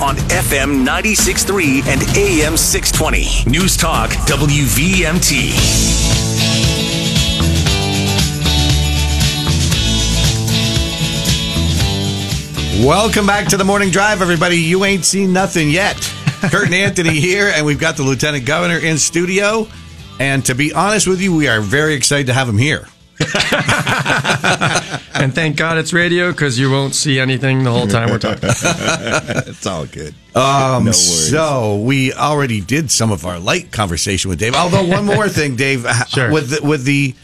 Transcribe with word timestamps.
on 0.00 0.16
FM 0.16 0.84
96.3 0.86 1.86
and 1.86 2.02
AM 2.16 2.56
620. 2.56 3.50
News 3.50 3.76
Talk 3.76 4.10
WVMT. 4.10 5.54
Welcome 12.84 13.26
back 13.26 13.48
to 13.48 13.56
the 13.56 13.64
morning 13.64 13.90
drive, 13.90 14.20
everybody. 14.20 14.56
You 14.56 14.84
ain't 14.84 15.04
seen 15.04 15.32
nothing 15.32 15.70
yet. 15.70 15.96
Kurt 16.50 16.66
and 16.66 16.74
Anthony 16.74 17.20
here, 17.20 17.50
and 17.54 17.64
we've 17.64 17.80
got 17.80 17.96
the 17.96 18.02
Lieutenant 18.02 18.44
Governor 18.44 18.78
in 18.78 18.98
studio. 18.98 19.66
And 20.20 20.44
to 20.46 20.54
be 20.54 20.72
honest 20.72 21.06
with 21.06 21.20
you, 21.20 21.34
we 21.34 21.48
are 21.48 21.60
very 21.60 21.94
excited 21.94 22.26
to 22.26 22.34
have 22.34 22.48
him 22.48 22.58
here. 22.58 22.86
and 25.14 25.34
thank 25.34 25.56
God 25.56 25.78
it's 25.78 25.92
radio 25.92 26.30
because 26.32 26.58
you 26.58 26.70
won't 26.70 26.94
see 26.94 27.18
anything 27.20 27.62
the 27.64 27.70
whole 27.70 27.86
time 27.86 28.10
we're 28.10 28.18
talking. 28.18 28.40
it's 28.48 29.66
all 29.66 29.86
good. 29.86 30.14
Um, 30.34 30.86
no 30.86 30.92
so 30.92 31.76
we 31.80 32.12
already 32.12 32.60
did 32.60 32.90
some 32.90 33.12
of 33.12 33.24
our 33.24 33.38
light 33.38 33.70
conversation 33.72 34.28
with 34.30 34.38
Dave. 34.38 34.54
Although 34.54 34.84
one 34.84 35.04
more 35.04 35.28
thing, 35.28 35.56
Dave, 35.56 35.86
Sure. 36.08 36.30
with 36.32 36.50
the, 36.50 36.66
with 36.66 36.84
the 36.84 37.14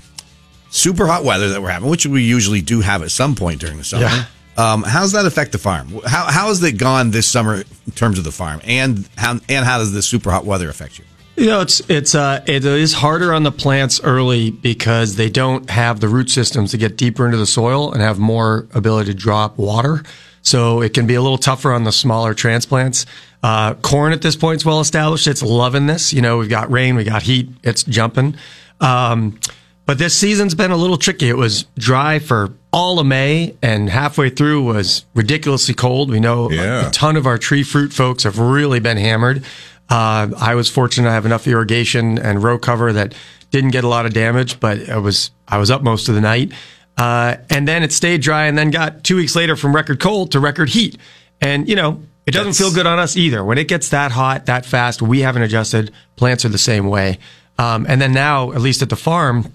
super 0.70 1.06
hot 1.06 1.24
weather 1.24 1.48
that 1.50 1.62
we're 1.62 1.70
having, 1.70 1.90
which 1.90 2.06
we 2.06 2.22
usually 2.22 2.60
do 2.60 2.80
have 2.80 3.02
at 3.02 3.10
some 3.10 3.34
point 3.34 3.60
during 3.60 3.76
the 3.78 3.84
summer. 3.84 4.04
Yeah. 4.04 4.24
Um, 4.56 4.82
how's 4.82 5.12
that 5.12 5.26
affect 5.26 5.52
the 5.52 5.58
farm? 5.58 5.88
How 6.04 6.30
how 6.30 6.48
has 6.48 6.62
it 6.62 6.72
gone 6.72 7.12
this 7.12 7.26
summer 7.26 7.56
in 7.86 7.92
terms 7.94 8.18
of 8.18 8.24
the 8.24 8.32
farm, 8.32 8.60
and 8.64 9.08
how 9.16 9.38
and 9.48 9.64
how 9.64 9.78
does 9.78 9.92
the 9.92 10.02
super 10.02 10.30
hot 10.30 10.44
weather 10.44 10.68
affect 10.68 10.98
you? 10.98 11.04
You 11.40 11.46
know, 11.46 11.60
it's 11.62 11.80
it's 11.88 12.14
uh, 12.14 12.44
it 12.46 12.66
is 12.66 12.92
harder 12.92 13.32
on 13.32 13.44
the 13.44 13.50
plants 13.50 13.98
early 14.04 14.50
because 14.50 15.16
they 15.16 15.30
don't 15.30 15.70
have 15.70 15.98
the 16.00 16.06
root 16.06 16.28
systems 16.28 16.72
to 16.72 16.76
get 16.76 16.98
deeper 16.98 17.24
into 17.24 17.38
the 17.38 17.46
soil 17.46 17.92
and 17.92 18.02
have 18.02 18.18
more 18.18 18.66
ability 18.74 19.10
to 19.12 19.16
drop 19.18 19.56
water. 19.56 20.02
So 20.42 20.82
it 20.82 20.92
can 20.92 21.06
be 21.06 21.14
a 21.14 21.22
little 21.22 21.38
tougher 21.38 21.72
on 21.72 21.84
the 21.84 21.92
smaller 21.92 22.34
transplants. 22.34 23.06
Uh, 23.42 23.72
corn 23.74 24.12
at 24.12 24.20
this 24.20 24.36
point 24.36 24.60
is 24.60 24.66
well 24.66 24.80
established. 24.80 25.26
It's 25.26 25.42
loving 25.42 25.86
this. 25.86 26.12
You 26.12 26.20
know, 26.20 26.36
we've 26.36 26.50
got 26.50 26.70
rain, 26.70 26.94
we 26.94 27.04
got 27.04 27.22
heat. 27.22 27.48
It's 27.62 27.84
jumping. 27.84 28.36
Um, 28.80 29.40
but 29.86 29.96
this 29.96 30.14
season's 30.14 30.54
been 30.54 30.70
a 30.72 30.76
little 30.76 30.98
tricky. 30.98 31.30
It 31.30 31.36
was 31.38 31.64
dry 31.78 32.18
for 32.18 32.52
all 32.72 32.98
of 33.00 33.06
May, 33.06 33.56
and 33.62 33.88
halfway 33.88 34.28
through 34.30 34.62
was 34.64 35.06
ridiculously 35.14 35.74
cold. 35.74 36.10
We 36.10 36.20
know 36.20 36.50
Yeah. 36.50 36.88
a 36.88 36.90
ton 36.90 37.16
of 37.16 37.26
our 37.26 37.38
tree 37.38 37.62
fruit 37.62 37.92
folks 37.94 38.24
have 38.24 38.38
really 38.38 38.78
been 38.78 38.98
hammered. 38.98 39.42
Uh, 39.90 40.28
I 40.38 40.54
was 40.54 40.70
fortunate 40.70 41.08
to 41.08 41.12
have 41.12 41.26
enough 41.26 41.46
irrigation 41.48 42.18
and 42.18 42.42
row 42.42 42.58
cover 42.58 42.92
that 42.92 43.14
didn't 43.50 43.70
get 43.70 43.82
a 43.82 43.88
lot 43.88 44.06
of 44.06 44.12
damage, 44.12 44.60
but 44.60 44.88
I 44.88 44.98
was 44.98 45.32
I 45.48 45.58
was 45.58 45.70
up 45.70 45.82
most 45.82 46.08
of 46.08 46.14
the 46.14 46.20
night. 46.20 46.52
Uh, 46.96 47.36
and 47.48 47.66
then 47.66 47.82
it 47.82 47.92
stayed 47.92 48.20
dry, 48.20 48.46
and 48.46 48.56
then 48.56 48.70
got 48.70 49.02
two 49.02 49.16
weeks 49.16 49.34
later 49.34 49.56
from 49.56 49.74
record 49.74 49.98
cold 49.98 50.32
to 50.32 50.40
record 50.40 50.68
heat. 50.68 50.96
And 51.40 51.68
you 51.68 51.74
know, 51.74 52.02
it 52.26 52.32
doesn't 52.32 52.52
feel 52.52 52.72
good 52.72 52.86
on 52.86 52.98
us 52.98 53.16
either. 53.16 53.44
When 53.44 53.58
it 53.58 53.66
gets 53.66 53.88
that 53.88 54.12
hot, 54.12 54.46
that 54.46 54.64
fast, 54.64 55.02
we 55.02 55.20
haven't 55.20 55.42
adjusted. 55.42 55.92
Plants 56.16 56.44
are 56.44 56.50
the 56.50 56.58
same 56.58 56.86
way. 56.88 57.18
Um, 57.58 57.86
and 57.88 58.00
then 58.00 58.12
now, 58.12 58.52
at 58.52 58.60
least 58.60 58.82
at 58.82 58.90
the 58.90 58.96
farm, 58.96 59.52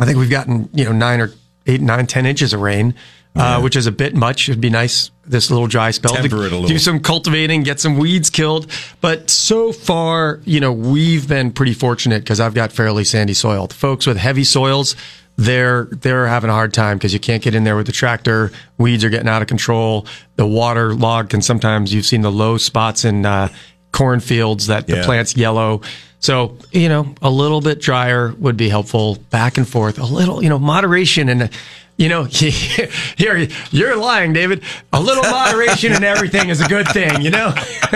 I 0.00 0.04
think 0.06 0.18
we've 0.18 0.30
gotten 0.30 0.68
you 0.72 0.84
know 0.84 0.92
nine 0.92 1.20
or 1.20 1.32
eight, 1.66 1.80
nine, 1.80 2.06
ten 2.06 2.26
inches 2.26 2.52
of 2.52 2.60
rain, 2.60 2.94
uh, 3.36 3.60
which 3.60 3.76
is 3.76 3.86
a 3.86 3.92
bit 3.92 4.16
much. 4.16 4.48
It'd 4.48 4.60
be 4.60 4.70
nice 4.70 5.10
this 5.28 5.50
little 5.50 5.66
dry 5.66 5.90
spell 5.90 6.14
Temper 6.14 6.28
to 6.28 6.42
it 6.42 6.52
a 6.52 6.54
little. 6.54 6.68
do 6.68 6.78
some 6.78 7.00
cultivating, 7.00 7.62
get 7.62 7.80
some 7.80 7.96
weeds 7.96 8.30
killed. 8.30 8.70
But 9.00 9.30
so 9.30 9.72
far, 9.72 10.40
you 10.44 10.60
know, 10.60 10.72
we've 10.72 11.28
been 11.28 11.52
pretty 11.52 11.74
fortunate 11.74 12.20
because 12.22 12.40
I've 12.40 12.54
got 12.54 12.72
fairly 12.72 13.04
sandy 13.04 13.34
soil. 13.34 13.66
The 13.66 13.74
folks 13.74 14.06
with 14.06 14.16
heavy 14.16 14.44
soils, 14.44 14.96
they're 15.36 15.84
they're 15.84 16.26
having 16.26 16.50
a 16.50 16.54
hard 16.54 16.72
time 16.72 16.96
because 16.96 17.12
you 17.12 17.20
can't 17.20 17.42
get 17.42 17.54
in 17.54 17.64
there 17.64 17.76
with 17.76 17.86
the 17.86 17.92
tractor. 17.92 18.52
Weeds 18.78 19.04
are 19.04 19.10
getting 19.10 19.28
out 19.28 19.42
of 19.42 19.48
control. 19.48 20.06
The 20.36 20.46
water 20.46 20.94
log 20.94 21.30
can 21.30 21.42
sometimes 21.42 21.92
you've 21.92 22.06
seen 22.06 22.22
the 22.22 22.32
low 22.32 22.56
spots 22.56 23.04
in 23.04 23.26
uh, 23.26 23.48
cornfields 23.92 24.68
that 24.68 24.86
the 24.86 25.02
plants 25.02 25.36
yellow. 25.36 25.82
So, 26.18 26.56
you 26.72 26.88
know, 26.88 27.14
a 27.20 27.30
little 27.30 27.60
bit 27.60 27.80
drier 27.80 28.34
would 28.38 28.56
be 28.56 28.68
helpful 28.68 29.16
back 29.30 29.58
and 29.58 29.68
forth. 29.68 29.98
A 29.98 30.04
little, 30.04 30.42
you 30.42 30.48
know, 30.48 30.58
moderation 30.58 31.28
and, 31.28 31.50
you 31.96 32.08
know, 32.08 32.24
here, 32.24 33.48
you're 33.70 33.96
lying, 33.96 34.32
David. 34.32 34.62
A 34.92 35.00
little 35.00 35.22
moderation 35.24 35.92
in 35.92 36.04
everything 36.04 36.48
is 36.50 36.60
a 36.60 36.68
good 36.68 36.88
thing, 36.88 37.22
you 37.22 37.30
know? 37.30 37.54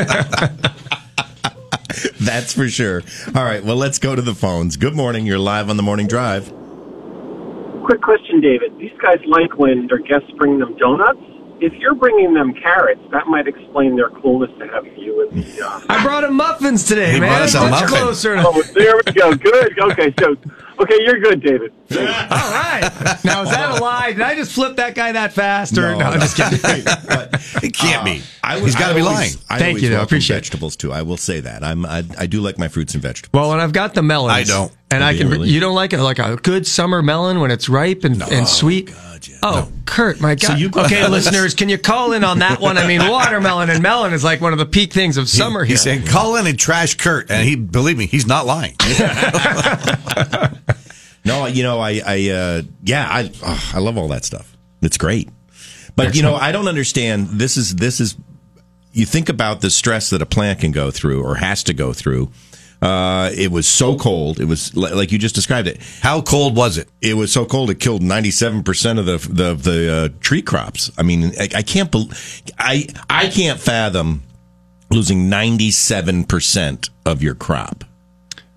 That's 2.20 2.52
for 2.54 2.68
sure. 2.68 3.02
All 3.34 3.44
right, 3.44 3.64
well, 3.64 3.76
let's 3.76 3.98
go 3.98 4.14
to 4.14 4.22
the 4.22 4.34
phones. 4.34 4.76
Good 4.76 4.94
morning. 4.94 5.26
You're 5.26 5.38
live 5.38 5.68
on 5.68 5.76
the 5.76 5.82
morning 5.82 6.06
drive. 6.06 6.48
Quick 7.84 8.00
question, 8.02 8.40
David. 8.40 8.78
These 8.78 8.92
guys 9.02 9.18
like 9.26 9.58
when 9.58 9.86
their 9.88 9.98
guests 9.98 10.30
bring 10.36 10.58
them 10.58 10.76
donuts. 10.76 11.18
If 11.60 11.74
you're 11.74 11.94
bringing 11.94 12.32
them 12.32 12.54
carrots, 12.54 13.02
that 13.10 13.26
might 13.26 13.46
explain 13.46 13.96
their 13.96 14.08
coolness 14.08 14.50
to 14.60 14.68
having 14.68 14.96
you 14.96 15.28
in 15.28 15.40
the. 15.42 15.66
Uh... 15.66 15.80
I 15.90 16.02
brought 16.02 16.24
him 16.24 16.34
muffins 16.34 16.84
today, 16.84 17.12
He 17.12 17.20
man. 17.20 17.28
brought 17.28 17.42
us 17.42 17.54
a 17.54 17.60
Much 17.60 17.70
muffin. 17.82 17.88
closer. 17.88 18.36
Oh, 18.38 18.62
there 18.74 18.96
we 19.04 19.12
go. 19.12 19.34
Good. 19.34 19.78
Okay, 19.78 20.14
so 20.20 20.36
okay, 20.80 20.96
you're 21.00 21.18
good, 21.20 21.42
David. 21.42 21.72
All 21.92 21.96
right. 21.98 22.90
Now, 23.24 23.42
is 23.42 23.50
that 23.50 23.78
a 23.78 23.82
lie? 23.82 24.12
Did 24.12 24.22
I 24.22 24.34
just 24.34 24.52
flip 24.52 24.76
that 24.76 24.94
guy 24.94 25.12
that 25.12 25.32
fast? 25.32 25.76
Or, 25.78 25.94
no, 25.96 26.06
I'm 26.06 26.20
just 26.20 26.36
kidding. 26.36 26.84
But, 26.84 27.30
It 27.62 27.74
can't 27.74 28.04
be. 28.04 28.18
Uh, 28.18 28.22
I, 28.42 28.60
He's 28.60 28.74
got 28.74 28.88
to 28.88 28.94
be 28.94 29.02
lying. 29.02 29.32
I 29.48 29.58
Thank 29.58 29.82
you, 29.82 29.88
though. 29.88 29.96
welcome 29.96 30.06
Appreciate 30.08 30.36
vegetables 30.36 30.76
too. 30.76 30.92
I 30.92 31.02
will 31.02 31.16
say 31.16 31.40
that. 31.40 31.62
I'm 31.62 31.84
I, 31.86 32.04
I 32.18 32.26
do 32.26 32.40
like 32.40 32.58
my 32.58 32.68
fruits 32.68 32.94
and 32.94 33.02
vegetables. 33.02 33.32
Well, 33.38 33.52
and 33.52 33.60
I've 33.60 33.72
got 33.72 33.94
the 33.94 34.02
melons. 34.02 34.32
I 34.32 34.44
don't. 34.44 34.72
And 34.90 35.04
I 35.04 35.16
can. 35.16 35.26
you 35.26 35.32
really? 35.32 35.48
You 35.50 35.60
don't 35.60 35.74
like 35.74 35.92
it 35.92 36.00
like 36.02 36.18
a 36.18 36.36
good 36.36 36.66
summer 36.66 37.02
melon 37.02 37.40
when 37.40 37.50
it's 37.50 37.68
ripe 37.68 38.04
and, 38.04 38.22
and 38.22 38.48
sweet. 38.48 38.92
Oh, 39.42 39.70
Kurt, 39.84 40.20
my 40.20 40.34
God. 40.34 40.58
you- 40.58 40.70
okay, 40.74 41.06
listeners, 41.06 41.54
can 41.54 41.68
you 41.68 41.76
call 41.76 42.12
in 42.12 42.24
on 42.24 42.38
that 42.38 42.58
one? 42.60 42.78
I 42.78 42.86
mean, 42.86 43.06
watermelon 43.06 43.68
and 43.68 43.82
melon 43.82 44.14
is 44.14 44.24
like 44.24 44.40
one 44.40 44.52
of 44.54 44.58
the 44.58 44.64
peak 44.66 44.92
things 44.92 45.18
of 45.18 45.28
summer 45.28 45.62
here. 45.62 45.74
He's 45.74 45.82
saying 45.82 46.06
call 46.06 46.36
in 46.36 46.46
and 46.46 46.58
trash 46.58 46.94
Kurt, 46.94 47.30
and 47.30 47.46
he 47.46 47.54
believe 47.56 47.98
me, 47.98 48.06
he's 48.06 48.26
not 48.26 48.46
lying. 48.46 48.76
No, 51.24 51.46
you 51.46 51.62
know, 51.62 51.78
I, 51.80 52.00
I, 52.04 52.30
uh, 52.30 52.62
yeah, 52.82 53.06
I, 53.08 53.30
oh, 53.42 53.70
I 53.74 53.78
love 53.78 53.98
all 53.98 54.08
that 54.08 54.24
stuff. 54.24 54.56
It's 54.80 54.96
great. 54.96 55.28
But 55.96 56.16
you 56.16 56.22
know, 56.22 56.34
I 56.34 56.52
don't 56.52 56.68
understand. 56.68 57.28
This 57.28 57.56
is 57.56 57.74
this 57.76 58.00
is. 58.00 58.16
You 58.92 59.06
think 59.06 59.28
about 59.28 59.60
the 59.60 59.70
stress 59.70 60.10
that 60.10 60.22
a 60.22 60.26
plant 60.26 60.60
can 60.60 60.72
go 60.72 60.90
through 60.90 61.22
or 61.22 61.36
has 61.36 61.62
to 61.64 61.74
go 61.74 61.92
through. 61.92 62.30
Uh, 62.82 63.30
it 63.34 63.52
was 63.52 63.68
so 63.68 63.96
cold. 63.96 64.40
It 64.40 64.46
was 64.46 64.74
li- 64.74 64.92
like 64.92 65.12
you 65.12 65.18
just 65.18 65.34
described 65.34 65.68
it. 65.68 65.80
How 66.00 66.22
cold 66.22 66.56
was 66.56 66.78
it? 66.78 66.88
It 67.02 67.14
was 67.14 67.30
so 67.30 67.44
cold 67.44 67.68
it 67.70 67.78
killed 67.78 68.02
ninety 68.02 68.30
seven 68.30 68.62
percent 68.62 68.98
of 68.98 69.04
the 69.04 69.18
the 69.18 69.54
the 69.54 69.92
uh, 69.92 70.08
tree 70.20 70.42
crops. 70.42 70.90
I 70.96 71.02
mean, 71.02 71.32
I, 71.38 71.48
I 71.56 71.62
can't. 71.62 71.90
bel 71.90 72.08
I 72.58 72.86
I 73.10 73.28
can't 73.28 73.60
fathom 73.60 74.22
losing 74.90 75.28
ninety 75.28 75.70
seven 75.70 76.24
percent 76.24 76.88
of 77.04 77.22
your 77.22 77.34
crop. 77.34 77.84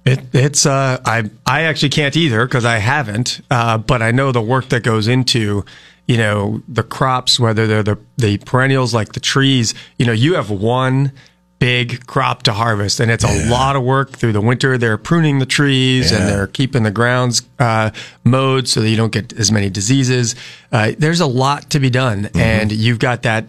It, 0.06 0.20
it's 0.34 0.66
uh, 0.66 1.02
I 1.06 1.30
I 1.46 1.62
actually 1.64 1.90
can't 1.90 2.16
either 2.18 2.46
because 2.46 2.66
I 2.66 2.78
haven't, 2.78 3.42
uh, 3.50 3.78
but 3.78 4.02
I 4.02 4.12
know 4.12 4.32
the 4.32 4.42
work 4.42 4.70
that 4.70 4.84
goes 4.84 5.08
into 5.08 5.64
you 6.08 6.18
know 6.18 6.62
the 6.68 6.84
crops, 6.84 7.40
whether 7.40 7.68
they're 7.68 7.84
the 7.84 7.98
the 8.18 8.38
perennials 8.40 8.94
like 8.94 9.14
the 9.14 9.22
trees. 9.22 9.74
You 9.98 10.06
know, 10.06 10.12
you 10.12 10.36
have 10.36 10.50
one 10.50 11.14
big 11.60 12.06
crop 12.08 12.44
to 12.44 12.52
harvest, 12.52 13.00
and 13.00 13.10
it's 13.10 13.24
a 13.24 13.50
lot 13.50 13.78
of 13.78 13.84
work 13.84 14.12
through 14.12 14.34
the 14.34 14.42
winter. 14.42 14.78
They're 14.78 14.98
pruning 14.98 15.40
the 15.40 15.46
trees 15.46 16.12
and 16.12 16.28
they're 16.28 16.48
keeping 16.48 16.84
the 16.84 16.92
grounds 16.92 17.42
uh, 17.58 17.92
mowed 18.26 18.68
so 18.68 18.82
that 18.82 18.90
you 18.90 18.98
don't 18.98 19.14
get 19.14 19.32
as 19.40 19.50
many 19.50 19.70
diseases. 19.70 20.36
Uh, 20.74 20.92
there's 20.98 21.22
a 21.22 21.26
lot 21.26 21.70
to 21.70 21.80
be 21.80 21.90
done, 21.90 22.30
and 22.36 22.74
you've 22.74 23.00
got 23.00 23.22
that 23.22 23.46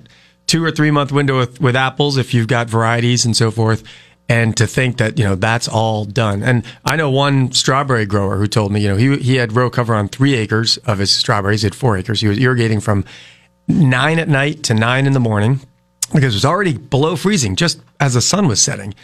two 0.46 0.62
or 0.64 0.70
three 0.70 0.92
month 0.92 1.10
window 1.10 1.38
with, 1.38 1.60
with 1.60 1.74
apples 1.74 2.16
if 2.16 2.32
you've 2.32 2.46
got 2.46 2.70
varieties 2.70 3.24
and 3.24 3.36
so 3.36 3.50
forth. 3.50 3.82
And 4.26 4.56
to 4.56 4.66
think 4.66 4.96
that, 4.98 5.18
you 5.18 5.24
know, 5.24 5.34
that's 5.34 5.68
all 5.68 6.06
done. 6.06 6.42
And 6.42 6.64
I 6.84 6.96
know 6.96 7.10
one 7.10 7.52
strawberry 7.52 8.06
grower 8.06 8.38
who 8.38 8.46
told 8.46 8.72
me, 8.72 8.80
you 8.80 8.88
know, 8.88 8.96
he, 8.96 9.18
he 9.18 9.36
had 9.36 9.52
row 9.52 9.68
cover 9.68 9.94
on 9.94 10.08
three 10.08 10.34
acres 10.34 10.78
of 10.78 10.98
his 10.98 11.10
strawberries. 11.10 11.60
He 11.60 11.66
had 11.66 11.74
four 11.74 11.98
acres. 11.98 12.22
He 12.22 12.28
was 12.28 12.38
irrigating 12.38 12.80
from 12.80 13.04
nine 13.68 14.18
at 14.18 14.28
night 14.28 14.62
to 14.64 14.74
nine 14.74 15.06
in 15.06 15.12
the 15.12 15.20
morning 15.20 15.60
because 16.14 16.32
it 16.34 16.36
was 16.36 16.44
already 16.44 16.76
below 16.78 17.16
freezing 17.16 17.54
just 17.54 17.80
as 18.00 18.14
the 18.14 18.22
sun 18.22 18.48
was 18.48 18.62
setting. 18.62 18.94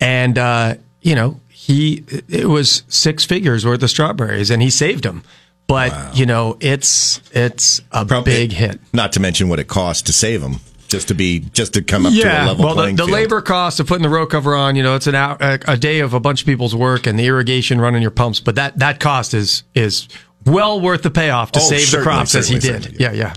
And, 0.00 0.38
uh, 0.38 0.76
you 1.02 1.14
know, 1.14 1.40
he, 1.48 2.04
it 2.28 2.48
was 2.48 2.82
six 2.88 3.24
figures 3.24 3.66
worth 3.66 3.82
of 3.82 3.90
strawberries 3.90 4.50
and 4.50 4.62
he 4.62 4.70
saved 4.70 5.04
them. 5.04 5.24
But, 5.66 6.16
you 6.16 6.26
know, 6.26 6.56
it's, 6.58 7.20
it's 7.32 7.80
a 7.92 8.04
big 8.22 8.52
hit. 8.52 8.80
Not 8.92 9.12
to 9.12 9.20
mention 9.20 9.48
what 9.48 9.60
it 9.60 9.68
costs 9.68 10.02
to 10.04 10.12
save 10.12 10.40
them, 10.40 10.60
just 10.90 11.08
to 11.08 11.14
be 11.14 11.38
just 11.40 11.72
to 11.74 11.82
come 11.82 12.04
up 12.04 12.12
to 12.12 12.20
a 12.20 12.44
level 12.46 12.64
well, 12.64 12.74
the, 12.74 12.82
playing 12.82 12.96
the 12.96 13.04
field. 13.04 13.10
labor 13.12 13.40
cost 13.40 13.80
of 13.80 13.86
putting 13.86 14.02
the 14.02 14.08
row 14.08 14.26
cover 14.26 14.54
on, 14.54 14.76
you 14.76 14.82
know, 14.82 14.94
it's 14.96 15.06
an 15.06 15.14
hour, 15.14 15.36
a, 15.40 15.58
a 15.68 15.76
day 15.76 16.00
of 16.00 16.12
a 16.14 16.20
bunch 16.20 16.42
of 16.42 16.46
people's 16.46 16.74
work 16.74 17.06
and 17.06 17.18
the 17.18 17.26
irrigation 17.26 17.80
running 17.80 18.02
your 18.02 18.10
pumps, 18.10 18.40
but 18.40 18.56
that 18.56 18.78
that 18.78 19.00
cost 19.00 19.32
is 19.32 19.62
is 19.74 20.08
well 20.44 20.80
worth 20.80 21.02
the 21.02 21.10
payoff 21.10 21.52
to 21.52 21.60
Oh, 21.60 21.62
save 21.62 21.90
the 21.90 22.02
crops 22.02 22.34
as 22.34 22.48
he 22.48 22.58
did. 22.58 22.82
certainly. 22.82 22.96
Yeah, 23.00 23.12
yeah. 23.12 23.34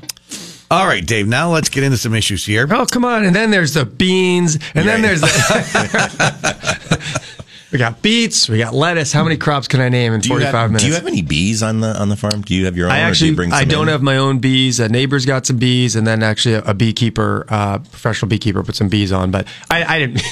All 0.71 0.87
right, 0.87 1.05
Dave. 1.05 1.27
Now 1.27 1.51
let's 1.51 1.69
get 1.69 1.83
into 1.83 1.97
some 1.97 2.15
issues 2.15 2.43
here. 2.45 2.67
Oh, 2.71 2.85
come 2.87 3.05
on. 3.05 3.23
And 3.25 3.35
then 3.35 3.51
there's 3.51 3.75
the 3.75 3.85
beans, 3.85 4.55
and 4.73 4.87
then 4.87 5.01
Yeah. 5.03 5.07
there's 5.09 5.21
the 5.21 5.27
We 7.73 7.79
got 7.79 8.01
beets. 8.03 8.47
We 8.47 8.59
got 8.59 8.73
lettuce. 8.75 9.11
How 9.11 9.23
many 9.23 9.35
crops 9.35 9.67
can 9.67 9.81
I 9.81 9.89
name 9.89 10.13
in 10.13 10.21
Do 10.21 10.29
45 10.29 10.53
have, 10.53 10.69
minutes? 10.69 10.83
do 10.83 10.87
you 10.89 10.93
have 10.95 11.07
any 11.07 11.23
bees 11.23 11.63
on 11.63 11.79
the 11.81 11.99
on 11.99 12.07
the 12.09 12.15
farm? 12.15 12.41
Do 12.41 12.53
you 12.53 12.65
have 12.65 12.77
your 12.77 12.85
own? 12.85 12.91
I 12.93 12.99
or 12.99 13.05
do 13.05 13.09
actually, 13.09 13.29
you 13.31 13.35
bring 13.35 13.51
I 13.51 13.61
some 13.61 13.69
don't 13.69 13.87
in? 13.87 13.91
have 13.93 14.03
my 14.03 14.17
own 14.17 14.37
bees. 14.37 14.79
A 14.79 14.87
neighbor's 14.87 15.25
got 15.25 15.47
some 15.47 15.57
bees, 15.57 15.95
and 15.95 16.05
then 16.05 16.21
actually 16.21 16.53
a, 16.55 16.61
a 16.65 16.73
beekeeper, 16.75 17.45
uh, 17.49 17.79
professional 17.79 18.29
beekeeper, 18.29 18.61
put 18.63 18.75
some 18.75 18.89
bees 18.89 19.11
on. 19.11 19.31
But 19.31 19.47
I, 19.71 19.83
I 19.83 19.99
didn't. 19.99 20.21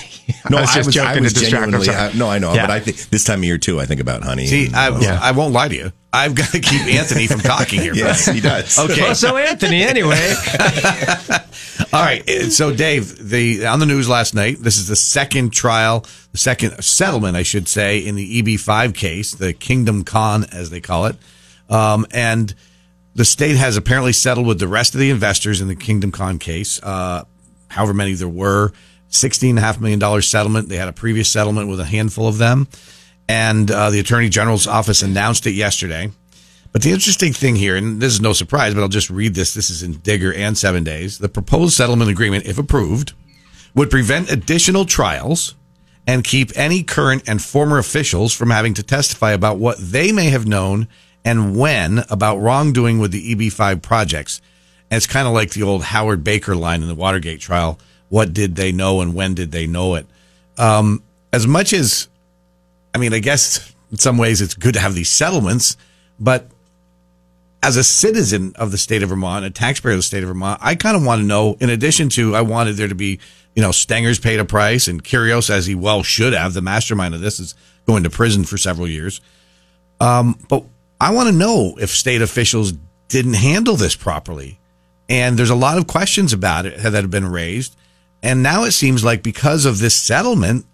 No, 0.49 0.57
I 0.57 0.61
was 0.61 0.73
just 0.73 0.91
joking 0.91 1.17
I 1.17 1.19
was 1.21 1.33
to 1.33 1.39
distract. 1.41 1.65
I'm 1.65 1.71
genuinely. 1.71 1.93
I, 1.93 2.13
no, 2.13 2.29
I 2.29 2.39
know, 2.39 2.53
Yeah. 2.53 2.65
but 2.65 2.71
I 2.71 2.79
think 2.79 2.97
this 3.09 3.25
time 3.25 3.39
of 3.39 3.43
year 3.43 3.57
too. 3.57 3.81
I 3.81 3.85
think 3.85 3.99
about 3.99 4.23
honey. 4.23 4.47
See, 4.47 4.67
and- 4.67 4.75
I, 4.75 4.97
Yeah. 5.01 5.19
I 5.21 5.31
won't 5.33 5.51
lie 5.53 5.67
to 5.67 5.75
you. 5.75 5.91
I've 6.13 6.35
got 6.35 6.49
to 6.51 6.59
keep 6.59 6.81
Anthony 6.81 7.27
from 7.27 7.39
talking 7.39 7.79
here. 7.79 7.93
yes, 7.93 8.25
he 8.25 8.41
does. 8.41 8.77
Okay. 8.77 9.01
Well, 9.01 9.15
so 9.15 9.37
Anthony, 9.37 9.81
anyway. 9.83 10.33
All 11.93 12.01
right. 12.03 12.27
uh, 12.29 12.49
So, 12.49 12.73
Dave, 12.75 13.29
the 13.29 13.65
on 13.65 13.79
the 13.79 13.85
news 13.85 14.09
last 14.09 14.33
night, 14.35 14.57
this 14.59 14.77
is 14.77 14.87
the 14.87 14.95
second 14.95 15.51
trial, 15.53 16.05
the 16.31 16.37
second 16.37 16.83
settlement, 16.83 17.35
I 17.37 17.43
should 17.43 17.67
say, 17.67 17.99
in 17.99 18.15
the 18.15 18.41
EB5 18.41 18.93
case, 18.93 19.33
the 19.33 19.53
Kingdom 19.53 20.03
Con, 20.03 20.45
as 20.51 20.69
they 20.69 20.81
call 20.81 21.05
it. 21.05 21.15
Um, 21.69 22.05
and 22.11 22.53
the 23.15 23.25
state 23.25 23.55
has 23.55 23.77
apparently 23.77 24.13
settled 24.13 24.47
with 24.47 24.59
the 24.59 24.67
rest 24.67 24.93
of 24.93 24.99
the 24.99 25.09
investors 25.09 25.61
in 25.61 25.67
the 25.69 25.75
Kingdom 25.75 26.11
Con 26.11 26.39
case, 26.39 26.81
uh, 26.83 27.23
however 27.69 27.93
many 27.93 28.13
there 28.13 28.27
were. 28.29 28.73
$16.5 29.11 29.81
million 29.81 30.21
settlement. 30.21 30.69
They 30.69 30.77
had 30.77 30.87
a 30.87 30.93
previous 30.93 31.29
settlement 31.29 31.67
with 31.69 31.81
a 31.81 31.85
handful 31.85 32.27
of 32.29 32.37
them. 32.37 32.67
And 33.31 33.71
uh, 33.71 33.89
the 33.91 34.01
Attorney 34.01 34.27
General's 34.27 34.67
office 34.67 35.01
announced 35.01 35.47
it 35.47 35.51
yesterday. 35.51 36.11
But 36.73 36.81
the 36.81 36.91
interesting 36.91 37.31
thing 37.31 37.55
here, 37.55 37.77
and 37.77 38.01
this 38.01 38.11
is 38.11 38.19
no 38.19 38.33
surprise, 38.33 38.73
but 38.73 38.81
I'll 38.81 38.89
just 38.89 39.09
read 39.09 39.35
this. 39.35 39.53
This 39.53 39.69
is 39.69 39.83
in 39.83 39.93
Digger 39.99 40.33
and 40.33 40.57
Seven 40.57 40.83
Days. 40.83 41.17
The 41.17 41.29
proposed 41.29 41.73
settlement 41.73 42.11
agreement, 42.11 42.45
if 42.45 42.57
approved, 42.57 43.13
would 43.73 43.89
prevent 43.89 44.29
additional 44.29 44.83
trials 44.83 45.55
and 46.05 46.25
keep 46.25 46.51
any 46.57 46.83
current 46.83 47.23
and 47.25 47.41
former 47.41 47.77
officials 47.77 48.33
from 48.33 48.49
having 48.49 48.73
to 48.73 48.83
testify 48.83 49.31
about 49.31 49.57
what 49.57 49.77
they 49.77 50.11
may 50.11 50.29
have 50.29 50.45
known 50.45 50.89
and 51.23 51.55
when 51.55 52.03
about 52.09 52.35
wrongdoing 52.39 52.99
with 52.99 53.13
the 53.13 53.33
EB5 53.33 53.81
projects. 53.81 54.41
And 54.89 54.97
it's 54.97 55.07
kind 55.07 55.25
of 55.25 55.33
like 55.33 55.51
the 55.51 55.63
old 55.63 55.83
Howard 55.83 56.21
Baker 56.21 56.53
line 56.53 56.81
in 56.81 56.89
the 56.89 56.95
Watergate 56.95 57.39
trial. 57.39 57.79
What 58.09 58.33
did 58.33 58.57
they 58.57 58.73
know 58.73 58.99
and 58.99 59.13
when 59.13 59.35
did 59.35 59.53
they 59.53 59.67
know 59.67 59.95
it? 59.95 60.05
Um, 60.57 61.01
as 61.31 61.47
much 61.47 61.71
as, 61.71 62.09
I 62.93 62.97
mean, 62.97 63.13
I 63.13 63.19
guess 63.19 63.73
in 63.91 63.97
some 63.97 64.17
ways 64.17 64.41
it's 64.41 64.53
good 64.53 64.73
to 64.73 64.79
have 64.79 64.95
these 64.95 65.09
settlements, 65.09 65.77
but 66.19 66.49
as 67.63 67.77
a 67.77 67.83
citizen 67.83 68.53
of 68.55 68.71
the 68.71 68.77
state 68.77 69.03
of 69.03 69.09
Vermont, 69.09 69.45
a 69.45 69.49
taxpayer 69.49 69.93
of 69.93 69.99
the 69.99 70.03
state 70.03 70.23
of 70.23 70.29
Vermont, 70.29 70.59
I 70.63 70.75
kind 70.75 70.95
of 70.95 71.05
want 71.05 71.21
to 71.21 71.27
know, 71.27 71.57
in 71.59 71.69
addition 71.69 72.09
to, 72.09 72.35
I 72.35 72.41
wanted 72.41 72.75
there 72.75 72.87
to 72.87 72.95
be, 72.95 73.19
you 73.55 73.61
know, 73.61 73.69
Stenger's 73.69 74.19
paid 74.19 74.39
a 74.39 74.45
price 74.45 74.87
and 74.87 75.03
Quiros, 75.03 75.49
as 75.49 75.67
he 75.67 75.75
well 75.75 76.03
should 76.03 76.33
have, 76.33 76.53
the 76.53 76.61
mastermind 76.61 77.13
of 77.13 77.21
this 77.21 77.39
is 77.39 77.53
going 77.85 78.03
to 78.03 78.09
prison 78.09 78.43
for 78.43 78.57
several 78.57 78.87
years. 78.87 79.21
Um, 79.99 80.39
but 80.49 80.63
I 80.99 81.13
want 81.13 81.29
to 81.29 81.35
know 81.35 81.77
if 81.79 81.91
state 81.91 82.21
officials 82.21 82.73
didn't 83.07 83.33
handle 83.33 83.75
this 83.75 83.95
properly. 83.95 84.59
And 85.09 85.37
there's 85.37 85.49
a 85.49 85.55
lot 85.55 85.77
of 85.77 85.87
questions 85.87 86.31
about 86.31 86.65
it 86.65 86.77
that 86.77 86.93
have 86.93 87.11
been 87.11 87.29
raised. 87.29 87.75
And 88.23 88.41
now 88.41 88.63
it 88.63 88.71
seems 88.71 89.03
like 89.03 89.21
because 89.21 89.65
of 89.65 89.79
this 89.79 89.95
settlement, 89.95 90.65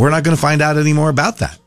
we're 0.00 0.10
not 0.10 0.24
going 0.24 0.36
to 0.36 0.40
find 0.40 0.62
out 0.62 0.76
any 0.76 0.92
more 0.92 1.10
about 1.10 1.38
that. 1.38 1.58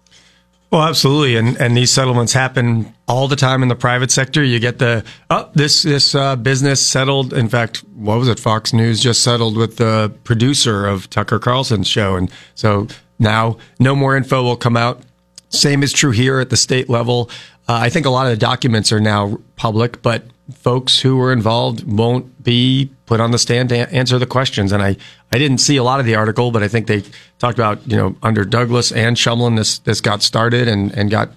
Well, 0.71 0.81
absolutely, 0.81 1.35
and 1.35 1.56
and 1.62 1.77
these 1.77 1.91
settlements 1.91 2.33
happen 2.33 2.95
all 3.07 3.27
the 3.27 3.35
time 3.35 3.62
in 3.62 3.69
the 3.69 3.75
private 3.75 4.09
sector. 4.09 4.44
You 4.44 4.59
get 4.59 4.80
the 4.80 5.06
oh 5.30 5.47
this 5.53 5.83
this 5.83 6.15
uh, 6.15 6.35
business 6.35 6.83
settled. 6.83 7.31
In 7.31 7.47
fact, 7.47 7.83
what 7.94 8.18
was 8.18 8.27
it? 8.27 8.39
Fox 8.39 8.74
News 8.74 9.00
just 9.00 9.21
settled 9.21 9.56
with 9.56 9.77
the 9.77 10.12
producer 10.24 10.88
of 10.88 11.12
Tucker 11.12 11.38
Carlson's 11.38 11.88
show, 11.88 12.15
and 12.15 12.31
so 12.56 12.88
now 13.19 13.57
no 13.80 13.95
more 13.95 14.18
info 14.18 14.41
will 14.41 14.57
come 14.57 14.75
out. 14.75 15.03
Same 15.50 15.83
is 15.83 15.94
true 15.94 16.09
here 16.09 16.39
at 16.39 16.50
the 16.50 16.57
state 16.57 16.89
level. 16.89 17.29
Uh, 17.68 17.75
I 17.75 17.91
think 17.91 18.07
a 18.07 18.09
lot 18.09 18.25
of 18.25 18.31
the 18.31 18.38
documents 18.38 18.91
are 18.91 19.00
now 19.00 19.38
public, 19.56 20.01
but 20.01 20.24
folks 20.53 20.99
who 20.99 21.17
were 21.17 21.31
involved 21.31 21.83
won't 21.83 22.43
be 22.43 22.91
put 23.05 23.19
on 23.19 23.31
the 23.31 23.37
stand 23.37 23.69
to 23.69 23.77
answer 23.93 24.19
the 24.19 24.25
questions. 24.25 24.71
And 24.71 24.83
I, 24.83 24.97
I 25.31 25.37
didn't 25.37 25.59
see 25.59 25.77
a 25.77 25.83
lot 25.83 25.99
of 25.99 26.05
the 26.05 26.15
article, 26.15 26.51
but 26.51 26.63
I 26.63 26.67
think 26.67 26.87
they 26.87 27.03
talked 27.39 27.57
about, 27.57 27.85
you 27.87 27.95
know, 27.95 28.15
under 28.21 28.43
Douglas 28.43 28.91
and 28.91 29.15
Shumlin, 29.15 29.55
this, 29.55 29.79
this 29.79 30.01
got 30.01 30.21
started 30.21 30.67
and, 30.67 30.91
and 30.91 31.09
got 31.09 31.31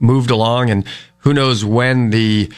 moved 0.00 0.30
along. 0.30 0.70
And 0.70 0.84
who 1.18 1.32
knows 1.32 1.64
when 1.64 2.10
the 2.10 2.52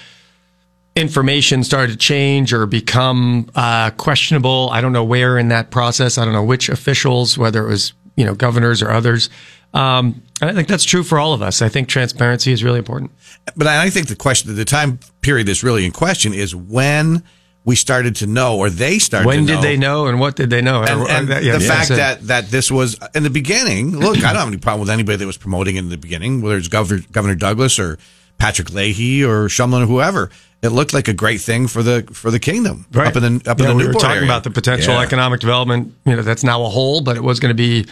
information 0.95 1.65
started 1.65 1.93
to 1.93 1.99
change 1.99 2.53
or 2.53 2.67
become 2.67 3.51
uh, 3.55 3.91
questionable. 3.91 4.71
I 4.73 4.81
don't 4.81 4.93
know 4.93 5.05
where 5.05 5.39
in 5.39 5.49
that 5.49 5.71
process. 5.71 6.19
I 6.19 6.25
don't 6.25 6.35
know 6.35 6.45
which 6.45 6.69
officials, 6.69 7.39
whether 7.39 7.65
it 7.65 7.69
was, 7.69 7.93
you 8.17 8.25
know, 8.25 8.35
governors 8.35 8.83
or 8.83 8.91
others. 8.91 9.31
Um, 9.75 10.23
and 10.41 10.51
I 10.51 10.55
think 10.55 10.69
that's 10.69 10.85
true 10.85 11.03
for 11.03 11.19
all 11.19 11.33
of 11.33 11.43
us. 11.43 11.63
I 11.63 11.69
think 11.69 11.89
transparency 11.89 12.53
is 12.53 12.63
really 12.63 12.79
important. 12.79 13.11
But 13.57 13.67
I 13.67 13.89
think 13.91 14.09
the 14.09 14.17
question, 14.17 14.55
the 14.55 14.65
time 14.65 14.99
period 15.21 15.47
that's 15.49 15.63
really 15.63 15.85
in 15.87 15.93
question 15.93 16.35
is 16.35 16.55
when 16.55 17.23
we 17.65 17.77
started 17.77 18.17
to 18.17 18.27
know, 18.27 18.59
or 18.59 18.71
they 18.71 18.99
started. 18.99 19.27
When 19.27 19.47
did 19.47 19.63
they 19.63 19.77
know 19.77 20.07
and 20.07 20.19
what 20.19 20.35
did 20.37 20.51
they 20.51 20.61
know? 20.63 20.83
And, 20.83 21.09
and 21.09 21.29
that- 21.29 21.45
yeah, 21.45 21.57
the 21.59 21.65
yeah, 21.65 21.69
fact 21.71 21.89
so- 21.89 21.97
that 21.97 22.27
that 22.27 22.51
this 22.51 22.71
was 22.73 22.99
in 23.15 23.23
the 23.23 23.31
beginning. 23.31 23.97
Look, 23.97 24.19
I 24.19 24.33
don't 24.33 24.37
have 24.41 24.49
any 24.49 24.57
problem 24.59 24.81
with 24.81 24.91
anybody 24.91 25.17
that 25.19 25.27
was 25.27 25.37
promoting 25.39 25.77
in 25.77 25.89
the 25.89 25.97
beginning, 25.97 26.43
whether 26.43 26.57
it's 26.57 26.69
Governor 26.69 27.03
Governor 27.13 27.37
Douglas 27.37 27.79
or 27.79 27.99
Patrick 28.39 28.73
Leahy 28.73 29.23
or 29.25 29.47
Shumlin 29.47 29.85
or 29.85 29.87
whoever. 29.87 30.31
It 30.63 30.69
looked 30.71 30.93
like 30.93 31.07
a 31.09 31.13
great 31.15 31.41
thing 31.41 31.67
for 31.69 31.83
the 31.85 32.03
for 32.13 32.31
the 32.33 32.39
kingdom 32.41 32.87
Right. 32.93 33.07
up 33.09 33.17
in 33.17 33.39
the 33.39 33.51
up 33.51 33.61
Yeah, 33.61 33.71
in 33.71 33.79
the 33.79 33.85
we 33.85 33.87
were 33.87 33.93
talking 33.95 34.11
area. 34.11 34.25
about 34.25 34.43
the 34.45 34.51
potential 34.51 34.95
Yeah. 34.95 35.01
economic 35.03 35.39
development. 35.41 35.95
You 36.05 36.17
know, 36.17 36.23
that's 36.23 36.43
now 36.45 36.65
a 36.65 36.69
whole, 36.69 37.01
but 37.01 37.17
it 37.17 37.23
was 37.23 37.39
going 37.41 37.51
to 37.51 37.55
be 37.55 37.87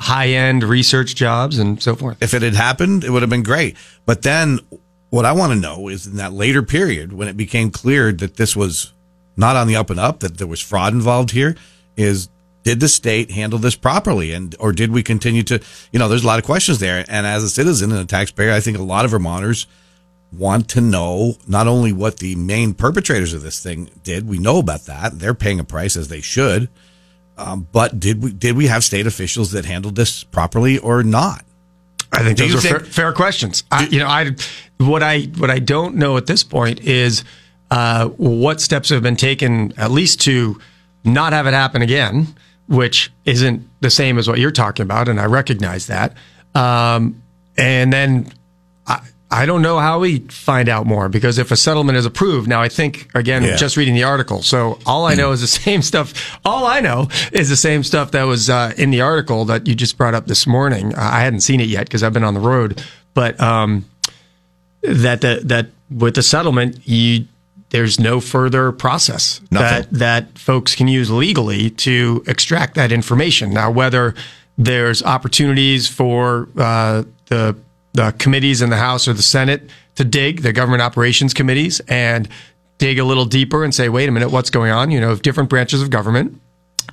high 0.00 0.28
end 0.28 0.64
research 0.64 1.14
jobs 1.14 1.58
and 1.58 1.80
so 1.80 1.94
forth. 1.94 2.22
if 2.22 2.32
it 2.34 2.42
had 2.42 2.54
happened, 2.54 3.04
it 3.04 3.10
would 3.10 3.22
have 3.22 3.30
been 3.30 3.42
great. 3.42 3.76
But 4.06 4.22
then 4.22 4.60
what 5.10 5.26
I 5.26 5.32
want 5.32 5.52
to 5.52 5.58
know 5.58 5.88
is 5.88 6.06
in 6.06 6.16
that 6.16 6.32
later 6.32 6.62
period 6.62 7.12
when 7.12 7.28
it 7.28 7.36
became 7.36 7.70
clear 7.70 8.10
that 8.10 8.36
this 8.36 8.56
was 8.56 8.92
not 9.36 9.56
on 9.56 9.66
the 9.66 9.76
up 9.76 9.90
and 9.90 10.00
up, 10.00 10.20
that 10.20 10.38
there 10.38 10.46
was 10.46 10.60
fraud 10.60 10.94
involved 10.94 11.32
here, 11.32 11.54
is 11.96 12.28
did 12.62 12.80
the 12.80 12.88
state 12.88 13.30
handle 13.30 13.58
this 13.58 13.76
properly? 13.76 14.32
And 14.32 14.56
or 14.58 14.72
did 14.72 14.90
we 14.90 15.02
continue 15.02 15.42
to 15.44 15.60
you 15.92 15.98
know, 15.98 16.08
there's 16.08 16.24
a 16.24 16.26
lot 16.26 16.38
of 16.38 16.46
questions 16.46 16.78
there. 16.78 17.04
And 17.06 17.26
as 17.26 17.44
a 17.44 17.50
citizen 17.50 17.92
and 17.92 18.00
a 18.00 18.06
taxpayer, 18.06 18.52
I 18.52 18.60
think 18.60 18.78
a 18.78 18.82
lot 18.82 19.04
of 19.04 19.10
Vermonters 19.10 19.66
want 20.32 20.68
to 20.70 20.80
know 20.80 21.36
not 21.46 21.66
only 21.66 21.92
what 21.92 22.18
the 22.18 22.36
main 22.36 22.72
perpetrators 22.72 23.34
of 23.34 23.42
this 23.42 23.62
thing 23.62 23.90
did, 24.02 24.26
we 24.26 24.38
know 24.38 24.58
about 24.58 24.82
that. 24.82 25.18
They're 25.18 25.34
paying 25.34 25.60
a 25.60 25.64
price 25.64 25.96
as 25.96 26.08
they 26.08 26.20
should. 26.20 26.68
Um, 27.40 27.66
but 27.72 27.98
did 27.98 28.22
we 28.22 28.32
did 28.32 28.56
we 28.56 28.66
have 28.66 28.84
state 28.84 29.06
officials 29.06 29.52
that 29.52 29.64
handled 29.64 29.96
this 29.96 30.24
properly 30.24 30.78
or 30.78 31.02
not? 31.02 31.44
I 32.12 32.22
think 32.22 32.38
Do 32.38 32.48
those 32.48 32.64
are 32.64 32.68
fair, 32.68 32.80
fair 32.80 33.12
questions. 33.12 33.64
I, 33.70 33.86
you 33.86 33.98
know, 33.98 34.06
I 34.06 34.32
what 34.78 35.02
I 35.02 35.22
what 35.38 35.50
I 35.50 35.58
don't 35.58 35.96
know 35.96 36.16
at 36.16 36.26
this 36.26 36.44
point 36.44 36.80
is 36.80 37.24
uh, 37.70 38.08
what 38.08 38.60
steps 38.60 38.90
have 38.90 39.02
been 39.02 39.16
taken, 39.16 39.72
at 39.78 39.90
least 39.90 40.20
to 40.22 40.60
not 41.04 41.32
have 41.32 41.46
it 41.46 41.54
happen 41.54 41.82
again, 41.82 42.34
which 42.68 43.12
isn't 43.24 43.66
the 43.80 43.90
same 43.90 44.18
as 44.18 44.28
what 44.28 44.38
you're 44.38 44.50
talking 44.50 44.82
about, 44.82 45.08
and 45.08 45.20
I 45.20 45.26
recognize 45.26 45.86
that. 45.86 46.14
Um, 46.54 47.22
and 47.56 47.92
then 47.92 48.32
I, 48.86 49.00
I 49.32 49.46
don't 49.46 49.62
know 49.62 49.78
how 49.78 50.00
we 50.00 50.18
find 50.28 50.68
out 50.68 50.86
more 50.86 51.08
because 51.08 51.38
if 51.38 51.50
a 51.52 51.56
settlement 51.56 51.96
is 51.98 52.04
approved, 52.04 52.48
now 52.48 52.60
I 52.60 52.68
think 52.68 53.08
again, 53.14 53.44
Yeah. 53.44 53.56
just 53.56 53.76
reading 53.76 53.94
the 53.94 54.02
article. 54.02 54.42
So 54.42 54.78
all 54.86 55.06
I 55.06 55.14
know 55.14 55.30
is 55.32 55.40
the 55.40 55.46
same 55.64 55.82
stuff. 55.82 56.38
All 56.44 56.66
I 56.66 56.80
know 56.80 57.08
is 57.32 57.48
the 57.48 57.56
same 57.56 57.84
stuff 57.84 58.10
that 58.10 58.24
was 58.24 58.50
uh, 58.50 58.72
in 58.76 58.90
the 58.90 59.00
article 59.02 59.44
that 59.44 59.68
you 59.68 59.74
just 59.76 59.96
brought 59.96 60.14
up 60.14 60.26
this 60.26 60.46
morning. 60.48 60.94
I 60.96 61.20
hadn't 61.20 61.40
seen 61.40 61.60
it 61.60 61.68
yet 61.68 61.84
because 61.86 62.02
I've 62.02 62.12
been 62.12 62.24
on 62.24 62.34
the 62.34 62.40
road, 62.40 62.82
but 63.14 63.40
um, 63.40 63.84
that 64.82 65.20
the, 65.20 65.40
that 65.44 65.68
with 65.90 66.14
the 66.16 66.22
settlement, 66.22 66.80
you 66.88 67.26
there's 67.70 68.00
no 68.00 68.18
further 68.20 68.72
process 68.72 69.40
Nothing. 69.52 69.82
that 69.92 69.98
that 69.98 70.38
folks 70.38 70.74
can 70.74 70.88
use 70.88 71.08
legally 71.08 71.70
to 71.70 72.24
extract 72.26 72.74
that 72.74 72.90
information. 72.90 73.52
Now, 73.52 73.70
whether 73.70 74.14
there's 74.58 75.04
opportunities 75.04 75.86
for 75.86 76.48
uh, 76.58 77.04
the 77.26 77.56
the 77.92 78.12
committees 78.18 78.62
in 78.62 78.70
the 78.70 78.76
House 78.76 79.08
or 79.08 79.12
the 79.12 79.22
Senate 79.22 79.70
to 79.96 80.04
dig 80.04 80.42
the 80.42 80.52
government 80.52 80.82
operations 80.82 81.34
committees 81.34 81.80
and 81.88 82.28
dig 82.78 82.98
a 82.98 83.04
little 83.04 83.24
deeper 83.24 83.64
and 83.64 83.74
say, 83.74 83.88
wait 83.88 84.08
a 84.08 84.12
minute, 84.12 84.30
what's 84.30 84.50
going 84.50 84.70
on? 84.70 84.90
You 84.90 85.00
know, 85.00 85.12
if 85.12 85.22
different 85.22 85.50
branches 85.50 85.82
of 85.82 85.90
government. 85.90 86.40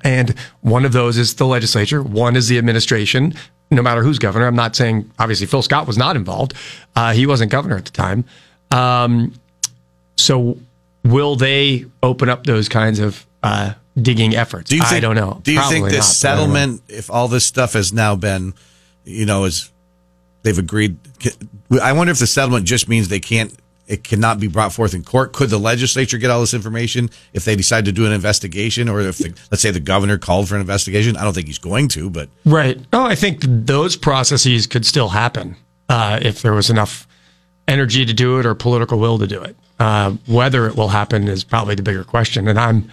And 0.04 0.36
one 0.62 0.86
of 0.86 0.92
those 0.92 1.18
is 1.18 1.36
the 1.36 1.46
legislature. 1.46 2.04
One 2.04 2.36
is 2.36 2.48
the 2.48 2.58
administration, 2.58 3.34
no 3.72 3.82
matter 3.82 4.04
who's 4.04 4.20
governor. 4.20 4.48
I'm 4.48 4.56
not 4.56 4.76
saying, 4.76 5.10
obviously, 5.18 5.48
Phil 5.48 5.62
Scott 5.62 5.88
was 5.88 5.98
not 5.98 6.16
involved. 6.16 6.54
Uh, 6.96 7.14
he 7.14 7.26
wasn't 7.26 7.52
governor 7.52 7.78
at 7.78 7.86
the 7.86 7.92
time. 7.92 8.26
Um, 8.70 9.34
so 10.18 10.58
will 11.04 11.36
they 11.36 11.86
open 12.04 12.30
up 12.30 12.46
those 12.46 12.70
kinds 12.70 13.00
of 13.00 13.26
uh, 13.42 13.74
digging 14.00 14.36
efforts? 14.36 14.70
Do 14.70 14.76
you 14.76 14.84
think, 14.84 14.94
I 14.94 15.00
don't 15.00 15.16
know. 15.16 15.40
Do 15.44 15.54
you 15.54 15.62
think 15.70 15.90
this 15.90 16.24
not, 16.24 16.30
but 16.30 16.34
I 16.34 16.42
don't 16.42 16.50
know. 16.50 16.54
settlement, 16.54 16.82
if 16.90 17.10
all 17.10 17.28
this 17.28 17.46
stuff 17.46 17.74
has 17.74 17.94
now 17.94 18.16
been, 18.16 18.54
you 19.06 19.26
know, 19.26 19.46
is 19.46 19.72
they've 20.44 20.58
agreed? 20.58 20.98
I 21.82 21.94
wonder 21.94 22.12
if 22.12 22.20
the 22.20 22.28
settlement 22.28 22.66
just 22.66 22.88
means 22.88 23.08
they 23.08 23.20
can't 23.20 23.54
it 23.88 24.04
cannot 24.04 24.40
be 24.40 24.48
brought 24.48 24.74
forth 24.74 24.94
in 24.94 25.04
court. 25.04 25.34
Could 25.34 25.50
the 25.50 25.58
legislature 25.58 26.18
get 26.18 26.30
all 26.30 26.42
this 26.42 26.54
information 26.54 27.10
if 27.34 27.46
they 27.46 27.56
decide 27.56 27.86
to 27.86 27.92
do 27.92 28.06
an 28.06 28.12
investigation, 28.12 28.90
or 28.90 29.00
if 29.00 29.18
the, 29.18 29.34
let's 29.50 29.62
say 29.62 29.72
the 29.72 29.80
governor 29.80 30.18
called 30.18 30.50
for 30.50 30.56
an 30.56 30.62
investigation? 30.62 31.16
I 31.16 31.24
don't 31.24 31.34
think 31.34 31.48
he's 31.48 31.58
going 31.58 31.88
to, 31.90 32.10
but 32.10 32.30
Right. 32.46 32.80
Oh, 32.92 33.06
I 33.06 33.16
think 33.16 33.40
those 33.44 33.96
processes 33.96 34.68
could 34.68 34.86
still 34.86 35.10
happen 35.10 35.56
uh, 35.90 36.20
if 36.22 36.42
there 36.42 36.54
was 36.54 36.70
enough 36.70 37.08
energy 37.68 38.06
to 38.06 38.14
do 38.14 38.40
it 38.40 38.46
or 38.46 38.56
political 38.56 39.00
will 39.00 39.18
to 39.20 39.28
do 39.28 39.42
it. 39.42 39.56
Uh, 39.80 40.12
whether 40.26 40.68
it 40.68 40.76
will 40.76 40.90
happen 40.90 41.28
is 41.28 41.44
probably 41.44 41.76
the 41.76 41.84
bigger 41.84 42.04
question, 42.04 42.48
and 42.48 42.60
I'm 42.60 42.90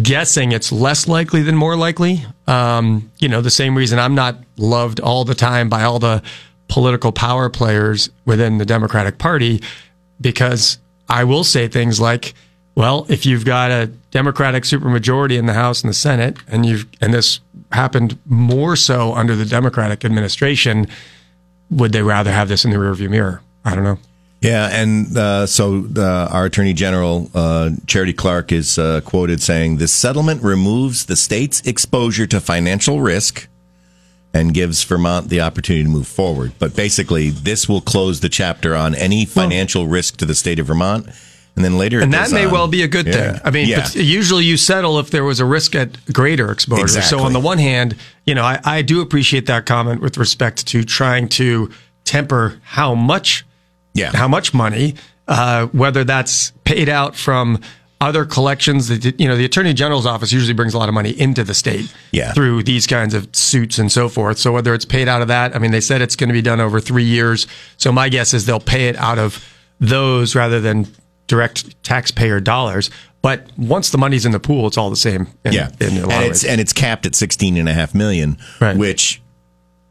guessing 0.00 0.52
it's 0.52 0.72
less 0.72 1.06
likely 1.06 1.42
than 1.42 1.56
more 1.56 1.76
likely. 1.76 2.24
Um, 2.46 3.10
you 3.18 3.28
know, 3.28 3.40
the 3.40 3.50
same 3.50 3.76
reason 3.76 3.98
I'm 3.98 4.14
not 4.14 4.36
loved 4.56 5.00
all 5.00 5.24
the 5.24 5.34
time 5.34 5.68
by 5.68 5.82
all 5.82 5.98
the 5.98 6.22
political 6.72 7.12
power 7.12 7.50
players 7.50 8.08
within 8.24 8.56
the 8.56 8.64
Democratic 8.64 9.18
Party, 9.18 9.60
because 10.22 10.78
I 11.06 11.24
will 11.24 11.44
say 11.44 11.68
things 11.68 12.00
like, 12.00 12.32
well, 12.74 13.04
if 13.10 13.26
you've 13.26 13.44
got 13.44 13.70
a 13.70 13.88
Democratic 14.10 14.64
supermajority 14.64 15.36
in 15.36 15.44
the 15.44 15.52
House 15.52 15.82
and 15.82 15.90
the 15.90 15.94
Senate, 15.94 16.38
and 16.48 16.64
you've 16.64 16.86
and 17.02 17.12
this 17.12 17.40
happened 17.72 18.18
more 18.24 18.74
so 18.74 19.12
under 19.12 19.36
the 19.36 19.44
Democratic 19.44 20.02
administration, 20.02 20.86
would 21.70 21.92
they 21.92 22.02
rather 22.02 22.32
have 22.32 22.48
this 22.48 22.64
in 22.64 22.70
the 22.70 22.78
rearview 22.78 23.10
mirror? 23.10 23.42
I 23.66 23.74
don't 23.74 23.84
know. 23.84 23.98
Yeah, 24.40 24.70
and 24.72 25.14
uh, 25.14 25.46
so 25.46 25.86
uh, 25.94 26.28
our 26.32 26.46
Attorney 26.46 26.72
General, 26.72 27.30
uh, 27.34 27.70
Charity 27.86 28.14
Clark, 28.14 28.50
is 28.50 28.78
uh, 28.78 29.02
quoted 29.04 29.42
saying 29.42 29.76
this 29.76 29.92
settlement 29.92 30.42
removes 30.42 31.04
the 31.04 31.16
state's 31.16 31.60
exposure 31.66 32.26
to 32.28 32.40
financial 32.40 33.02
risk 33.02 33.46
and 34.34 34.54
gives 34.54 34.82
Vermont 34.84 35.28
the 35.28 35.40
opportunity 35.40 35.84
to 35.84 35.90
move 35.90 36.06
forward. 36.06 36.52
But 36.58 36.74
basically, 36.74 37.28
this 37.30 37.68
will 37.68 37.80
close 37.82 38.20
the 38.20 38.28
chapter 38.28 38.74
on 38.74 38.94
any 38.94 39.24
financial 39.26 39.86
risk 39.86 40.16
to 40.18 40.24
the 40.24 40.34
state 40.34 40.58
of 40.58 40.66
Vermont. 40.66 41.06
And 41.54 41.62
then 41.62 41.76
later, 41.76 42.00
And 42.00 42.14
that 42.14 42.30
may 42.30 42.46
on- 42.46 42.50
well 42.50 42.66
be 42.66 42.82
a 42.82 42.88
good 42.88 43.06
Yeah. 43.06 43.12
thing. 43.32 43.40
I 43.44 43.50
mean, 43.50 43.68
yeah. 43.68 43.86
usually 43.94 44.44
you 44.46 44.56
settle 44.56 44.98
if 44.98 45.10
there 45.10 45.22
was 45.22 45.38
a 45.38 45.44
risk 45.44 45.74
at 45.74 46.02
greater 46.10 46.50
exposure. 46.50 47.02
So 47.02 47.20
on 47.20 47.34
the 47.34 47.40
one 47.40 47.58
hand, 47.58 47.94
you 48.24 48.34
know, 48.34 48.42
I, 48.42 48.58
I 48.64 48.80
do 48.80 49.02
appreciate 49.02 49.44
that 49.46 49.66
comment 49.66 50.00
with 50.00 50.16
respect 50.16 50.66
to 50.68 50.82
trying 50.82 51.28
to 51.30 51.70
temper 52.04 52.58
how 52.62 52.94
much, 52.94 53.44
Yeah. 53.92 54.12
how 54.16 54.28
much 54.28 54.54
money, 54.54 54.94
uh, 55.28 55.66
whether 55.66 56.04
that's 56.04 56.52
paid 56.64 56.88
out 56.88 57.16
from 57.16 57.60
other 58.02 58.24
collections. 58.26 58.88
That 58.88 59.18
you 59.18 59.26
know, 59.28 59.36
the 59.36 59.44
Attorney 59.44 59.72
General's 59.72 60.04
office 60.06 60.32
usually 60.32 60.52
brings 60.52 60.74
a 60.74 60.78
lot 60.78 60.88
of 60.88 60.94
money 60.94 61.10
into 61.18 61.44
the 61.44 61.54
state 61.54 61.92
Yeah. 62.10 62.32
through 62.32 62.64
these 62.64 62.86
kinds 62.86 63.14
of 63.14 63.28
suits 63.34 63.78
and 63.78 63.90
so 63.90 64.08
forth. 64.08 64.38
So 64.38 64.52
whether 64.52 64.74
it's 64.74 64.84
paid 64.84 65.08
out 65.08 65.22
of 65.22 65.28
that, 65.28 65.54
I 65.56 65.58
mean, 65.58 65.70
they 65.70 65.80
said 65.80 66.02
it's 66.02 66.16
going 66.16 66.28
to 66.28 66.34
be 66.34 66.42
done 66.42 66.60
over 66.60 66.80
three 66.80 67.04
years. 67.04 67.46
So 67.78 67.92
my 67.92 68.08
guess 68.10 68.34
is 68.34 68.44
they'll 68.44 68.60
pay 68.60 68.88
it 68.88 68.96
out 68.96 69.18
of 69.18 69.42
those 69.80 70.34
rather 70.34 70.60
than 70.60 70.86
direct 71.28 71.82
taxpayer 71.82 72.40
dollars. 72.40 72.90
But 73.22 73.46
once 73.56 73.90
the 73.90 73.98
money's 73.98 74.26
in 74.26 74.32
the 74.32 74.40
pool, 74.40 74.66
it's 74.66 74.76
all 74.76 74.90
the 74.90 74.96
same. 74.96 75.28
In, 75.44 75.52
yeah, 75.52 75.70
in 75.80 75.98
and 76.10 76.24
it's 76.24 76.44
and 76.44 76.60
it's 76.60 76.72
capped 76.72 77.06
at 77.06 77.14
sixteen 77.14 77.56
and 77.56 77.68
a 77.68 77.72
half 77.72 77.94
million, 77.94 78.36
Right. 78.60 78.76
which 78.76 79.22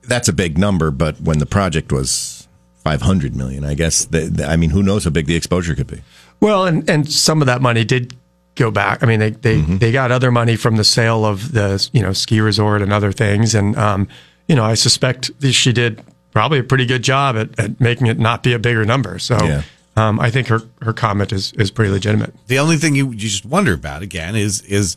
that's 0.03 0.27
a 0.27 0.34
big 0.34 0.58
number. 0.58 0.91
But 0.91 1.22
when 1.22 1.39
the 1.39 1.46
project 1.46 1.94
was 1.94 2.46
five 2.84 3.03
hundred 3.03 3.34
million, 3.36 3.63
I 3.63 3.74
guess. 3.74 4.03
The, 4.03 4.22
the- 4.22 4.48
I 4.50 4.58
mean, 4.58 4.72
who 4.72 4.84
knows 4.84 5.06
how 5.06 5.12
big 5.12 5.27
the 5.27 5.36
exposure 5.38 5.75
could 5.75 5.88
be? 5.88 6.01
Well, 6.42 6.66
and, 6.66 6.90
and 6.90 7.10
some 7.12 7.42
of 7.42 7.46
that 7.46 7.62
money 7.62 7.84
did 7.86 8.16
go 8.56 8.72
back. 8.72 9.02
I 9.04 9.06
mean, 9.06 9.20
they 9.20 9.30
they, 9.30 9.58
Mm-hmm. 9.60 9.78
they 9.78 9.92
got 9.92 10.12
other 10.12 10.32
money 10.32 10.56
from 10.58 10.76
the 10.76 10.84
sale 10.84 11.26
of 11.26 11.52
the 11.54 11.88
you 11.94 12.02
know 12.02 12.12
ski 12.14 12.42
resort 12.42 12.82
and 12.82 12.92
other 12.92 13.12
things, 13.12 13.56
and 13.56 13.78
um, 13.78 14.08
you 14.48 14.56
know 14.56 14.66
I 14.66 14.74
suspect 14.74 15.32
she 15.52 15.72
did 15.72 16.02
probably 16.34 16.60
a 16.60 16.64
pretty 16.64 16.86
good 16.86 17.04
job 17.04 17.36
at, 17.38 17.58
at 17.60 17.80
making 17.80 18.08
it 18.08 18.18
not 18.20 18.42
be 18.44 18.54
a 18.54 18.60
bigger 18.60 18.86
number. 18.86 19.20
So 19.20 19.38
Yeah. 19.44 19.64
um, 19.96 20.20
I 20.20 20.30
think 20.32 20.48
her 20.48 20.62
her 20.82 20.94
comment 20.94 21.32
is 21.32 21.54
is 21.54 21.70
pretty 21.72 21.92
legitimate. 21.92 22.34
the 22.48 22.60
only 22.60 22.78
thing 22.78 22.96
you, 22.96 23.12
you 23.12 23.18
just 23.18 23.46
wonder 23.46 23.74
about 23.74 24.02
again 24.02 24.36
is 24.36 24.62
is 24.64 24.96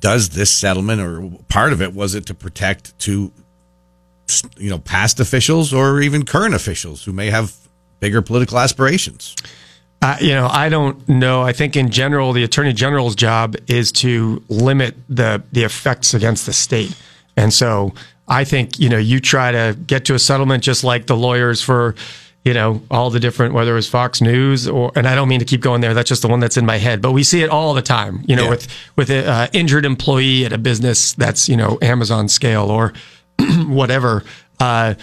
does 0.00 0.28
this 0.30 0.50
settlement 0.52 1.00
or 1.00 1.28
part 1.48 1.72
of 1.72 1.82
it 1.82 1.92
was 1.92 2.14
it 2.14 2.24
to 2.26 2.34
protect 2.34 2.96
to 3.00 3.32
you 4.58 4.70
know 4.70 4.78
past 4.78 5.18
officials 5.20 5.72
or 5.72 6.00
even 6.00 6.24
current 6.24 6.54
officials 6.54 7.04
who 7.04 7.12
may 7.12 7.30
have 7.30 7.54
bigger 8.00 8.22
political 8.22 8.58
aspirations 8.58 9.34
Uh, 10.00 10.16
you 10.20 10.30
know, 10.30 10.46
I 10.48 10.68
don't 10.68 11.08
know. 11.08 11.42
I 11.42 11.52
think 11.52 11.76
in 11.76 11.90
general, 11.90 12.32
the 12.32 12.44
attorney 12.44 12.72
general's 12.72 13.16
job 13.16 13.56
is 13.66 13.90
to 13.92 14.42
limit 14.48 14.94
the 15.08 15.42
the 15.52 15.64
effects 15.64 16.14
against 16.14 16.46
the 16.46 16.52
state, 16.52 16.94
and 17.36 17.52
so 17.52 17.94
I 18.28 18.44
think 18.44 18.78
you 18.78 18.88
know 18.88 18.98
you 18.98 19.18
try 19.20 19.50
to 19.50 19.76
get 19.86 20.04
to 20.06 20.14
a 20.14 20.18
settlement 20.20 20.62
just 20.62 20.84
like 20.84 21.06
the 21.06 21.16
lawyers 21.16 21.60
for 21.60 21.96
you 22.44 22.54
know 22.54 22.80
all 22.92 23.10
the 23.10 23.18
different 23.18 23.54
whether 23.54 23.72
it 23.72 23.74
was 23.74 23.88
Fox 23.88 24.20
News 24.20 24.68
or 24.68 24.92
and 24.94 25.04
I 25.08 25.16
don't 25.16 25.28
mean 25.28 25.40
to 25.40 25.44
keep 25.44 25.62
going 25.62 25.80
there. 25.80 25.94
That's 25.94 26.08
just 26.08 26.22
the 26.22 26.28
one 26.28 26.38
that's 26.38 26.56
in 26.56 26.64
my 26.64 26.76
head, 26.78 27.02
but 27.02 27.10
we 27.10 27.24
see 27.24 27.42
it 27.42 27.50
all 27.50 27.74
the 27.74 27.82
time. 27.82 28.22
You 28.28 28.36
know, 28.36 28.44
Yeah. 28.44 28.50
with 28.50 28.68
with 28.94 29.10
an 29.10 29.26
uh, 29.26 29.48
injured 29.52 29.84
employee 29.84 30.44
at 30.44 30.52
a 30.52 30.58
business 30.58 31.14
that's 31.14 31.48
you 31.48 31.56
know 31.56 31.76
Amazon 31.82 32.28
scale 32.28 32.70
or 32.70 32.92
whatever. 33.66 34.22
Uh, 34.60 34.94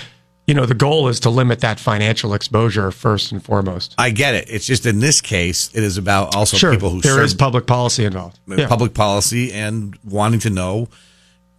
you 0.47 0.53
know, 0.53 0.65
the 0.65 0.75
goal 0.75 1.07
is 1.07 1.19
to 1.21 1.29
limit 1.29 1.61
that 1.61 1.79
financial 1.79 2.33
exposure 2.33 2.91
first 2.91 3.31
and 3.31 3.43
foremost. 3.43 3.95
i 3.97 4.09
get 4.11 4.35
it 4.35 4.45
it's 4.49 4.65
just 4.65 4.85
in 4.85 4.99
this 4.99 5.21
case 5.21 5.69
it 5.73 5.83
is 5.83 5.97
about 5.97 6.35
also 6.35 6.55
Sure, 6.57 6.71
people 6.71 6.89
who 6.91 7.01
there 7.01 7.23
is 7.23 7.33
public 7.33 7.65
policy 7.65 8.05
involved. 8.05 8.37
Yeah. 8.47 8.67
public 8.67 8.93
policy 8.93 9.51
and 9.53 9.97
wanting 10.03 10.39
to 10.41 10.49
know 10.49 10.87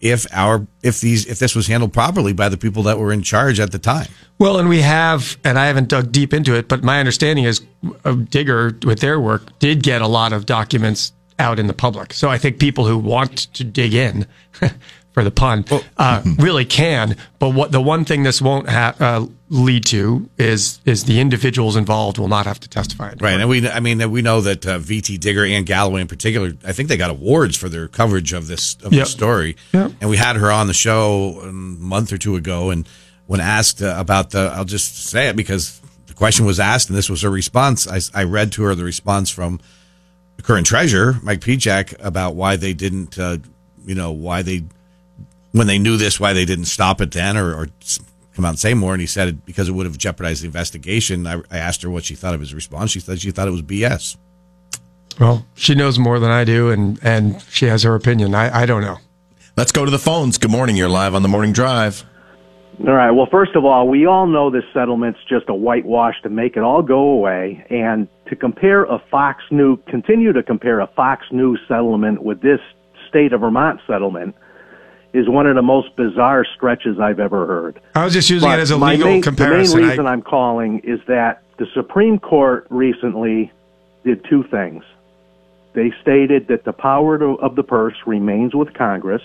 if 0.00 0.26
our 0.32 0.66
if 0.82 1.00
these 1.00 1.26
if 1.26 1.38
this 1.38 1.54
was 1.56 1.66
handled 1.66 1.92
properly 1.92 2.32
by 2.34 2.48
the 2.48 2.56
people 2.58 2.82
that 2.84 2.98
were 2.98 3.12
in 3.12 3.22
charge 3.22 3.58
at 3.58 3.72
the 3.72 3.78
time 3.78 4.06
Well, 4.38 4.58
and 4.58 4.68
we 4.68 4.82
have, 4.82 5.38
and 5.42 5.58
I 5.58 5.66
haven't 5.66 5.88
dug 5.88 6.12
deep 6.12 6.34
into 6.34 6.54
it, 6.54 6.68
but 6.68 6.82
my 6.84 7.00
understanding 7.00 7.44
is 7.44 7.62
uh, 8.04 8.12
Digger, 8.12 8.76
with 8.84 9.00
their 9.00 9.18
work, 9.18 9.58
did 9.58 9.82
get 9.82 10.02
a 10.02 10.06
lot 10.06 10.34
of 10.34 10.44
documents 10.44 11.12
out 11.38 11.58
in 11.58 11.66
the 11.66 11.72
public. 11.72 12.12
So 12.12 12.28
I 12.28 12.36
think 12.38 12.58
people 12.58 12.86
who 12.86 12.98
want 12.98 13.52
to 13.54 13.64
dig 13.64 13.94
in, 13.94 14.26
for 15.16 15.24
the 15.24 15.30
pun, 15.30 15.64
uh, 15.96 16.20
really 16.38 16.66
can. 16.66 17.16
But 17.38 17.54
what 17.54 17.72
the 17.72 17.80
one 17.80 18.04
thing 18.04 18.22
this 18.22 18.42
won't 18.42 18.68
ha- 18.68 18.94
uh, 19.00 19.24
lead 19.48 19.86
to 19.86 20.28
is 20.36 20.78
is 20.84 21.04
the 21.04 21.20
individuals 21.20 21.74
involved 21.74 22.18
will 22.18 22.28
not 22.28 22.44
have 22.44 22.60
to 22.60 22.68
testify. 22.68 23.12
in 23.12 23.18
Right, 23.18 23.40
and 23.40 23.48
we 23.48 23.66
I 23.66 23.80
mean 23.80 24.10
we 24.10 24.20
know 24.20 24.42
that 24.42 24.66
uh, 24.66 24.78
VT 24.78 25.18
Digger 25.18 25.46
and 25.46 25.64
Galloway 25.64 26.02
in 26.02 26.06
particular, 26.06 26.52
I 26.66 26.72
think 26.74 26.90
they 26.90 26.98
got 26.98 27.08
awards 27.08 27.56
for 27.56 27.70
their 27.70 27.88
coverage 27.88 28.34
of 28.34 28.46
this 28.46 28.74
of 28.84 28.92
Yep. 28.92 29.04
this 29.04 29.10
story. 29.10 29.56
Yep. 29.72 29.92
And 30.02 30.10
we 30.10 30.18
had 30.18 30.36
her 30.36 30.52
on 30.52 30.66
the 30.66 30.74
show 30.74 31.40
a 31.40 31.50
month 31.50 32.12
or 32.12 32.18
two 32.18 32.36
ago, 32.36 32.68
and 32.68 32.86
when 33.24 33.40
asked 33.40 33.80
uh, 33.80 33.94
about 33.96 34.30
the, 34.32 34.52
I'll 34.54 34.66
just 34.66 35.06
say 35.06 35.28
it 35.28 35.34
because 35.36 35.80
the 36.08 36.12
question 36.14 36.44
was 36.44 36.60
asked, 36.60 36.90
and 36.90 36.98
this 36.98 37.08
was 37.08 37.22
her 37.22 37.30
response. 37.30 37.88
I, 37.88 38.00
I 38.20 38.24
read 38.24 38.52
to 38.52 38.64
her 38.64 38.74
the 38.74 38.84
response 38.84 39.30
from 39.30 39.60
the 40.36 40.42
current 40.42 40.66
treasurer 40.66 41.16
Mike 41.22 41.40
Pieciak 41.40 41.94
about 42.04 42.34
why 42.36 42.56
they 42.56 42.74
didn't, 42.74 43.18
uh, 43.18 43.38
you 43.86 43.94
know, 43.94 44.12
why 44.12 44.42
they 44.42 44.64
when 45.56 45.66
they 45.66 45.78
knew 45.78 45.96
this, 45.96 46.20
why 46.20 46.32
they 46.32 46.44
didn't 46.44 46.66
stop 46.66 47.00
it 47.00 47.12
then 47.12 47.36
or. 47.36 47.54
or 47.54 47.68
Come 48.34 48.44
out 48.44 48.50
and 48.50 48.58
say 48.58 48.74
more, 48.74 48.92
and 48.92 49.00
he 49.00 49.06
said 49.06 49.28
it 49.28 49.46
because 49.46 49.70
it 49.70 49.72
would 49.72 49.86
have 49.86 49.96
jeopardized 49.96 50.42
the 50.42 50.46
investigation. 50.46 51.26
I, 51.26 51.36
I 51.50 51.56
asked 51.56 51.80
her 51.80 51.88
what 51.88 52.04
she 52.04 52.14
thought 52.14 52.34
of 52.34 52.40
his 52.40 52.52
response. 52.52 52.90
She 52.90 53.00
said 53.00 53.18
she 53.18 53.30
thought 53.30 53.48
it 53.48 53.50
was 53.50 53.62
BS. 53.62 54.18
Well, 55.18 55.46
she 55.54 55.74
knows 55.74 55.98
more 55.98 56.18
than 56.18 56.30
I 56.30 56.44
do, 56.44 56.68
and 56.68 57.02
and 57.02 57.40
she 57.50 57.64
has 57.64 57.82
her 57.84 57.94
opinion. 57.94 58.34
I, 58.34 58.54
I 58.54 58.66
don't 58.66 58.82
know. 58.82 58.98
Let's 59.56 59.72
go 59.72 59.86
to 59.86 59.90
the 59.90 59.98
phones. 59.98 60.36
Good 60.36 60.50
morning. 60.50 60.76
You're 60.76 60.90
live 60.90 61.14
on 61.14 61.22
the 61.22 61.28
morning 61.28 61.54
drive. 61.54 62.04
All 62.86 62.92
right. 62.92 63.10
Well, 63.10 63.26
first 63.30 63.56
of 63.56 63.64
all, 63.64 63.88
we 63.88 64.04
all 64.04 64.26
know 64.26 64.50
this 64.50 64.64
settlement's 64.74 65.20
just 65.26 65.48
a 65.48 65.54
whitewash 65.54 66.20
to 66.22 66.28
make 66.28 66.58
it 66.58 66.62
all 66.62 66.82
go 66.82 66.98
away. 66.98 67.64
And 67.70 68.06
to 68.28 68.36
compare 68.36 68.84
a 68.84 69.02
Fox 69.10 69.42
News, 69.50 69.78
continue 69.88 70.34
to 70.34 70.42
compare 70.42 70.80
a 70.80 70.86
Fox 70.88 71.24
News 71.32 71.58
settlement 71.66 72.22
with 72.22 72.42
this 72.42 72.60
state 73.08 73.32
of 73.32 73.40
Vermont 73.40 73.80
settlement 73.86 74.34
is 75.12 75.28
one 75.28 75.46
of 75.46 75.54
the 75.56 75.62
most 75.62 75.94
bizarre 75.96 76.44
stretches 76.56 76.98
I've 77.00 77.20
ever 77.20 77.46
heard. 77.46 77.80
I 77.94 78.04
was 78.04 78.12
just 78.12 78.28
using 78.28 78.48
But 78.48 78.58
it 78.58 78.62
as 78.62 78.70
a 78.70 78.76
legal 78.76 79.06
main, 79.08 79.22
comparison. 79.22 79.76
The 79.76 79.82
main 79.82 79.86
I- 79.86 79.90
reason 79.92 80.06
I'm 80.06 80.22
calling 80.22 80.80
is 80.80 81.00
that 81.06 81.42
the 81.58 81.66
Supreme 81.74 82.18
Court 82.18 82.66
recently 82.68 83.50
did 84.04 84.24
two 84.28 84.42
things. 84.44 84.84
They 85.72 85.92
stated 86.02 86.48
that 86.48 86.64
the 86.64 86.72
power 86.72 87.18
to, 87.18 87.38
of 87.40 87.54
the 87.56 87.62
purse 87.62 87.94
remains 88.06 88.54
with 88.54 88.72
Congress. 88.74 89.22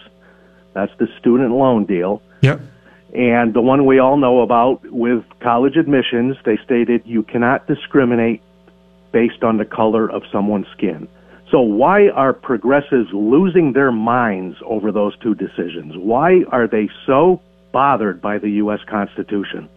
That's 0.73 0.91
the 0.97 1.07
student 1.19 1.51
loan 1.51 1.85
deal. 1.85 2.21
yep. 2.41 2.61
And 3.13 3.53
the 3.53 3.59
one 3.59 3.85
we 3.85 3.99
all 3.99 4.15
know 4.15 4.39
about 4.39 4.89
with 4.89 5.25
college 5.41 5.75
admissions, 5.75 6.37
they 6.45 6.55
stated 6.63 7.01
you 7.05 7.23
cannot 7.23 7.67
discriminate 7.67 8.41
based 9.11 9.43
on 9.43 9.57
the 9.57 9.65
color 9.65 10.09
of 10.09 10.23
someone's 10.31 10.67
skin. 10.71 11.09
So 11.51 11.59
why 11.59 12.07
are 12.07 12.31
progressives 12.31 13.09
losing 13.11 13.73
their 13.73 13.91
minds 13.91 14.57
over 14.65 14.89
those 14.91 15.17
two 15.17 15.35
decisions? 15.35 15.97
Why 15.97 16.43
are 16.49 16.65
they 16.65 16.89
so 17.05 17.41
bothered 17.73 18.21
by 18.21 18.37
the 18.37 18.49
U.S. 18.51 18.79
Constitution? 18.87 19.67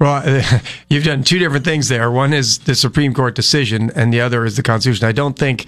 Well, 0.00 0.42
you've 0.90 1.04
done 1.04 1.22
two 1.22 1.38
different 1.38 1.64
things 1.64 1.88
there. 1.88 2.10
One 2.10 2.32
is 2.32 2.58
the 2.58 2.74
Supreme 2.74 3.14
Court 3.14 3.36
decision, 3.36 3.92
and 3.94 4.12
the 4.12 4.20
other 4.20 4.44
is 4.44 4.56
the 4.56 4.62
Constitution. 4.64 5.06
I 5.06 5.12
don't 5.12 5.38
think 5.38 5.66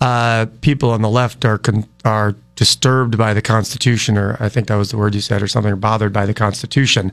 uh, 0.00 0.46
people 0.62 0.90
on 0.90 1.00
the 1.00 1.10
left 1.10 1.44
are 1.44 1.58
con- 1.58 1.86
are 2.04 2.34
disturbed 2.56 3.16
by 3.16 3.32
the 3.32 3.42
Constitution, 3.42 4.18
or 4.18 4.36
I 4.40 4.48
think 4.48 4.66
that 4.66 4.74
was 4.74 4.90
the 4.90 4.98
word 4.98 5.14
you 5.14 5.20
said, 5.20 5.42
or 5.42 5.46
something, 5.46 5.72
or 5.72 5.76
bothered 5.76 6.12
by 6.12 6.26
the 6.26 6.34
Constitution. 6.34 7.12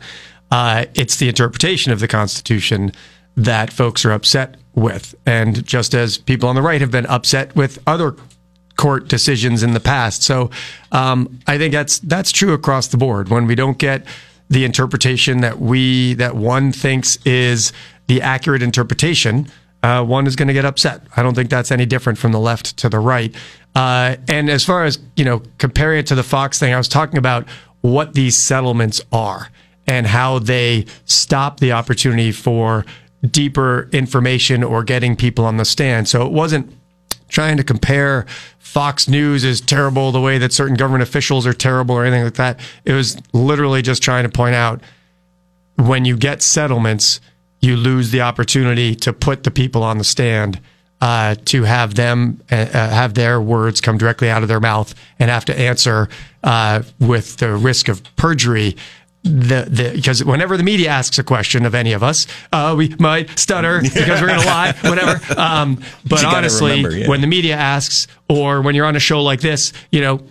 Uh, 0.50 0.86
it's 0.96 1.17
the 1.17 1.29
interpretation 1.29 1.91
of 1.91 2.00
the 2.00 2.08
Constitution 2.08 2.91
that 3.36 3.72
folks 3.72 4.03
are 4.03 4.12
upset 4.12 4.58
with. 4.78 5.16
And 5.26 5.66
just 5.66 5.94
as 5.94 6.18
people 6.18 6.48
on 6.48 6.56
the 6.56 6.62
right 6.62 6.80
have 6.80 6.92
been 6.92 7.08
upset 7.08 7.56
with 7.56 7.80
other 7.88 8.16
court 8.78 9.08
decisions 9.08 9.64
in 9.64 9.74
the 9.74 9.80
past. 9.80 10.22
So 10.22 10.52
um, 10.92 11.40
I 11.48 11.58
think 11.58 11.74
that's 11.74 12.00
that's 12.00 12.32
true 12.32 12.54
across 12.54 12.88
the 12.88 12.98
board. 12.98 13.30
When 13.30 13.48
we 13.48 13.56
don't 13.56 13.78
get 13.78 14.06
the 14.50 14.64
interpretation 14.64 15.42
that 15.42 15.60
we 15.60 16.14
that 16.14 16.36
one 16.36 16.72
thinks 16.72 17.18
is 17.26 17.74
the 18.06 18.22
accurate 18.22 18.62
interpretation, 18.62 19.48
uh, 19.82 20.06
one 20.06 20.28
is 20.28 20.36
going 20.36 20.48
to 20.48 20.54
get 20.54 20.64
upset. 20.64 21.02
I 21.18 21.24
don't 21.24 21.34
think 21.34 21.50
that's 21.50 21.72
any 21.72 21.88
different 21.88 22.20
from 22.20 22.32
the 22.32 22.40
left 22.40 22.78
to 22.78 22.88
the 22.88 23.00
right. 23.00 23.36
Uh, 23.76 24.16
and 24.30 24.50
as 24.50 24.64
far 24.64 24.86
as 24.86 25.00
you 25.16 25.26
know, 25.26 25.42
comparing 25.58 26.00
it 26.00 26.08
to 26.08 26.16
the 26.16 26.24
Fox 26.24 26.60
thing, 26.60 26.72
I 26.74 26.78
was 26.78 26.88
talking 26.88 27.18
about 27.18 27.48
what 27.82 28.14
these 28.14 28.38
settlements 28.38 29.02
are 29.12 29.50
and 29.88 30.06
how 30.06 30.40
they 30.40 30.86
stop 31.06 31.60
the 31.60 31.72
opportunity 31.72 32.32
for 32.32 32.86
deeper 33.30 33.90
information 33.92 34.64
or 34.64 34.84
getting 34.84 35.16
people 35.16 35.46
on 35.46 35.58
the 35.58 35.66
stand. 35.66 36.08
So 36.08 36.26
it 36.26 36.32
wasn't 36.32 36.72
trying 37.30 37.58
to 37.58 37.64
compare 37.64 38.26
Fox 38.60 39.08
News 39.08 39.44
is 39.44 39.62
terrible 39.62 40.12
the 40.12 40.22
way 40.22 40.38
that 40.38 40.54
certain 40.54 40.76
government 40.76 41.04
officials 41.04 41.48
are 41.48 41.54
terrible 41.54 41.96
or 41.96 42.06
anything 42.06 42.24
like 42.24 42.36
that. 42.36 42.60
It 42.86 42.94
was 42.94 43.18
literally 43.34 43.82
just 43.82 44.04
trying 44.04 44.24
to 44.24 44.30
point 44.30 44.56
out 44.56 44.82
when 45.78 46.06
you 46.06 46.18
get 46.18 46.42
settlements, 46.42 47.20
you 47.60 47.76
lose 47.76 48.12
the 48.12 48.22
opportunity 48.22 48.96
to 48.96 49.14
put 49.14 49.44
the 49.44 49.52
people 49.52 49.84
on 49.84 49.98
the 49.98 50.04
stand. 50.04 50.60
Uh, 51.00 51.36
to 51.46 51.62
have 51.62 51.94
them 51.94 52.42
uh, 52.52 52.56
uh 52.56 52.90
have 52.90 53.14
their 53.14 53.40
words 53.40 53.82
come 53.82 54.00
directly 54.00 54.32
out 54.32 54.42
of 54.42 54.48
their 54.48 54.60
mouth 54.60 54.96
and 55.20 55.30
have 55.30 55.46
to 55.46 55.56
answer 55.56 56.10
uh, 56.44 56.82
with 57.00 57.38
the 57.38 57.56
risk 57.56 57.88
of 57.88 58.02
perjury 58.16 58.76
the, 59.28 59.68
the 59.70 59.92
because 59.96 60.24
whenever 60.24 60.58
the 60.58 60.64
media 60.64 60.90
asks 60.90 61.20
a 61.20 61.24
question 61.24 61.66
of 61.66 61.76
any 61.76 61.94
of 61.94 62.04
us, 62.04 62.28
uh, 62.52 62.74
we 62.78 62.96
might 63.00 63.38
stutter 63.38 63.82
because 63.84 64.22
we're 64.22 64.28
going 64.28 64.42
to 64.42 64.46
lie, 64.46 64.74
whatever. 64.84 65.40
Um, 65.40 65.82
but 66.08 66.24
honestly, 66.24 66.78
remember, 66.78 66.98
yeah. 66.98 67.08
when 67.08 67.22
the 67.22 67.28
media 67.28 67.56
asks, 67.56 68.08
or 68.30 68.62
when 68.62 68.76
you're 68.76 68.86
on 68.86 68.96
a 68.96 69.00
show 69.00 69.22
like 69.22 69.42
this, 69.42 69.74
you 69.92 70.02
know, 70.02 70.22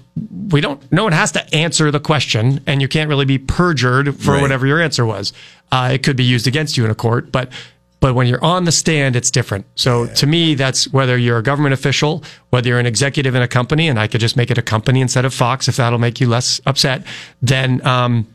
we 0.50 0.61
don't. 0.61 0.81
No 0.91 1.05
one 1.05 1.12
has 1.12 1.33
to 1.33 1.55
answer 1.55 1.91
the 1.91 2.00
question, 2.00 2.61
and 2.67 2.81
you 2.81 2.88
can't 2.88 3.09
really 3.09 3.25
be 3.25 3.38
perjured 3.38 4.17
for 4.17 4.33
right. 4.33 4.43
whatever 4.43 4.67
your 4.67 4.81
answer 4.81 5.05
was. 5.05 5.33
Uh, 5.71 5.91
it 5.93 6.03
could 6.03 6.17
be 6.17 6.25
used 6.25 6.47
against 6.47 6.76
you 6.76 6.85
in 6.85 6.91
a 6.91 6.97
court, 6.97 7.31
but. 7.33 7.50
But 7.99 8.15
when 8.15 8.26
you're 8.26 8.45
on 8.45 8.65
the 8.65 8.73
stand, 8.73 9.17
it's 9.17 9.31
different. 9.31 9.65
So 9.75 10.05
yeah. 10.05 10.12
to 10.15 10.26
me, 10.26 10.55
that's 10.55 10.87
whether 10.93 11.17
you're 11.17 11.38
a 11.38 11.43
government 11.43 11.73
official, 11.73 12.23
whether 12.50 12.69
you're 12.69 12.79
an 12.79 12.85
executive 12.85 13.35
in 13.35 13.41
a 13.41 13.49
company, 13.49 13.88
and 13.88 13.99
I 13.99 14.07
could 14.07 14.21
just 14.21 14.37
make 14.37 14.50
it 14.50 14.59
a 14.59 14.62
company 14.62 15.00
instead 15.00 15.25
of 15.25 15.33
Fox 15.33 15.67
if 15.67 15.76
that'll 15.76 15.99
make 15.99 16.21
you 16.21 16.29
less 16.29 16.61
upset. 16.67 17.07
Then 17.41 17.85
um, 17.87 18.29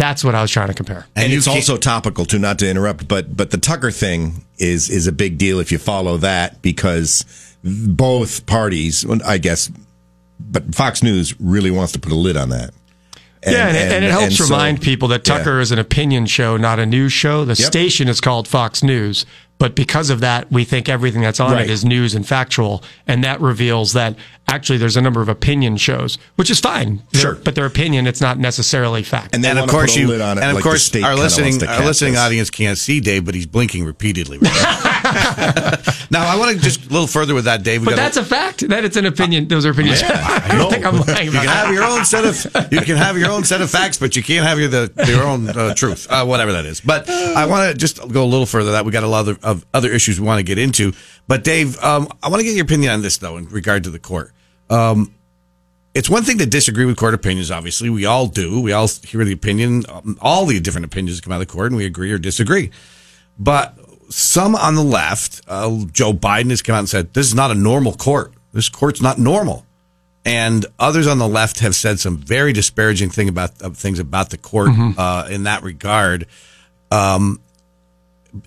that's 0.00 0.24
what 0.24 0.34
I 0.34 0.42
was 0.42 0.50
trying 0.50 0.68
to 0.68 0.74
compare. 0.74 1.06
And, 1.14 1.26
and 1.26 1.32
it's 1.32 1.46
also 1.46 1.76
topical 1.76 2.24
too, 2.24 2.38
not 2.38 2.58
to 2.60 2.68
interrupt, 2.68 3.06
but 3.06 3.36
but 3.36 3.50
the 3.50 3.58
Tucker 3.58 3.90
thing 3.90 4.44
is 4.58 4.88
is 4.88 5.06
a 5.06 5.12
big 5.12 5.38
deal 5.38 5.60
if 5.60 5.70
you 5.70 5.78
follow 5.78 6.16
that 6.18 6.62
because 6.62 7.24
both 7.62 8.46
parties, 8.46 9.04
I 9.24 9.38
guess, 9.38 9.70
but 10.38 10.74
Fox 10.74 11.02
News 11.02 11.38
really 11.38 11.70
wants 11.70 11.92
to 11.92 12.00
put 12.00 12.12
a 12.12 12.16
lid 12.16 12.36
on 12.36 12.48
that. 12.48 12.70
And, 13.42 13.54
yeah, 13.54 13.68
and, 13.68 13.76
and, 13.76 13.92
and 13.92 14.04
it 14.04 14.10
helps 14.10 14.40
remind 14.40 14.78
so, 14.78 14.84
people 14.84 15.08
that 15.08 15.24
Tucker 15.24 15.56
yeah. 15.56 15.62
is 15.62 15.72
an 15.72 15.78
opinion 15.78 16.26
show, 16.26 16.56
not 16.56 16.78
a 16.78 16.86
news 16.86 17.12
show. 17.12 17.44
The 17.44 17.54
yep. 17.54 17.66
station 17.66 18.08
is 18.08 18.20
called 18.20 18.46
Fox 18.46 18.82
News, 18.82 19.24
but 19.60 19.74
because 19.74 20.08
of 20.08 20.20
that, 20.20 20.50
we 20.50 20.64
think 20.64 20.88
everything 20.88 21.20
that's 21.20 21.38
on 21.38 21.52
right. 21.52 21.66
it 21.66 21.70
is 21.70 21.84
news 21.84 22.14
and 22.14 22.26
factual. 22.26 22.82
And 23.06 23.22
that 23.24 23.42
reveals 23.42 23.92
that 23.92 24.16
actually 24.48 24.78
there's 24.78 24.96
a 24.96 25.02
number 25.02 25.20
of 25.20 25.28
opinion 25.28 25.76
shows, 25.76 26.18
which 26.36 26.50
is 26.50 26.58
fine. 26.58 27.02
Sure. 27.12 27.34
They're, 27.34 27.44
but 27.44 27.54
their 27.54 27.66
opinion, 27.66 28.06
it's 28.06 28.22
not 28.22 28.38
necessarily 28.38 29.02
fact. 29.02 29.34
And, 29.34 29.44
and 29.44 29.58
of 29.58 29.68
course 29.68 29.94
you, 29.94 30.12
and 30.14 30.22
of 30.22 30.54
like 30.54 30.64
course 30.64 30.94
our 30.96 31.14
listening, 31.14 31.62
our 31.62 31.84
listening 31.84 32.16
audience 32.16 32.48
can't 32.50 32.78
see 32.78 33.00
Dave, 33.00 33.24
but 33.24 33.34
he's 33.34 33.46
blinking 33.46 33.84
repeatedly. 33.84 34.38
Right 34.38 34.52
now, 36.10 36.24
I 36.32 36.36
want 36.38 36.56
to 36.56 36.62
just 36.62 36.86
a 36.86 36.88
little 36.88 37.06
further 37.06 37.34
with 37.34 37.44
that, 37.44 37.62
Dave. 37.62 37.82
We 37.82 37.86
but 37.86 37.96
that's 37.96 38.16
a, 38.16 38.22
a 38.22 38.24
fact 38.24 38.66
that 38.68 38.84
it's 38.84 38.96
an 38.96 39.06
opinion. 39.06 39.48
Those 39.48 39.66
are 39.66 39.70
opinions. 39.70 40.02
Yeah, 40.02 40.08
I 40.24 40.48
don't 40.56 40.70
think 40.70 40.84
I'm 40.84 41.00
lying 41.00 41.26
You 41.26 41.32
can 41.32 41.46
that. 41.46 41.66
have 41.66 41.74
your 41.74 41.84
own 41.84 42.04
set 42.04 42.24
of, 42.24 42.72
you 42.72 42.80
can 42.80 42.96
have 42.96 43.18
your 43.18 43.30
own 43.30 43.44
set 43.44 43.60
of 43.60 43.70
facts, 43.70 43.98
but 43.98 44.16
you 44.16 44.22
can't 44.22 44.46
have 44.46 44.58
your, 44.58 44.68
the, 44.68 45.04
your 45.06 45.22
own 45.22 45.48
uh, 45.48 45.74
truth, 45.74 46.06
uh, 46.10 46.24
whatever 46.24 46.52
that 46.52 46.64
is. 46.64 46.80
But 46.80 47.08
I 47.08 47.46
want 47.46 47.70
to 47.70 47.78
just 47.78 47.98
go 48.08 48.24
a 48.24 48.26
little 48.26 48.46
further 48.46 48.72
that 48.72 48.84
we 48.84 48.92
got 48.92 49.04
a 49.04 49.08
lot 49.08 49.28
of, 49.28 49.44
of 49.50 49.66
other 49.74 49.90
issues 49.90 50.20
we 50.20 50.26
want 50.26 50.38
to 50.38 50.44
get 50.44 50.58
into. 50.58 50.92
But 51.28 51.44
Dave, 51.44 51.78
um, 51.82 52.08
I 52.22 52.28
want 52.28 52.40
to 52.40 52.44
get 52.44 52.54
your 52.54 52.64
opinion 52.64 52.92
on 52.92 53.02
this 53.02 53.18
though, 53.18 53.36
in 53.36 53.46
regard 53.48 53.84
to 53.84 53.90
the 53.90 53.98
court. 53.98 54.32
Um, 54.68 55.14
it's 55.94 56.08
one 56.08 56.22
thing 56.22 56.38
to 56.38 56.46
disagree 56.46 56.84
with 56.84 56.96
court 56.96 57.14
opinions. 57.14 57.50
Obviously, 57.50 57.90
we 57.90 58.06
all 58.06 58.26
do. 58.26 58.60
We 58.60 58.72
all 58.72 58.86
hear 58.86 59.24
the 59.24 59.32
opinion, 59.32 59.84
um, 59.88 60.16
all 60.20 60.46
the 60.46 60.60
different 60.60 60.84
opinions 60.84 61.20
come 61.20 61.32
out 61.32 61.40
of 61.40 61.48
the 61.48 61.52
court, 61.52 61.66
and 61.66 61.76
we 61.76 61.84
agree 61.84 62.12
or 62.12 62.18
disagree. 62.18 62.70
But 63.38 63.76
some 64.08 64.54
on 64.54 64.74
the 64.74 64.84
left, 64.84 65.42
uh, 65.48 65.84
Joe 65.92 66.12
Biden 66.12 66.50
has 66.50 66.62
come 66.62 66.74
out 66.74 66.80
and 66.80 66.88
said 66.88 67.14
this 67.14 67.26
is 67.26 67.34
not 67.34 67.50
a 67.50 67.54
normal 67.54 67.94
court. 67.94 68.32
This 68.52 68.68
court's 68.68 69.00
not 69.00 69.18
normal. 69.18 69.66
And 70.24 70.66
others 70.78 71.06
on 71.06 71.18
the 71.18 71.28
left 71.28 71.60
have 71.60 71.74
said 71.74 71.98
some 71.98 72.18
very 72.18 72.52
disparaging 72.52 73.10
thing 73.10 73.28
about 73.28 73.62
uh, 73.62 73.70
things 73.70 73.98
about 73.98 74.30
the 74.30 74.36
court 74.36 74.68
mm-hmm. 74.68 74.98
uh, 74.98 75.26
in 75.30 75.44
that 75.44 75.62
regard. 75.62 76.26
Um, 76.90 77.40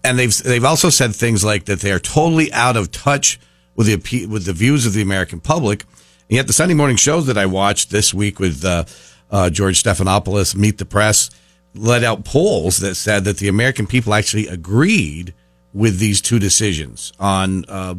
and 0.03 0.17
they've 0.17 0.35
they've 0.43 0.65
also 0.65 0.89
said 0.89 1.15
things 1.15 1.43
like 1.43 1.65
that 1.65 1.79
they 1.79 1.91
are 1.91 1.99
totally 1.99 2.51
out 2.53 2.77
of 2.77 2.91
touch 2.91 3.39
with 3.75 3.87
the 3.87 4.25
with 4.27 4.45
the 4.45 4.53
views 4.53 4.85
of 4.85 4.93
the 4.93 5.01
American 5.01 5.39
public. 5.39 5.83
And 6.29 6.37
yet, 6.37 6.47
the 6.47 6.53
Sunday 6.53 6.73
morning 6.73 6.97
shows 6.97 7.27
that 7.27 7.37
I 7.37 7.45
watched 7.45 7.89
this 7.89 8.13
week 8.13 8.39
with 8.39 8.63
uh, 8.63 8.85
uh, 9.29 9.49
George 9.49 9.83
Stephanopoulos, 9.83 10.55
Meet 10.55 10.77
the 10.77 10.85
Press, 10.85 11.29
let 11.75 12.03
out 12.03 12.23
polls 12.23 12.79
that 12.79 12.95
said 12.95 13.25
that 13.25 13.37
the 13.37 13.47
American 13.47 13.87
people 13.87 14.13
actually 14.13 14.47
agreed 14.47 15.33
with 15.73 15.99
these 15.99 16.21
two 16.21 16.39
decisions 16.39 17.11
on 17.19 17.65
uh, 17.67 17.95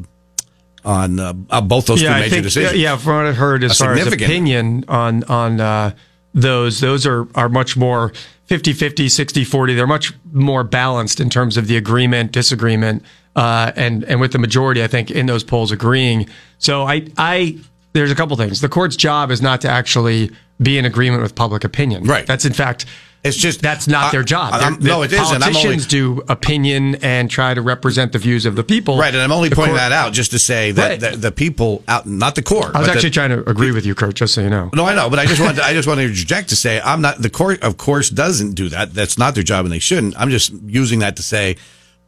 on 0.85 1.19
uh, 1.19 1.33
both 1.63 1.87
those 1.87 2.03
yeah, 2.03 2.15
two 2.15 2.21
major 2.21 2.31
think, 2.31 2.43
decisions. 2.45 2.81
Yeah, 2.81 2.97
from 2.97 3.17
what 3.17 3.27
I've 3.27 3.37
heard, 3.37 3.65
as 3.65 3.79
far 3.79 3.95
as 3.95 4.13
opinion 4.13 4.85
on 4.89 5.25
on 5.25 5.61
uh, 5.61 5.95
those, 6.33 6.81
those 6.81 7.07
are 7.07 7.27
are 7.35 7.49
much 7.49 7.77
more 7.77 8.13
50-50, 8.49 9.07
60-40. 9.07 9.77
They're 9.77 9.87
much 9.87 10.13
more 10.33 10.65
balanced 10.65 11.21
in 11.21 11.31
terms 11.31 11.57
of 11.57 11.67
the 11.67 11.77
agreement, 11.77 12.33
disagreement, 12.33 13.03
uh, 13.37 13.73
and 13.75 14.05
and 14.05 14.21
with 14.21 14.33
the 14.33 14.39
majority, 14.39 14.83
I 14.83 14.87
think, 14.87 15.11
in 15.11 15.27
those 15.27 15.43
polls 15.43 15.73
agreeing. 15.73 16.29
So 16.59 16.85
I 16.85 17.09
I 17.17 17.59
there's 17.93 18.11
a 18.11 18.15
couple 18.15 18.37
things. 18.37 18.61
The 18.61 18.69
court's 18.69 18.97
job 18.97 19.31
is 19.31 19.43
not 19.43 19.61
to 19.63 19.69
actually 19.69 20.31
be 20.63 20.79
in 20.79 20.85
agreement 20.85 21.23
with 21.23 21.35
public 21.35 21.65
opinion. 21.65 22.05
Right. 22.05 22.27
That's 22.27 22.45
in 22.45 22.53
fact 22.53 22.87
it's 23.25 23.39
just 23.39 23.63
that's 23.63 23.89
not 23.89 24.13
their 24.13 24.23
job. 24.23 24.53
I, 24.53 24.77
no, 24.81 25.03
it 25.03 25.11
isn't. 25.11 25.41
Politicians 25.41 25.87
do 25.87 26.23
opinion 26.29 26.97
and 26.97 27.31
try 27.31 27.55
to 27.55 27.63
represent 27.63 28.13
the 28.13 28.19
views 28.19 28.45
of 28.45 28.55
the 28.55 28.63
people. 28.63 28.99
Right, 28.99 29.15
and 29.15 29.23
I'm 29.23 29.33
only 29.33 29.49
the 29.49 29.57
pointing 29.57 29.73
court, 29.73 29.81
that 29.81 29.93
out 29.93 30.13
just 30.13 30.33
to 30.33 30.39
say 30.39 30.73
that 30.73 30.89
right. 30.89 31.01
the, 31.01 31.17
the, 31.17 31.33
people 31.33 31.83
out, 31.89 32.07
not 32.07 32.35
the 32.35 32.43
court. 32.43 32.75
I 32.75 32.81
was 32.81 32.89
actually 32.89 33.09
the, 33.09 33.15
trying 33.15 33.31
to 33.31 33.49
agree 33.49 33.73
with 33.73 33.87
you, 33.87 33.95
Kurt. 33.95 34.15
Just 34.15 34.35
so 34.35 34.43
you 34.43 34.51
know. 34.51 34.69
No, 34.75 34.85
I 34.85 34.95
know, 34.95 35.09
but 35.09 35.19
I 35.19 35.25
just 35.25 35.41
want 35.41 35.57
to, 35.57 35.65
I 35.65 35.73
just 35.73 35.89
want 35.89 36.01
to 36.01 36.05
interject 36.05 36.51
to 36.51 36.57
say 36.57 36.83
I'm 36.83 37.01
not 37.01 37.23
the 37.23 37.31
court. 37.31 37.63
Of 37.63 37.79
course, 37.79 38.11
doesn't 38.11 38.53
do 38.53 38.69
that. 38.69 38.93
That's 38.93 39.17
not 39.17 39.35
their 39.35 39.43
job, 39.43 39.65
and 39.65 39.73
they 39.73 39.79
shouldn't. 39.79 40.21
I'm 40.21 40.29
just 40.29 40.53
using 40.53 40.99
that 41.01 41.17
to 41.17 41.23
say. 41.23 41.57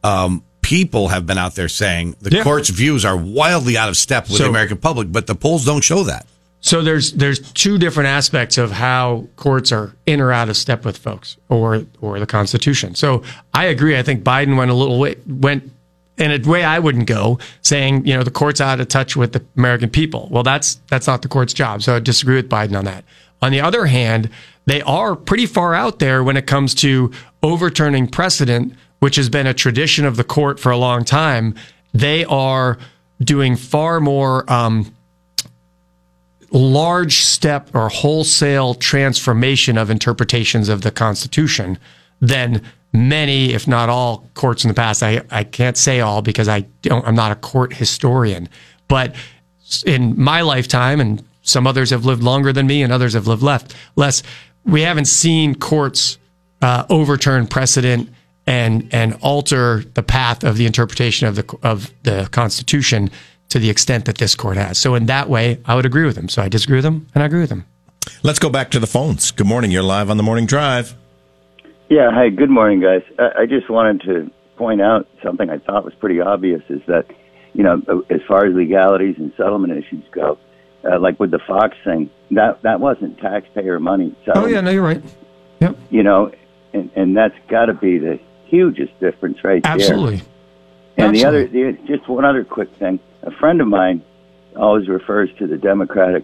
Um, 0.03 0.43
people 0.61 1.07
have 1.07 1.25
been 1.25 1.37
out 1.37 1.55
there 1.55 1.69
saying 1.69 2.15
the 2.19 2.29
yeah. 2.29 2.43
court's 2.43 2.69
views 2.69 3.05
are 3.05 3.15
wildly 3.15 3.77
out 3.77 3.87
of 3.87 3.95
step 3.95 4.25
with 4.25 4.37
so, 4.37 4.43
the 4.43 4.49
American 4.49 4.77
public, 4.77 5.11
but 5.11 5.25
the 5.25 5.33
polls 5.33 5.65
don't 5.65 5.83
show 5.83 6.03
that. 6.03 6.27
So 6.61 6.81
there's 6.81 7.13
there's 7.13 7.39
two 7.53 7.77
different 7.77 8.09
aspects 8.09 8.57
of 8.57 8.71
how 8.71 9.27
courts 9.35 9.71
are 9.71 9.95
in 10.05 10.19
or 10.19 10.31
out 10.31 10.49
of 10.49 10.57
step 10.57 10.85
with 10.85 10.97
folks 10.97 11.37
or 11.49 11.85
or 12.01 12.19
the 12.19 12.25
Constitution. 12.25 12.95
So 12.95 13.23
I 13.53 13.65
agree. 13.65 13.97
I 13.97 14.03
think 14.03 14.23
Biden 14.23 14.57
went 14.57 14.71
a 14.71 14.73
little 14.73 14.99
way 14.99 15.15
went 15.27 15.71
in 16.17 16.31
a 16.31 16.49
way 16.49 16.63
I 16.63 16.79
wouldn't 16.79 17.07
go, 17.07 17.39
saying 17.61 18.05
you 18.05 18.15
know 18.15 18.23
the 18.23 18.31
court's 18.31 18.59
out 18.59 18.79
of 18.79 18.87
touch 18.87 19.15
with 19.15 19.33
the 19.33 19.45
American 19.55 19.89
people. 19.89 20.27
Well, 20.31 20.43
that's 20.43 20.75
that's 20.89 21.07
not 21.07 21.21
the 21.21 21.27
court's 21.27 21.53
job. 21.53 21.83
So 21.83 21.95
I 21.95 21.99
disagree 21.99 22.35
with 22.35 22.49
Biden 22.49 22.77
on 22.77 22.85
that. 22.85 23.03
On 23.41 23.51
the 23.51 23.61
other 23.61 23.85
hand, 23.85 24.29
they 24.65 24.81
are 24.81 25.15
pretty 25.15 25.45
far 25.45 25.75
out 25.75 25.99
there 25.99 26.23
when 26.23 26.37
it 26.37 26.47
comes 26.47 26.73
to 26.75 27.11
overturning 27.43 28.07
precedent, 28.07 28.73
which 28.99 29.15
has 29.15 29.29
been 29.29 29.45
a 29.45 29.53
tradition 29.53 30.05
of 30.05 30.17
the 30.17 30.23
court 30.23 30.59
for 30.59 30.71
a 30.71 30.77
long 30.77 31.05
time. 31.05 31.53
They 31.93 32.25
are 32.25 32.79
doing 33.21 33.55
far 33.55 33.99
more. 33.99 34.51
Um, 34.51 34.91
large 36.51 37.17
step 37.17 37.69
or 37.73 37.89
wholesale 37.89 38.73
transformation 38.73 39.77
of 39.77 39.89
interpretations 39.89 40.69
of 40.69 40.81
the 40.81 40.91
Constitution 40.91 41.77
than 42.21 42.61
many, 42.93 43.53
if 43.53 43.67
not 43.67 43.89
all, 43.89 44.29
courts 44.33 44.63
in 44.63 44.69
the 44.69 44.73
past. 44.73 45.03
I, 45.03 45.21
I 45.29 45.43
can't 45.43 45.77
say 45.77 45.99
all 45.99 46.21
because 46.21 46.47
I 46.47 46.61
don't, 46.81 47.05
I'm 47.05 47.15
not 47.15 47.31
a 47.31 47.35
court 47.35 47.73
historian, 47.73 48.49
but 48.87 49.15
in 49.85 50.19
my 50.19 50.41
lifetime, 50.41 50.99
and 50.99 51.23
some 51.41 51.67
others 51.67 51.89
have 51.89 52.05
lived 52.05 52.23
longer 52.23 52.53
than 52.53 52.67
me, 52.67 52.81
and 52.81 52.91
others 52.91 53.13
have 53.13 53.27
lived 53.27 53.43
left 53.43 53.75
less. 53.95 54.23
We 54.65 54.81
haven't 54.81 55.05
seen 55.05 55.55
courts 55.55 56.17
uh, 56.61 56.85
overturn 56.89 57.47
precedent 57.47 58.09
and 58.45 58.87
and 58.93 59.13
alter 59.21 59.83
the 59.93 60.03
path 60.03 60.43
of 60.43 60.57
the 60.57 60.65
interpretation 60.65 61.27
of 61.27 61.35
the 61.35 61.57
of 61.63 61.91
the 62.03 62.29
Constitution 62.31 63.09
to 63.49 63.59
the 63.59 63.69
extent 63.69 64.05
that 64.05 64.17
this 64.17 64.35
court 64.35 64.57
has. 64.57 64.77
So 64.77 64.95
in 64.95 65.05
that 65.05 65.29
way, 65.29 65.59
I 65.65 65.75
would 65.75 65.85
agree 65.85 66.05
with 66.05 66.17
him. 66.17 66.29
So 66.29 66.41
I 66.41 66.49
disagree 66.49 66.77
with 66.77 66.85
him, 66.85 67.07
and 67.13 67.23
I 67.23 67.25
agree 67.25 67.41
with 67.41 67.49
him. 67.49 67.65
Let's 68.23 68.39
go 68.39 68.49
back 68.49 68.71
to 68.71 68.79
the 68.79 68.87
phones. 68.87 69.31
Good 69.31 69.47
morning. 69.47 69.71
You're 69.71 69.83
live 69.83 70.09
on 70.09 70.17
the 70.17 70.23
morning 70.23 70.45
drive. 70.45 70.95
Yeah. 71.89 72.09
Hi. 72.11 72.29
Good 72.29 72.49
morning, 72.49 72.81
guys. 72.81 73.03
I, 73.19 73.41
I 73.41 73.45
just 73.45 73.69
wanted 73.69 74.01
to 74.01 74.31
point 74.57 74.81
out 74.81 75.07
something 75.23 75.49
I 75.49 75.59
thought 75.59 75.85
was 75.85 75.93
pretty 75.95 76.19
obvious 76.19 76.61
is 76.69 76.81
that, 76.87 77.05
you 77.53 77.63
know, 77.63 77.81
as 78.09 78.21
far 78.27 78.45
as 78.45 78.55
legalities 78.55 79.15
and 79.17 79.31
settlement 79.37 79.77
issues 79.77 80.03
go, 80.11 80.37
uh, 80.83 80.99
like 80.99 81.19
with 81.19 81.31
the 81.31 81.39
Fox 81.39 81.75
thing, 81.83 82.09
that 82.31 82.61
that 82.63 82.79
wasn't 82.79 83.17
taxpayer 83.19 83.79
money. 83.79 84.15
Oh 84.33 84.45
yeah, 84.45 84.61
no, 84.61 84.71
you're 84.71 84.83
right. 84.83 85.01
Yep. 85.59 85.77
You 85.89 86.03
know, 86.03 86.31
and 86.73 86.89
and 86.95 87.15
that's 87.15 87.35
got 87.49 87.65
to 87.65 87.73
be 87.73 87.97
the 87.97 88.19
hugest 88.45 88.97
difference 88.99 89.43
right 89.43 89.61
Absolutely. 89.65 90.17
there. 90.17 90.25
And 90.97 91.15
Absolutely. 91.15 91.47
the 91.47 91.67
other, 91.67 91.77
the, 91.77 91.87
just 91.87 92.09
one 92.09 92.25
other 92.25 92.43
quick 92.43 92.73
thing. 92.75 92.99
A 93.27 93.31
friend 93.31 93.59
of 93.59 93.67
mine 93.67 94.03
always 94.55 94.87
refers 94.87 95.29
to 95.39 95.47
the 95.47 95.57
Democratic 95.57 96.23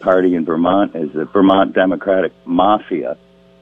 Party 0.00 0.34
in 0.34 0.44
Vermont 0.44 0.96
as 0.96 1.12
the 1.12 1.24
Vermont 1.24 1.74
Democratic 1.74 2.32
Mafia, 2.44 3.16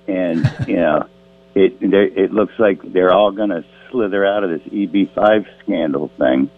and 0.06 0.50
you 0.66 0.76
know, 0.76 1.06
it 1.54 1.76
it 1.82 2.32
looks 2.32 2.54
like 2.58 2.80
they're 2.82 3.12
all 3.12 3.30
going 3.30 3.50
to 3.50 3.62
slither 3.90 4.24
out 4.24 4.42
of 4.42 4.48
this 4.48 4.62
EB5 4.72 5.46
scandal 5.62 6.08
thing, 6.16 6.50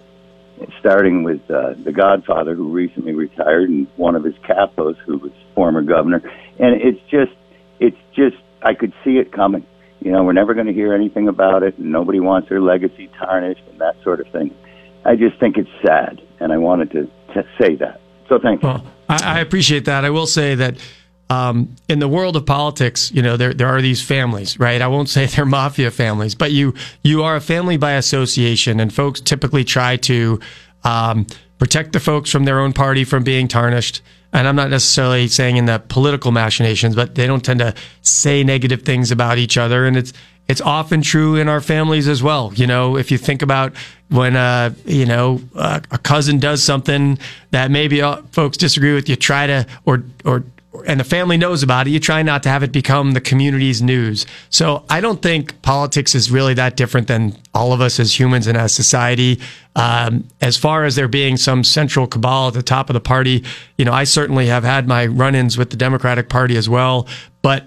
starting 0.79 1.25
with 1.25 1.51
uh, 1.51 1.75
the 1.83 1.91
Godfather 1.91 2.55
who 2.55 2.69
recently 2.69 3.13
retired 3.13 3.69
and 3.69 3.89
one 3.97 4.15
of 4.15 4.23
his 4.23 4.37
capos 4.37 4.97
who 4.99 5.19
was 5.19 5.33
former 5.57 5.83
governor, 5.83 6.23
and 6.61 6.81
it's 6.81 7.01
just 7.11 7.33
it's 7.81 7.99
just 8.13 8.37
I 8.63 8.75
could 8.75 8.93
see 9.03 9.19
it 9.19 9.33
coming. 9.33 9.67
You 10.01 10.13
know, 10.13 10.23
we're 10.23 10.33
never 10.33 10.55
going 10.55 10.69
to 10.69 10.73
hear 10.73 10.95
anything 10.95 11.27
about 11.27 11.65
it, 11.65 11.77
and 11.77 11.91
nobody 11.91 12.21
wants 12.21 12.51
their 12.51 12.61
legacy 12.61 13.11
tarnished 13.19 13.65
and 13.69 13.81
that 13.81 14.01
sort 14.05 14.21
of 14.21 14.29
thing. 14.29 14.55
I 15.05 15.17
just 15.17 15.39
think 15.39 15.57
it's 15.57 15.71
sad, 15.85 16.21
and 16.41 16.53
I 16.53 16.59
wanted 16.59 16.91
to, 16.93 17.05
to 17.35 17.47
say 17.61 17.77
that. 17.77 18.01
So 18.29 18.39
thanks. 18.39 18.63
Well, 18.63 18.85
I, 19.09 19.39
I 19.39 19.41
appreciate 19.41 19.87
that. 19.87 20.05
I 20.05 20.11
will 20.11 20.27
say 20.27 20.55
that 20.55 20.77
um, 21.31 21.77
in 21.89 22.01
the 22.01 22.09
world 22.09 22.37
of 22.37 22.45
politics, 22.45 23.11
you 23.13 23.23
know, 23.23 23.37
there 23.37 23.55
there 23.55 23.69
are 23.69 23.81
these 23.81 24.03
families, 24.03 24.59
right? 24.59 24.83
I 24.83 24.89
won't 24.89 25.09
say 25.09 25.27
they're 25.27 25.47
mafia 25.47 25.91
families, 25.91 26.35
but 26.35 26.53
you 26.53 26.75
you 27.03 27.23
are 27.23 27.37
a 27.37 27.41
family 27.41 27.77
by 27.77 27.93
association, 27.93 28.81
and 28.81 28.93
folks 28.93 29.21
typically 29.21 29.65
try 29.65 29.97
to 29.99 30.41
um, 30.85 31.27
protect 31.59 31.93
the 31.93 32.01
folks 32.01 32.31
from 32.31 32.45
their 32.45 32.59
own 32.59 32.73
party 32.73 33.05
from 33.05 33.23
being 33.23 33.49
tarnished. 33.49 34.03
And 34.33 34.47
I'm 34.47 34.55
not 34.55 34.71
necessarily 34.71 35.27
saying 35.27 35.57
in 35.57 35.65
the 35.65 35.83
political 35.89 36.31
machinations, 36.31 36.95
but 36.95 37.17
they 37.17 37.27
don't 37.27 37.45
tend 37.45 37.59
to 37.59 37.75
say 38.03 38.45
negative 38.45 38.83
things 38.83 39.11
about 39.11 39.39
each 39.39 39.57
other, 39.57 39.87
and 39.87 39.97
it's 39.97 40.13
it's 40.51 40.61
often 40.61 41.01
true 41.01 41.37
in 41.37 41.49
our 41.49 41.61
families 41.61 42.09
as 42.09 42.25
well. 42.25 42.53
You 42.57 42.67
know, 42.67 42.97
if 42.97 43.13
you 43.13 43.19
think 43.19 43.41
about 43.41 43.73
when 44.09 44.35
uh, 44.35 44.75
you 44.85 45.07
know 45.07 45.41
uh, 45.55 45.79
a 45.93 45.99
cousin 45.99 46.41
does 46.41 46.61
something 46.61 47.21
that 47.53 47.71
maybe 47.71 48.03
uh, 48.03 48.23
folks 48.33 48.57
disagree 48.57 48.93
with, 48.93 49.09
you 49.09 49.15
try 49.15 49.47
to 49.47 49.65
or 49.85 50.03
or 50.25 50.43
and 50.87 50.99
the 50.99 51.05
family 51.05 51.37
knows 51.37 51.63
about 51.63 51.87
it. 51.87 51.91
You 51.91 52.01
try 52.01 52.23
not 52.23 52.43
to 52.43 52.49
have 52.49 52.65
it 52.65 52.73
become 52.73 53.13
the 53.13 53.21
community's 53.21 53.81
news. 53.81 54.27
So 54.49 54.85
I 54.91 55.01
don't 55.01 55.23
think 55.23 55.63
politics 55.63 56.17
is 56.17 56.33
really 56.33 56.55
that 56.55 56.77
different 56.77 57.07
than 57.07 57.37
all 57.55 57.73
of 57.73 57.81
us 57.81 58.01
as 58.01 58.19
humans 58.19 58.49
and 58.49 58.59
as 58.59 58.75
society. 58.75 59.41
Um, 59.77 60.27
as 60.41 60.57
far 60.57 60.85
as 60.85 60.97
there 60.97 61.07
being 61.09 61.37
some 61.37 61.63
central 61.63 62.09
cabal 62.09 62.49
at 62.49 62.55
the 62.55 62.63
top 62.63 62.91
of 62.91 62.95
the 62.95 63.01
party, 63.01 63.45
you 63.79 63.85
know, 63.85 63.93
I 63.93 64.03
certainly 64.03 64.47
have 64.47 64.65
had 64.65 64.89
my 64.89 65.07
run-ins 65.07 65.57
with 65.57 65.71
the 65.71 65.77
Democratic 65.77 66.29
Party 66.29 66.57
as 66.57 66.69
well, 66.69 67.07
but 67.43 67.65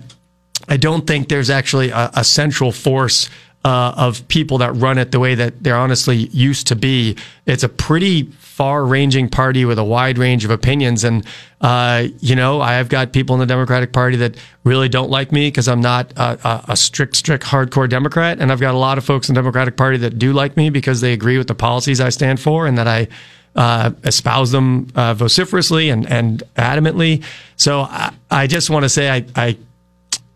I 0.68 0.78
don't 0.78 1.06
think 1.06 1.30
there's 1.30 1.50
actually 1.50 1.90
a, 1.90 2.10
a 2.14 2.24
central 2.24 2.72
force 2.72 3.30
uh, 3.66 3.94
of 3.96 4.28
people 4.28 4.58
that 4.58 4.74
run 4.74 4.98
it 4.98 5.12
the 5.12 5.20
way 5.20 5.36
that 5.36 5.64
there 5.64 5.76
honestly 5.76 6.28
used 6.28 6.68
to 6.68 6.76
be. 6.76 7.16
It's 7.46 7.64
a 7.64 7.70
pretty 7.70 8.24
far-ranging 8.24 9.30
party 9.30 9.64
with 9.66 9.80
a 9.80 9.84
wide 9.84 10.18
range 10.18 10.44
of 10.44 10.52
opinions, 10.52 11.04
and 11.04 11.26
uh, 11.62 12.08
you 12.20 12.36
know, 12.36 12.60
I 12.60 12.74
have 12.74 12.90
got 12.90 13.14
people 13.14 13.36
in 13.36 13.40
the 13.40 13.46
Democratic 13.46 13.94
Party 13.94 14.18
that 14.18 14.36
really 14.66 14.90
don't 14.90 15.10
like 15.10 15.32
me 15.32 15.48
because 15.48 15.70
I'm 15.70 15.80
not 15.80 16.12
a, 16.18 16.38
a, 16.48 16.66
a 16.70 16.78
strict, 16.78 17.16
strict, 17.16 17.46
hardcore 17.46 17.88
Democrat, 17.88 18.40
and 18.42 18.52
I've 18.52 18.60
got 18.60 18.76
a 18.76 18.78
lot 18.78 18.98
of 18.98 19.06
folks 19.06 19.30
in 19.30 19.36
the 19.36 19.40
Democratic 19.40 19.78
Party 19.78 19.98
that 20.00 20.20
do 20.20 20.34
like 20.34 20.58
me 20.58 20.70
because 20.70 21.00
they 21.00 21.14
agree 21.14 21.38
with 21.38 21.48
the 21.48 21.56
policies 21.56 22.02
I 22.02 22.10
stand 22.10 22.42
for 22.42 22.68
and 22.68 22.78
that 22.78 22.88
I 22.88 23.08
uh, 23.56 23.92
espouse 24.04 24.52
them 24.52 24.88
uh, 24.96 25.14
vociferously 25.14 25.90
and, 25.90 26.06
and 26.12 26.44
adamantly. 26.58 27.24
So 27.56 27.82
I, 27.82 28.12
I 28.30 28.48
just 28.48 28.70
want 28.70 28.84
to 28.84 28.90
say 28.90 29.10
I, 29.10 29.26
I 29.36 29.58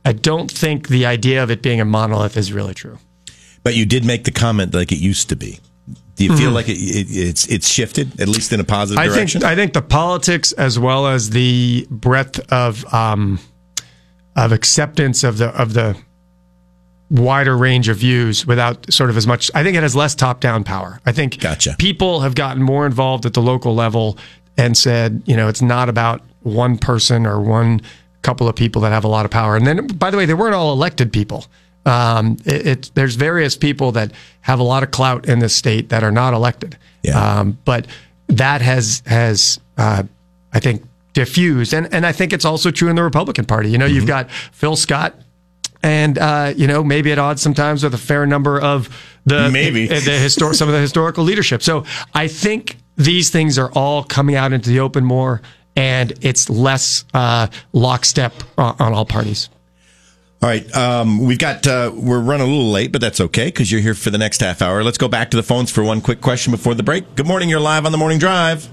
I 0.08 0.14
don't 0.14 0.50
think 0.52 0.88
the 0.88 1.06
idea 1.06 1.44
of 1.44 1.52
it 1.52 1.62
being 1.62 1.82
a 1.82 1.86
monolith 1.86 2.38
is 2.38 2.54
really 2.54 2.74
true. 2.74 2.98
But 3.64 3.76
you 3.76 3.86
did 3.86 4.06
make 4.06 4.24
the 4.24 4.32
comment 4.32 4.74
like 4.74 4.92
it 4.92 5.00
used 5.00 5.30
to 5.30 5.36
be. 5.36 5.60
Do 6.16 6.24
you 6.24 6.36
feel 6.36 6.52
like 6.52 6.68
it, 6.68 6.78
it, 6.80 7.08
it's 7.12 7.46
it's 7.48 7.68
shifted 7.70 8.20
at 8.20 8.28
least 8.28 8.52
in 8.52 8.60
a 8.60 8.64
positive 8.64 9.00
Mm-hmm. 9.00 9.12
I 9.12 9.16
direction? 9.16 9.42
think 9.42 9.52
I 9.52 9.56
think 9.56 9.74
the 9.74 9.82
politics 9.84 10.52
as 10.54 10.80
well 10.80 11.06
as 11.08 11.30
the 11.30 11.86
breadth 11.92 12.40
of 12.52 12.92
um, 12.94 13.40
of 14.36 14.52
acceptance 14.52 15.24
of 15.24 15.38
the 15.38 15.50
of 15.50 15.74
the 15.74 15.96
wider 17.10 17.56
range 17.58 17.88
of 17.88 17.98
views 17.98 18.46
without 18.46 18.92
sort 18.92 19.10
of 19.10 19.18
as 19.18 19.28
much. 19.28 19.50
I 19.56 19.64
think 19.64 19.78
it 19.78 19.84
has 19.84 19.96
less 19.96 20.16
top 20.16 20.40
down 20.40 20.64
power. 20.64 21.00
I 21.06 21.12
think 21.12 21.40
Gotcha. 21.40 21.76
people 21.78 22.22
have 22.22 22.36
gotten 22.36 22.62
more 22.64 22.86
involved 22.86 23.26
at 23.26 23.34
the 23.34 23.42
local 23.42 23.76
level 23.76 24.18
and 24.58 24.76
said, 24.78 25.22
you 25.26 25.36
know, 25.38 25.48
it's 25.48 25.62
not 25.62 25.88
about 25.88 26.22
one 26.42 26.78
person 26.78 27.26
or 27.26 27.40
one 27.40 27.82
couple 28.28 28.48
of 28.48 28.56
people 28.56 28.82
that 28.82 28.92
have 28.92 29.06
a 29.06 29.08
lot 29.18 29.24
of 29.26 29.32
power. 29.32 29.56
And 29.56 29.66
then, 29.66 29.88
by 29.88 30.10
the 30.12 30.18
way, 30.18 30.26
they 30.26 30.34
weren't 30.34 30.56
all 30.60 30.74
elected 30.74 31.12
people. 31.12 31.46
Um, 31.86 32.38
it, 32.46 32.68
it, 32.68 32.92
there's 32.94 33.16
various 33.16 33.56
people 33.56 33.94
that 33.94 34.12
have 34.42 34.60
a 34.60 34.64
lot 34.64 34.84
of 34.84 34.92
clout 34.92 35.30
in 35.30 35.40
this 35.40 35.56
state 35.56 35.88
that 35.90 36.04
are 36.04 36.12
not 36.12 36.34
elected. 36.34 36.78
Yeah. 37.04 37.16
Um, 37.18 37.58
but 37.64 37.88
that 38.28 38.62
has 38.62 39.02
has 39.06 39.62
uh, 39.78 40.04
I 40.52 40.60
think 40.60 40.84
diffused, 41.14 41.74
and 41.74 41.88
and 41.94 42.06
I 42.06 42.12
think 42.12 42.34
it's 42.34 42.46
also 42.46 42.72
true 42.72 42.90
in 42.90 42.96
the 42.98 43.04
Republican 43.04 43.46
Party. 43.46 43.70
You 43.70 43.78
know, 43.78 43.86
you've 43.86 44.08
got 44.08 44.30
Phil 44.52 44.76
Scott. 44.76 45.14
And 45.84 46.18
uh, 46.18 46.54
you 46.58 46.68
know, 46.68 46.84
maybe 46.84 47.12
at 47.12 47.20
odds 47.20 47.42
sometimes 47.42 47.84
with 47.84 47.94
a 47.94 48.00
fair 48.00 48.26
number 48.26 48.60
of 48.60 48.90
the 49.26 49.50
Maybe. 49.50 49.88
the 49.88 49.96
histor- 49.96 50.56
some 50.56 50.68
of 50.68 50.74
the 50.74 50.82
historical 50.82 51.24
leadership. 51.24 51.62
So 51.62 51.86
I 52.14 52.28
think 52.28 52.78
these 52.98 53.30
things 53.30 53.58
are 53.58 53.72
all 53.74 54.04
coming 54.04 54.36
out 54.36 54.52
into 54.54 54.70
the 54.70 54.80
open 54.80 55.06
more, 55.06 55.42
and 55.78 56.12
it's 56.22 56.50
less 56.50 57.06
uh, 57.14 57.48
lockstep 57.72 58.34
on, 58.58 58.76
on 58.80 58.94
all 58.94 59.06
parties. 59.06 59.48
All 60.42 60.50
right, 60.50 60.76
um, 60.76 61.20
we've 61.20 61.40
got 61.40 61.66
uh, 61.66 61.92
we're 61.96 62.20
running 62.20 62.46
a 62.48 62.50
little 62.50 62.72
late, 62.72 62.92
but 62.92 63.00
that's 63.00 63.22
okay 63.22 63.46
because 63.46 63.72
you're 63.72 63.82
here 63.82 63.94
for 63.94 64.10
the 64.10 64.18
next 64.18 64.42
half 64.42 64.62
hour. 64.62 64.84
Let's 64.84 64.98
go 64.98 65.08
back 65.08 65.32
to 65.32 65.38
the 65.38 65.44
phones 65.44 65.72
for 65.72 65.84
one 65.84 66.02
quick 66.02 66.22
question 66.22 66.52
before 66.52 66.76
the 66.76 66.84
break. 66.84 67.16
Good 67.16 67.26
morning, 67.26 67.50
you're 67.50 67.60
live 67.60 67.86
on 67.86 67.92
the 67.92 67.98
morning 67.98 68.20
drive. 68.20 68.66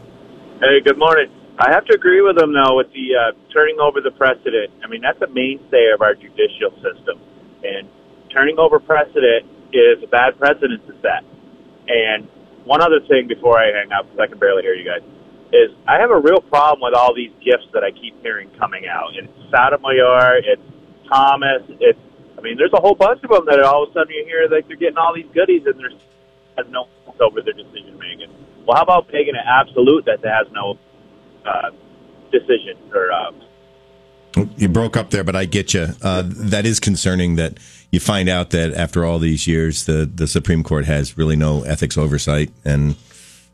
Hey, 0.60 0.80
good 0.84 0.98
morning. 0.98 1.30
I 1.58 1.70
have 1.70 1.84
to 1.86 1.94
agree 1.94 2.20
with 2.20 2.36
him 2.36 2.52
though 2.52 2.76
with 2.76 2.92
the 2.92 3.14
uh, 3.14 3.32
turning 3.52 3.78
over 3.80 4.00
the 4.00 4.10
precedent. 4.10 4.72
I 4.82 4.88
mean, 4.88 5.00
that's 5.00 5.20
a 5.22 5.28
mainstay 5.28 5.90
of 5.94 6.02
our 6.02 6.14
judicial 6.14 6.72
system, 6.82 7.20
and 7.62 7.88
turning 8.30 8.58
over 8.58 8.78
precedent 8.80 9.46
is 9.72 10.02
a 10.02 10.06
bad 10.06 10.38
precedent 10.38 10.86
to 10.86 10.92
set. 11.00 11.24
And 11.88 12.28
one 12.64 12.80
other 12.80 13.00
thing 13.08 13.28
before 13.28 13.58
I 13.58 13.72
hang 13.72 13.92
up, 13.92 14.04
because 14.04 14.20
I 14.20 14.26
can 14.26 14.38
barely 14.38 14.62
hear 14.62 14.74
you 14.74 14.84
guys, 14.84 15.00
is 15.54 15.70
I 15.86 16.00
have 16.00 16.10
a 16.10 16.18
real 16.18 16.40
problem 16.40 16.80
with 16.82 16.98
all 16.98 17.14
these 17.14 17.32
gifts 17.44 17.70
that 17.72 17.84
I 17.84 17.90
keep 17.90 18.20
hearing 18.22 18.50
coming 18.58 18.86
out. 18.86 19.14
It's 19.14 19.30
Sotomayor, 19.50 20.42
it's 20.44 20.62
Thomas, 21.08 21.62
it's 21.80 21.98
I 22.36 22.40
mean, 22.40 22.58
there's 22.58 22.72
a 22.74 22.80
whole 22.80 22.94
bunch 22.94 23.22
of 23.22 23.30
them 23.30 23.46
that 23.46 23.62
all 23.62 23.84
of 23.84 23.90
a 23.90 23.92
sudden 23.92 24.12
you 24.12 24.24
hear 24.26 24.48
like 24.50 24.66
they're 24.66 24.76
getting 24.76 24.98
all 24.98 25.14
these 25.14 25.30
goodies 25.32 25.62
and 25.66 25.78
there's 25.78 25.94
has 26.58 26.66
no 26.68 26.88
over 27.20 27.40
their 27.42 27.52
decision 27.54 27.98
making. 27.98 28.30
Well, 28.66 28.76
how 28.76 28.82
about 28.82 29.12
making 29.12 29.34
an 29.34 29.46
absolute 29.46 30.04
that 30.06 30.24
has 30.24 30.46
no 30.52 30.78
uh, 31.44 31.70
decision 32.32 32.76
or 32.92 33.12
uh, 33.12 33.30
You 34.56 34.68
broke 34.68 34.96
up 34.96 35.10
there, 35.10 35.24
but 35.24 35.36
I 35.36 35.44
get 35.44 35.74
you. 35.74 35.88
Uh, 36.02 36.22
that 36.26 36.66
is 36.66 36.80
concerning 36.80 37.36
that 37.36 37.58
you 37.90 38.00
find 38.00 38.28
out 38.28 38.50
that 38.50 38.74
after 38.74 39.04
all 39.04 39.18
these 39.18 39.46
years, 39.46 39.84
the, 39.84 40.10
the 40.12 40.26
Supreme 40.26 40.62
Court 40.64 40.86
has 40.86 41.16
really 41.16 41.36
no 41.36 41.62
ethics 41.62 41.96
oversight, 41.96 42.50
and 42.64 42.96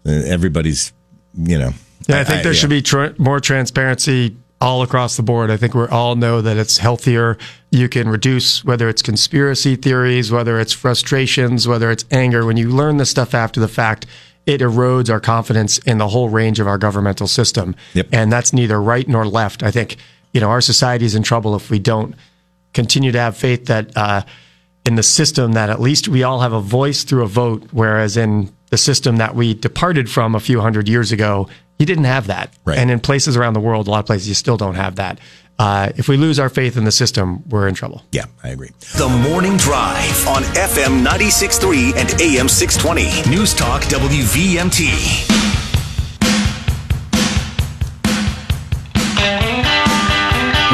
uh, 0.07 0.11
everybody's, 0.11 0.93
you 1.35 1.59
know. 1.59 1.73
Yeah, 2.09 2.21
I 2.21 2.25
think 2.25 2.43
there 2.43 2.55
should 2.55 2.71
be 2.71 2.83
tr- 2.83 3.15
more 3.19 3.41
transparency 3.41 4.37
all 4.61 4.83
across 4.83 5.17
the 5.17 5.23
board. 5.23 5.51
I 5.51 5.57
think 5.57 5.75
we 5.75 5.87
all 5.87 6.17
know 6.17 6.43
that 6.43 6.57
it's 6.57 6.79
healthier. 6.79 7.39
You 7.71 7.89
can 7.89 8.09
reduce 8.09 8.65
whether 8.65 8.89
it's 8.89 9.01
conspiracy 9.01 9.77
theories, 9.77 10.31
whether 10.31 10.61
it's 10.61 10.73
frustrations, 10.73 11.67
whether 11.67 11.91
it's 11.91 12.05
anger. 12.11 12.45
When 12.45 12.57
you 12.57 12.69
learn 12.69 12.99
this 12.99 13.11
stuff 13.11 13.35
after 13.35 13.61
the 13.61 13.69
fact, 13.69 14.07
it 14.47 14.61
erodes 14.61 15.11
our 15.11 15.21
confidence 15.21 15.79
in 15.79 15.99
the 15.99 16.09
whole 16.09 16.29
range 16.29 16.61
of 16.61 16.67
our 16.67 16.79
governmental 16.79 17.27
system. 17.27 17.75
Yep. 17.95 18.09
And 18.13 18.33
that's 18.33 18.53
neither 18.53 18.81
right 18.81 19.09
nor 19.09 19.27
left. 19.27 19.63
I 19.63 19.71
think, 19.71 19.97
you 20.33 20.41
know, 20.41 20.51
our 20.51 20.61
society 20.61 21.07
is 21.07 21.15
in 21.15 21.23
trouble 21.23 21.55
if 21.55 21.71
we 21.71 21.79
don't 21.79 22.15
continue 22.75 23.13
to 23.13 23.19
have 23.19 23.37
faith 23.37 23.67
that 23.67 23.97
uh, 23.97 24.23
in 24.85 24.95
the 24.95 25.03
system 25.03 25.53
that 25.53 25.71
at 25.71 25.81
least 25.81 26.09
we 26.09 26.23
all 26.23 26.41
have 26.41 26.53
a 26.53 26.61
voice 26.61 27.05
through 27.05 27.23
a 27.23 27.29
vote, 27.29 27.69
whereas 27.71 28.17
in 28.17 28.53
the 28.71 28.79
system 28.79 29.17
that 29.17 29.35
we 29.35 29.55
departed 29.55 30.11
from 30.11 30.35
a 30.35 30.41
few 30.41 30.61
hundred 30.61 30.89
years 30.89 31.13
ago, 31.13 31.49
you 31.81 31.87
didn't 31.87 32.05
have 32.05 32.29
that. 32.29 32.53
Right. 32.64 32.79
And 32.79 32.90
in 32.90 33.01
places 33.01 33.37
around 33.38 33.55
the 33.55 33.61
world, 33.61 33.88
a 33.88 33.90
lot 33.90 34.01
of 34.01 34.07
places 34.07 34.29
you 34.29 34.35
still 34.35 34.59
don't 34.59 34.75
have 34.75 34.97
that. 34.97 35.19
Uh, 35.59 35.90
if 35.97 36.09
we 36.09 36.16
lose 36.16 36.38
our 36.38 36.51
faith 36.51 36.77
in 36.77 36.85
the 36.85 36.93
system, 36.93 37.43
we're 37.49 37.66
in 37.66 37.75
trouble. 37.75 38.03
Yeah, 38.12 38.27
I 38.43 38.51
agree. 38.51 38.71
The 38.97 39.09
Morning 39.09 39.57
Drive 39.57 40.29
on 40.29 40.43
FM 40.43 41.05
96.3 41.05 41.97
and 41.97 42.21
AM 42.21 42.49
620. 42.49 43.31
News 43.35 43.55
Talk 43.55 43.83
WVMT. 43.85 45.29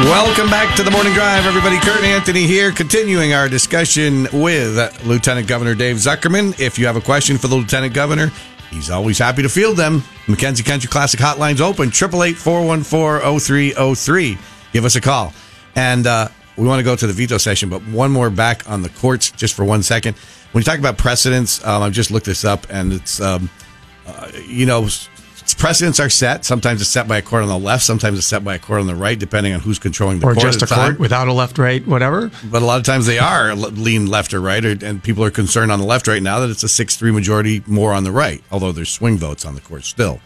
Welcome 0.03 0.49
back 0.49 0.75
to 0.77 0.83
the 0.83 0.91
morning 0.91 1.13
drive, 1.13 1.45
everybody. 1.45 1.79
Kurt 1.79 2.03
Anthony 2.03 2.45
here, 2.45 2.71
continuing 2.71 3.33
our 3.33 3.49
discussion 3.49 4.27
with 4.31 5.05
Lieutenant 5.05 5.47
Governor 5.47 5.73
Dave 5.73 5.95
Zuckerman. 5.97 6.57
If 6.59 6.77
you 6.77 6.85
have 6.85 6.95
a 6.95 7.01
question 7.01 7.37
for 7.37 7.47
the 7.47 7.55
Lieutenant 7.55 7.93
Governor, 7.93 8.31
he's 8.69 8.89
always 8.89 9.17
happy 9.17 9.41
to 9.41 9.49
field 9.49 9.77
them. 9.77 10.01
McKenzie 10.25 10.65
Country 10.65 10.89
Classic 10.89 11.19
Hotline's 11.19 11.61
open, 11.61 11.89
888-414-0303. 11.89 14.37
Give 14.73 14.85
us 14.85 14.95
a 14.95 15.01
call. 15.01 15.33
And 15.75 16.07
uh, 16.07 16.27
we 16.57 16.67
want 16.67 16.79
to 16.79 16.83
go 16.83 16.95
to 16.95 17.07
the 17.07 17.13
veto 17.13 17.37
session, 17.37 17.69
but 17.69 17.81
one 17.87 18.11
more 18.11 18.29
back 18.29 18.69
on 18.69 18.81
the 18.81 18.89
courts 18.89 19.31
just 19.31 19.53
for 19.53 19.63
one 19.63 19.83
second. 19.83 20.17
When 20.51 20.61
you 20.61 20.65
talk 20.65 20.79
about 20.79 20.97
precedents, 20.97 21.63
um, 21.65 21.83
I've 21.83 21.93
just 21.93 22.09
looked 22.09 22.25
this 22.25 22.45
up, 22.45 22.65
and 22.69 22.93
it's, 22.93 23.21
um, 23.21 23.49
uh, 24.07 24.29
you 24.45 24.65
know, 24.65 24.87
precedents 25.53 25.99
are 25.99 26.09
set. 26.09 26.45
Sometimes 26.45 26.81
it's 26.81 26.89
set 26.89 27.07
by 27.07 27.17
a 27.17 27.21
court 27.21 27.43
on 27.43 27.49
the 27.49 27.57
left. 27.57 27.83
Sometimes 27.83 28.17
it's 28.17 28.27
set 28.27 28.43
by 28.43 28.55
a 28.55 28.59
court 28.59 28.81
on 28.81 28.87
the 28.87 28.95
right, 28.95 29.17
depending 29.17 29.53
on 29.53 29.59
who's 29.59 29.79
controlling 29.79 30.19
the 30.19 30.25
or 30.25 30.33
court. 30.33 30.43
just 30.43 30.63
at 30.63 30.71
a 30.71 30.73
court 30.73 30.99
without 30.99 31.27
a 31.27 31.33
left, 31.33 31.57
right, 31.57 31.85
whatever. 31.87 32.31
But 32.49 32.61
a 32.61 32.65
lot 32.65 32.79
of 32.79 32.85
times 32.85 33.05
they 33.05 33.19
are 33.19 33.55
lean 33.55 34.07
left 34.07 34.33
or 34.33 34.41
right, 34.41 34.63
or, 34.63 34.85
and 34.85 35.03
people 35.03 35.23
are 35.23 35.31
concerned 35.31 35.71
on 35.71 35.79
the 35.79 35.85
left 35.85 36.07
right 36.07 36.21
now 36.21 36.39
that 36.39 36.49
it's 36.49 36.63
a 36.63 36.69
six-three 36.69 37.11
majority 37.11 37.63
more 37.67 37.93
on 37.93 38.03
the 38.03 38.11
right. 38.11 38.43
Although 38.51 38.71
there's 38.71 38.89
swing 38.89 39.17
votes 39.17 39.45
on 39.45 39.55
the 39.55 39.61
court 39.61 39.85
still. 39.85 40.19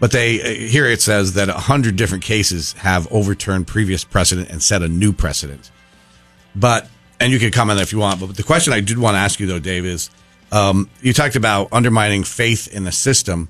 But 0.00 0.12
they 0.12 0.40
uh, 0.40 0.68
here 0.68 0.86
it 0.86 1.00
says 1.00 1.34
that 1.34 1.48
a 1.48 1.54
hundred 1.54 1.96
different 1.96 2.24
cases 2.24 2.72
have 2.74 3.10
overturned 3.12 3.66
previous 3.66 4.04
precedent 4.04 4.48
and 4.50 4.62
set 4.62 4.82
a 4.82 4.88
new 4.88 5.12
precedent. 5.12 5.70
But 6.54 6.88
and 7.20 7.32
you 7.32 7.38
can 7.38 7.50
comment 7.50 7.80
if 7.80 7.92
you 7.92 7.98
want. 7.98 8.20
But 8.20 8.36
the 8.36 8.42
question 8.42 8.72
I 8.72 8.80
did 8.80 8.98
want 8.98 9.14
to 9.14 9.18
ask 9.18 9.40
you 9.40 9.46
though, 9.46 9.58
Dave, 9.58 9.84
is 9.84 10.10
um, 10.52 10.88
you 11.00 11.12
talked 11.12 11.36
about 11.36 11.68
undermining 11.72 12.24
faith 12.24 12.68
in 12.68 12.84
the 12.84 12.92
system. 12.92 13.48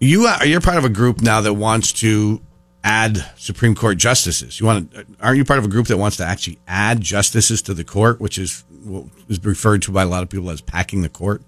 You 0.00 0.26
are 0.26 0.46
you're 0.46 0.60
part 0.60 0.78
of 0.78 0.84
a 0.84 0.88
group 0.88 1.20
now 1.20 1.40
that 1.40 1.54
wants 1.54 1.92
to 1.94 2.40
add 2.84 3.24
Supreme 3.36 3.74
Court 3.74 3.98
justices. 3.98 4.60
You 4.60 4.66
want 4.66 4.92
to, 4.92 5.06
aren't 5.20 5.38
you 5.38 5.44
part 5.44 5.58
of 5.58 5.64
a 5.64 5.68
group 5.68 5.88
that 5.88 5.96
wants 5.96 6.16
to 6.18 6.24
actually 6.24 6.58
add 6.68 7.00
justices 7.00 7.62
to 7.62 7.74
the 7.74 7.84
court, 7.84 8.20
which 8.20 8.38
is 8.38 8.64
what 8.84 9.06
is 9.28 9.44
referred 9.44 9.82
to 9.82 9.90
by 9.90 10.02
a 10.02 10.06
lot 10.06 10.22
of 10.22 10.28
people 10.28 10.50
as 10.50 10.60
packing 10.60 11.02
the 11.02 11.08
court? 11.08 11.42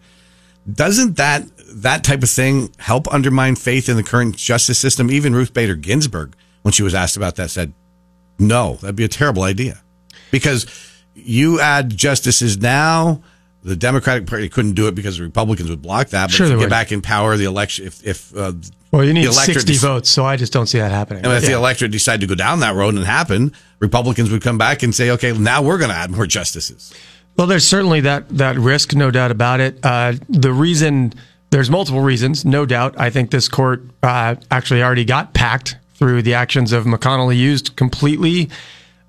Doesn't 0.71 1.17
that 1.17 1.45
that 1.75 2.03
type 2.03 2.23
of 2.23 2.31
thing 2.31 2.73
help 2.79 3.13
undermine 3.13 3.55
faith 3.57 3.89
in 3.89 3.97
the 3.97 4.03
current 4.03 4.37
justice 4.37 4.79
system? 4.79 5.11
Even 5.11 5.35
Ruth 5.35 5.55
Bader 5.55 5.77
Ginsburg, 5.77 6.35
when 6.63 6.73
she 6.73 6.83
was 6.83 6.95
asked 6.95 7.17
about 7.17 7.37
that, 7.37 7.51
said, 7.51 7.73
"No, 8.39 8.79
that'd 8.81 8.97
be 8.97 9.05
a 9.05 9.09
terrible 9.09 9.45
idea," 9.45 9.81
because 10.33 10.67
you 11.15 11.61
add 11.61 11.97
justices 11.97 12.59
now. 12.59 13.23
The 13.63 13.77
Democratic 13.77 14.27
Party 14.27 14.49
couldn't 14.49 14.73
do 14.73 14.89
it 14.89 14.95
because 14.95 15.19
the 15.19 15.23
Republicans 15.25 15.69
would 15.69 15.83
block 15.83 16.09
that. 16.09 16.27
But 16.29 16.33
Sure 16.33 16.47
if 16.47 16.51
they 16.53 16.57
get 16.57 16.65
would. 16.65 16.71
back 16.71 16.93
in 16.93 17.03
power, 17.03 17.37
the 17.37 17.45
election, 17.45 17.87
if, 17.87 18.07
if 18.07 18.35
uh, 18.37 18.53
Well, 18.91 19.05
you 19.05 19.13
need 19.13 19.31
60 19.31 19.73
dec- 19.75 19.81
votes, 19.81 20.09
so 20.11 20.25
I 20.25 20.37
just 20.37 20.53
don't 20.53 20.67
see 20.67 20.79
that 20.79 20.91
happening. 20.91 21.25
and 21.25 21.33
if 21.35 21.45
the 21.45 21.53
electorate 21.53 21.91
decided 21.91 22.23
to 22.23 22.27
go 22.27 22.35
down 22.35 22.61
that 22.61 22.75
road 22.75 22.95
and 22.95 23.05
happen, 23.05 23.53
Republicans 23.79 24.31
would 24.31 24.43
come 24.43 24.57
back 24.57 24.83
and 24.83 24.95
say, 24.95 25.11
okay, 25.11 25.33
now 25.37 25.61
we're 25.63 25.77
going 25.79 25.91
to 25.91 25.97
add 25.97 26.11
more 26.11 26.27
justices. 26.27 26.93
Well, 27.37 27.47
there's 27.47 27.67
certainly 27.67 28.01
that 28.01 28.29
that 28.31 28.57
risk, 28.57 28.95
no 28.95 29.11
doubt 29.11 29.31
about 29.31 29.61
it. 29.61 29.79
Uh, 29.83 30.15
the 30.29 30.53
reason 30.53 31.13
there's 31.51 31.71
multiple 31.71 32.01
reasons, 32.01 32.45
no 32.45 32.67
doubt. 32.67 32.95
I 32.99 33.09
think 33.11 33.31
this 33.31 33.49
court 33.49 33.83
uh, 34.03 34.35
actually 34.51 34.83
already 34.83 35.05
got 35.05 35.33
packed 35.33 35.77
through 35.95 36.23
the 36.23 36.35
actions 36.35 36.73
of 36.73 36.85
McConnell. 36.85 37.35
Used 37.37 37.77
completely 37.77 38.51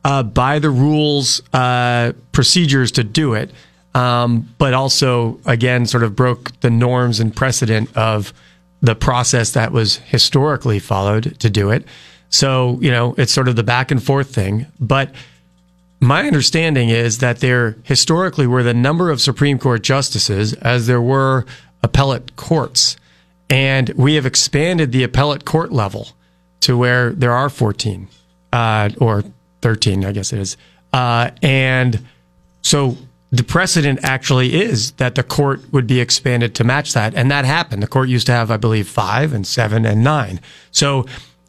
uh, 0.05 0.23
by 0.23 0.59
the 0.59 0.69
rules 0.69 1.41
uh, 1.53 2.13
procedures 2.31 2.91
to 2.93 3.03
do 3.03 3.33
it, 3.33 3.51
um, 3.93 4.47
but 4.57 4.73
also 4.73 5.39
again 5.45 5.85
sort 5.85 6.03
of 6.03 6.15
broke 6.15 6.59
the 6.61 6.69
norms 6.69 7.19
and 7.19 7.35
precedent 7.35 7.95
of 7.95 8.33
the 8.81 8.95
process 8.95 9.51
that 9.51 9.71
was 9.71 9.97
historically 9.97 10.79
followed 10.79 11.39
to 11.39 11.49
do 11.49 11.69
it. 11.69 11.85
So 12.29 12.77
you 12.81 12.91
know 12.91 13.15
it's 13.17 13.31
sort 13.31 13.47
of 13.47 13.55
the 13.55 13.63
back 13.63 13.91
and 13.91 14.01
forth 14.01 14.33
thing, 14.33 14.67
but 14.79 15.11
my 16.01 16.25
understanding 16.25 16.89
is 16.89 17.19
that 17.19 17.39
there 17.41 17.77
historically 17.83 18.47
were 18.47 18.63
the 18.63 18.73
number 18.73 19.11
of 19.11 19.21
Supreme 19.21 19.59
Court 19.59 19.83
justices 19.83 20.53
as 20.53 20.87
there 20.87 21.01
were 21.01 21.45
appellate 21.83 22.35
courts. 22.35 22.97
And 23.49 23.89
we 23.89 24.15
have 24.15 24.25
expanded 24.25 24.91
the 24.91 25.03
appellate 25.03 25.45
court 25.45 25.71
level 25.71 26.09
to 26.61 26.75
where 26.75 27.11
there 27.11 27.33
are 27.33 27.49
14 27.49 28.07
uh, 28.51 28.89
or 28.99 29.23
13, 29.61 30.05
I 30.05 30.11
guess 30.11 30.33
it 30.33 30.39
is. 30.39 30.57
Uh, 30.91 31.29
and 31.43 32.03
so 32.63 32.97
the 33.31 33.43
precedent 33.43 33.99
actually 34.03 34.61
is 34.61 34.91
that 34.93 35.15
the 35.15 35.23
court 35.23 35.61
would 35.71 35.87
be 35.87 36.01
expanded 36.01 36.53
to 36.55 36.63
match 36.63 36.93
that. 36.93 37.15
And 37.15 37.31
that 37.31 37.45
happened. 37.45 37.81
The 37.81 37.87
court 37.87 38.09
used 38.09 38.25
to 38.27 38.33
have, 38.33 38.51
I 38.51 38.57
believe, 38.57 38.87
five 38.87 39.31
and 39.33 39.47
seven 39.47 39.85
and 39.85 40.03
nine. 40.03 40.41
So 40.71 41.05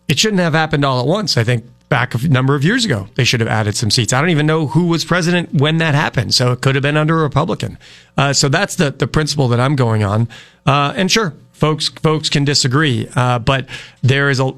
it 0.07 0.19
shouldn't 0.19 0.41
have 0.41 0.53
happened 0.53 0.85
all 0.85 1.01
at 1.01 1.07
once. 1.07 1.37
I 1.37 1.43
think 1.43 1.65
back 1.89 2.15
a 2.15 2.29
number 2.29 2.55
of 2.55 2.65
years 2.65 2.85
ago, 2.85 3.09
they 3.17 3.25
should 3.25 3.41
have 3.41 3.49
added 3.49 3.77
some 3.77 3.91
seats. 3.91 4.13
I 4.13 4.21
don't 4.21 4.31
even 4.31 4.47
know 4.47 4.69
who 4.69 4.87
was 4.87 5.05
president 5.05 5.53
when 5.53 5.79
that 5.79 5.95
happened. 5.95 6.35
So 6.35 6.53
it 6.53 6.61
could 6.61 6.77
have 6.77 6.83
been 6.83 6.97
under 6.97 7.19
a 7.19 7.23
Republican. 7.23 7.77
Uh, 8.17 8.33
so 8.33 8.49
that's 8.49 8.77
the, 8.77 8.93
the 8.93 9.09
principle 9.09 9.49
that 9.49 9.59
I'm 9.59 9.75
going 9.75 10.05
on. 10.05 10.29
Uh, 10.65 10.95
and 10.97 11.11
sure, 11.11 11.35
folks, 11.53 11.89
folks 11.89 12.31
can 12.31 12.45
disagree. 12.45 13.09
Uh, 13.17 13.41
but 13.41 13.69
there 14.03 14.31
is 14.31 14.39
a, 14.39 14.55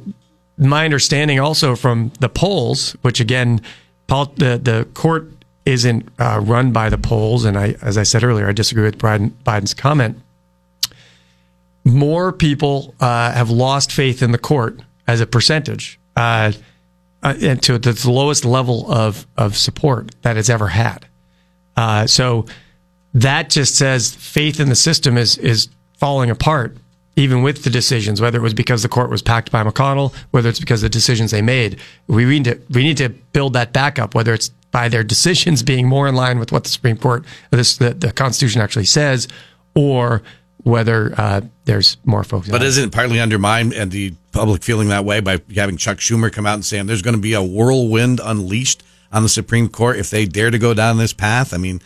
my 0.58 0.84
understanding 0.84 1.40
also 1.40 1.74
from 1.74 2.12
the 2.20 2.28
polls, 2.28 2.92
which 3.00 3.18
again, 3.18 3.62
Paul, 4.06 4.26
the, 4.36 4.60
the 4.62 4.86
court 4.92 5.32
isn't 5.66 6.08
uh, 6.18 6.40
run 6.42 6.72
by 6.72 6.88
the 6.88 6.98
polls. 6.98 7.44
And 7.44 7.58
I, 7.58 7.76
as 7.82 7.96
I 7.96 8.02
said 8.02 8.22
earlier, 8.22 8.48
I 8.48 8.52
disagree 8.52 8.84
with 8.84 8.98
Biden, 8.98 9.30
Biden's 9.44 9.74
comment. 9.74 10.20
More 11.84 12.32
people 12.32 12.94
uh, 13.00 13.32
have 13.32 13.50
lost 13.50 13.92
faith 13.92 14.22
in 14.22 14.32
the 14.32 14.38
court 14.38 14.80
as 15.06 15.20
a 15.20 15.26
percentage, 15.26 15.98
uh, 16.16 16.52
uh, 17.22 17.34
and 17.40 17.62
to 17.62 17.78
the 17.78 18.10
lowest 18.10 18.44
level 18.44 18.90
of 18.90 19.26
of 19.36 19.56
support 19.56 20.14
that 20.22 20.36
it's 20.36 20.48
ever 20.48 20.68
had. 20.68 21.06
Uh, 21.76 22.06
so 22.06 22.46
that 23.12 23.50
just 23.50 23.76
says 23.76 24.14
faith 24.14 24.60
in 24.60 24.68
the 24.68 24.74
system 24.74 25.18
is 25.18 25.36
is 25.38 25.68
falling 25.98 26.30
apart, 26.30 26.76
even 27.16 27.42
with 27.42 27.64
the 27.64 27.70
decisions. 27.70 28.20
Whether 28.20 28.38
it 28.38 28.42
was 28.42 28.54
because 28.54 28.82
the 28.82 28.88
court 28.88 29.10
was 29.10 29.22
packed 29.22 29.50
by 29.50 29.62
McConnell, 29.62 30.14
whether 30.30 30.48
it's 30.48 30.60
because 30.60 30.82
of 30.82 30.90
the 30.90 30.92
decisions 30.92 31.30
they 31.30 31.42
made, 31.42 31.78
we 32.06 32.24
need 32.24 32.44
to 32.44 32.58
we 32.70 32.82
need 32.82 32.96
to 32.96 33.10
build 33.10 33.52
that 33.52 33.72
back 33.72 33.98
up. 33.98 34.14
Whether 34.14 34.32
it's 34.32 34.50
by 34.74 34.88
their 34.88 35.04
decisions 35.04 35.62
being 35.62 35.86
more 35.86 36.08
in 36.08 36.16
line 36.16 36.40
with 36.40 36.50
what 36.50 36.64
the 36.64 36.68
Supreme 36.68 36.96
Court, 36.96 37.24
this 37.50 37.76
the, 37.76 37.94
the 37.94 38.10
Constitution 38.10 38.60
actually 38.60 38.86
says, 38.86 39.28
or 39.76 40.20
whether 40.64 41.14
uh, 41.16 41.42
there's 41.64 41.96
more 42.04 42.24
folks. 42.24 42.48
But 42.48 42.64
isn't 42.64 42.88
it 42.88 42.92
partly 42.92 43.20
undermined 43.20 43.72
and 43.72 43.92
the 43.92 44.14
public 44.32 44.64
feeling 44.64 44.88
that 44.88 45.04
way 45.04 45.20
by 45.20 45.40
having 45.54 45.76
Chuck 45.76 45.98
Schumer 45.98 46.32
come 46.32 46.44
out 46.44 46.54
and 46.54 46.64
saying 46.64 46.86
there's 46.86 47.02
going 47.02 47.14
to 47.14 47.20
be 47.20 47.34
a 47.34 47.42
whirlwind 47.42 48.20
unleashed 48.20 48.82
on 49.12 49.22
the 49.22 49.28
Supreme 49.28 49.68
Court 49.68 49.96
if 49.96 50.10
they 50.10 50.26
dare 50.26 50.50
to 50.50 50.58
go 50.58 50.74
down 50.74 50.98
this 50.98 51.12
path? 51.12 51.54
I 51.54 51.58
mean, 51.58 51.80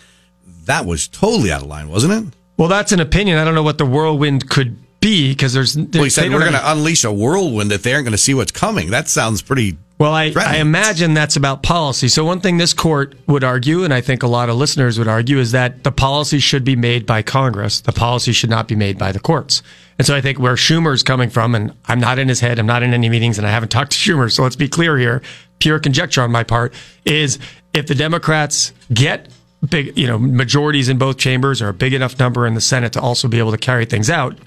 that 0.64 0.86
was 0.86 1.08
totally 1.08 1.52
out 1.52 1.60
of 1.60 1.68
line, 1.68 1.90
wasn't 1.90 2.14
it? 2.14 2.34
well, 2.56 2.68
that's 2.68 2.92
an 2.92 3.00
opinion. 3.00 3.36
I 3.36 3.44
don't 3.44 3.54
know 3.54 3.62
what 3.62 3.76
the 3.76 3.86
whirlwind 3.86 4.48
could 4.48 4.78
be 5.00 5.32
because 5.32 5.52
there's. 5.52 5.76
Well, 5.76 6.04
he 6.04 6.08
said 6.08 6.30
we're 6.30 6.40
going 6.40 6.52
to 6.52 6.72
unleash 6.72 7.04
a 7.04 7.12
whirlwind 7.12 7.70
that 7.70 7.82
they 7.82 7.92
aren't 7.92 8.06
going 8.06 8.12
to 8.12 8.18
see 8.18 8.32
what's 8.32 8.52
coming. 8.52 8.90
That 8.90 9.10
sounds 9.10 9.42
pretty. 9.42 9.76
Well, 9.98 10.12
I, 10.12 10.32
I 10.36 10.58
imagine 10.58 11.14
that's 11.14 11.34
about 11.34 11.64
policy. 11.64 12.06
So, 12.06 12.24
one 12.24 12.40
thing 12.40 12.56
this 12.56 12.72
court 12.72 13.16
would 13.26 13.42
argue, 13.42 13.82
and 13.82 13.92
I 13.92 14.00
think 14.00 14.22
a 14.22 14.28
lot 14.28 14.48
of 14.48 14.54
listeners 14.54 14.96
would 14.96 15.08
argue, 15.08 15.38
is 15.38 15.50
that 15.52 15.82
the 15.82 15.90
policy 15.90 16.38
should 16.38 16.62
be 16.62 16.76
made 16.76 17.04
by 17.04 17.22
Congress. 17.22 17.80
The 17.80 17.92
policy 17.92 18.30
should 18.32 18.50
not 18.50 18.68
be 18.68 18.76
made 18.76 18.96
by 18.96 19.10
the 19.10 19.18
courts. 19.18 19.60
And 19.98 20.06
so, 20.06 20.14
I 20.14 20.20
think 20.20 20.38
where 20.38 20.54
Schumer's 20.54 21.02
coming 21.02 21.30
from, 21.30 21.56
and 21.56 21.74
I'm 21.86 21.98
not 21.98 22.20
in 22.20 22.28
his 22.28 22.38
head, 22.38 22.60
I'm 22.60 22.66
not 22.66 22.84
in 22.84 22.94
any 22.94 23.08
meetings, 23.08 23.38
and 23.38 23.46
I 23.46 23.50
haven't 23.50 23.70
talked 23.70 23.90
to 23.90 23.98
Schumer. 24.12 24.30
So, 24.30 24.44
let's 24.44 24.56
be 24.56 24.68
clear 24.68 24.96
here 24.96 25.20
pure 25.58 25.78
conjecture 25.78 26.22
on 26.22 26.30
my 26.30 26.44
part 26.44 26.72
is 27.04 27.38
if 27.74 27.86
the 27.86 27.94
Democrats 27.94 28.72
get 28.92 29.28
big, 29.68 29.96
you 29.98 30.06
know, 30.06 30.18
majorities 30.18 30.88
in 30.88 30.98
both 30.98 31.18
chambers 31.18 31.60
or 31.60 31.68
a 31.68 31.74
big 31.74 31.92
enough 31.92 32.18
number 32.18 32.46
in 32.46 32.54
the 32.54 32.60
Senate 32.60 32.92
to 32.92 33.00
also 33.00 33.28
be 33.28 33.38
able 33.38 33.50
to 33.50 33.58
carry 33.58 33.84
things 33.84 34.08
out, 34.08 34.38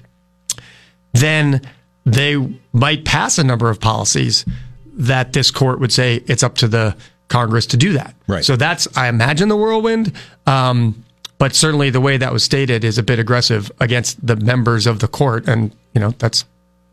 then 1.12 1.60
they 2.04 2.36
might 2.72 3.04
pass 3.04 3.38
a 3.38 3.44
number 3.44 3.68
of 3.68 3.80
policies 3.80 4.44
that 4.94 5.32
this 5.32 5.50
court 5.50 5.80
would 5.80 5.92
say 5.92 6.22
it's 6.26 6.42
up 6.42 6.56
to 6.56 6.68
the 6.68 6.96
Congress 7.28 7.66
to 7.66 7.76
do 7.76 7.94
that. 7.94 8.14
Right. 8.26 8.44
So 8.44 8.56
that's, 8.56 8.86
I 8.96 9.08
imagine, 9.08 9.48
the 9.48 9.56
whirlwind. 9.56 10.12
Um, 10.46 11.04
but 11.38 11.54
certainly 11.54 11.90
the 11.90 12.00
way 12.00 12.18
that 12.18 12.32
was 12.32 12.44
stated 12.44 12.84
is 12.84 12.98
a 12.98 13.02
bit 13.02 13.18
aggressive 13.18 13.72
against 13.80 14.24
the 14.24 14.36
members 14.36 14.86
of 14.86 15.00
the 15.00 15.08
court. 15.08 15.48
And, 15.48 15.74
you 15.94 16.00
know, 16.00 16.10
that's 16.18 16.44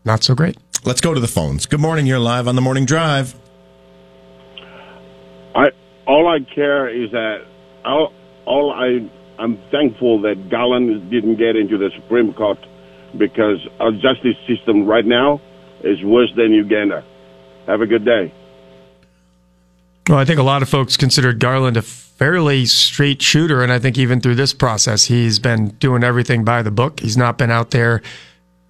not 0.04 0.24
so 0.24 0.34
great. 0.34 0.56
Let's 0.84 1.00
go 1.00 1.12
to 1.12 1.20
the 1.20 1.28
phones. 1.28 1.66
Good 1.66 1.80
morning. 1.80 2.06
You're 2.06 2.18
live 2.18 2.48
on 2.48 2.54
the 2.54 2.62
morning 2.62 2.86
drive. 2.86 3.34
I 5.54 5.68
all 6.06 6.26
I 6.26 6.38
care 6.54 6.88
is 6.88 7.10
that 7.10 7.44
all, 7.84 8.12
all 8.46 8.72
I 8.72 9.10
I'm 9.40 9.58
thankful 9.70 10.22
that 10.22 10.50
Garland 10.50 11.10
didn't 11.10 11.36
get 11.36 11.56
into 11.56 11.78
the 11.78 11.90
Supreme 11.96 12.32
Court 12.34 12.58
because 13.16 13.58
our 13.78 13.92
justice 13.92 14.36
system 14.46 14.86
right 14.86 15.04
now 15.04 15.40
is 15.82 16.02
worse 16.02 16.32
than 16.36 16.52
Uganda. 16.52 17.04
Have 17.70 17.82
a 17.82 17.86
good 17.86 18.04
day. 18.04 18.32
Well, 20.08 20.18
I 20.18 20.24
think 20.24 20.40
a 20.40 20.42
lot 20.42 20.60
of 20.60 20.68
folks 20.68 20.96
considered 20.96 21.38
Garland 21.38 21.76
a 21.76 21.82
fairly 21.82 22.66
straight 22.66 23.22
shooter. 23.22 23.62
And 23.62 23.70
I 23.70 23.78
think 23.78 23.96
even 23.96 24.20
through 24.20 24.34
this 24.34 24.52
process, 24.52 25.04
he's 25.04 25.38
been 25.38 25.68
doing 25.78 26.02
everything 26.02 26.44
by 26.44 26.62
the 26.62 26.72
book. 26.72 26.98
He's 26.98 27.16
not 27.16 27.38
been 27.38 27.52
out 27.52 27.70
there 27.70 28.02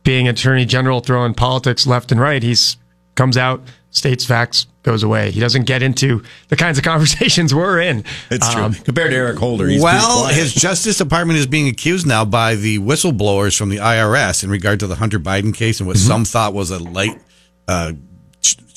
being 0.04 0.28
attorney 0.28 0.66
general, 0.66 1.00
throwing 1.00 1.32
politics 1.32 1.86
left 1.86 2.12
and 2.12 2.20
right. 2.20 2.42
He's 2.42 2.76
comes 3.14 3.38
out, 3.38 3.62
states 3.90 4.26
facts, 4.26 4.66
goes 4.82 5.02
away. 5.02 5.30
He 5.30 5.40
doesn't 5.40 5.64
get 5.64 5.82
into 5.82 6.22
the 6.48 6.56
kinds 6.56 6.76
of 6.76 6.84
conversations 6.92 7.54
we're 7.54 7.80
in. 7.80 8.04
It's 8.30 8.52
true. 8.52 8.64
Um, 8.64 8.74
Compared 8.74 9.10
to 9.12 9.16
Eric 9.16 9.38
Holder, 9.38 9.66
he's 9.66 9.82
well, 9.82 10.26
his 10.26 10.52
Justice 10.52 10.98
Department 10.98 11.38
is 11.38 11.46
being 11.46 11.68
accused 11.68 12.06
now 12.06 12.26
by 12.26 12.54
the 12.54 12.78
whistleblowers 12.80 13.56
from 13.56 13.70
the 13.70 13.78
IRS 13.78 14.44
in 14.44 14.50
regard 14.50 14.78
to 14.80 14.86
the 14.86 14.96
Hunter 14.96 15.18
Biden 15.18 15.54
case 15.54 15.80
and 15.80 15.86
what 15.86 15.96
some 15.96 16.26
thought 16.26 16.52
was 16.52 16.70
a 16.70 16.78
light 16.78 17.18
uh, 17.66 17.92
ch- 17.92 17.96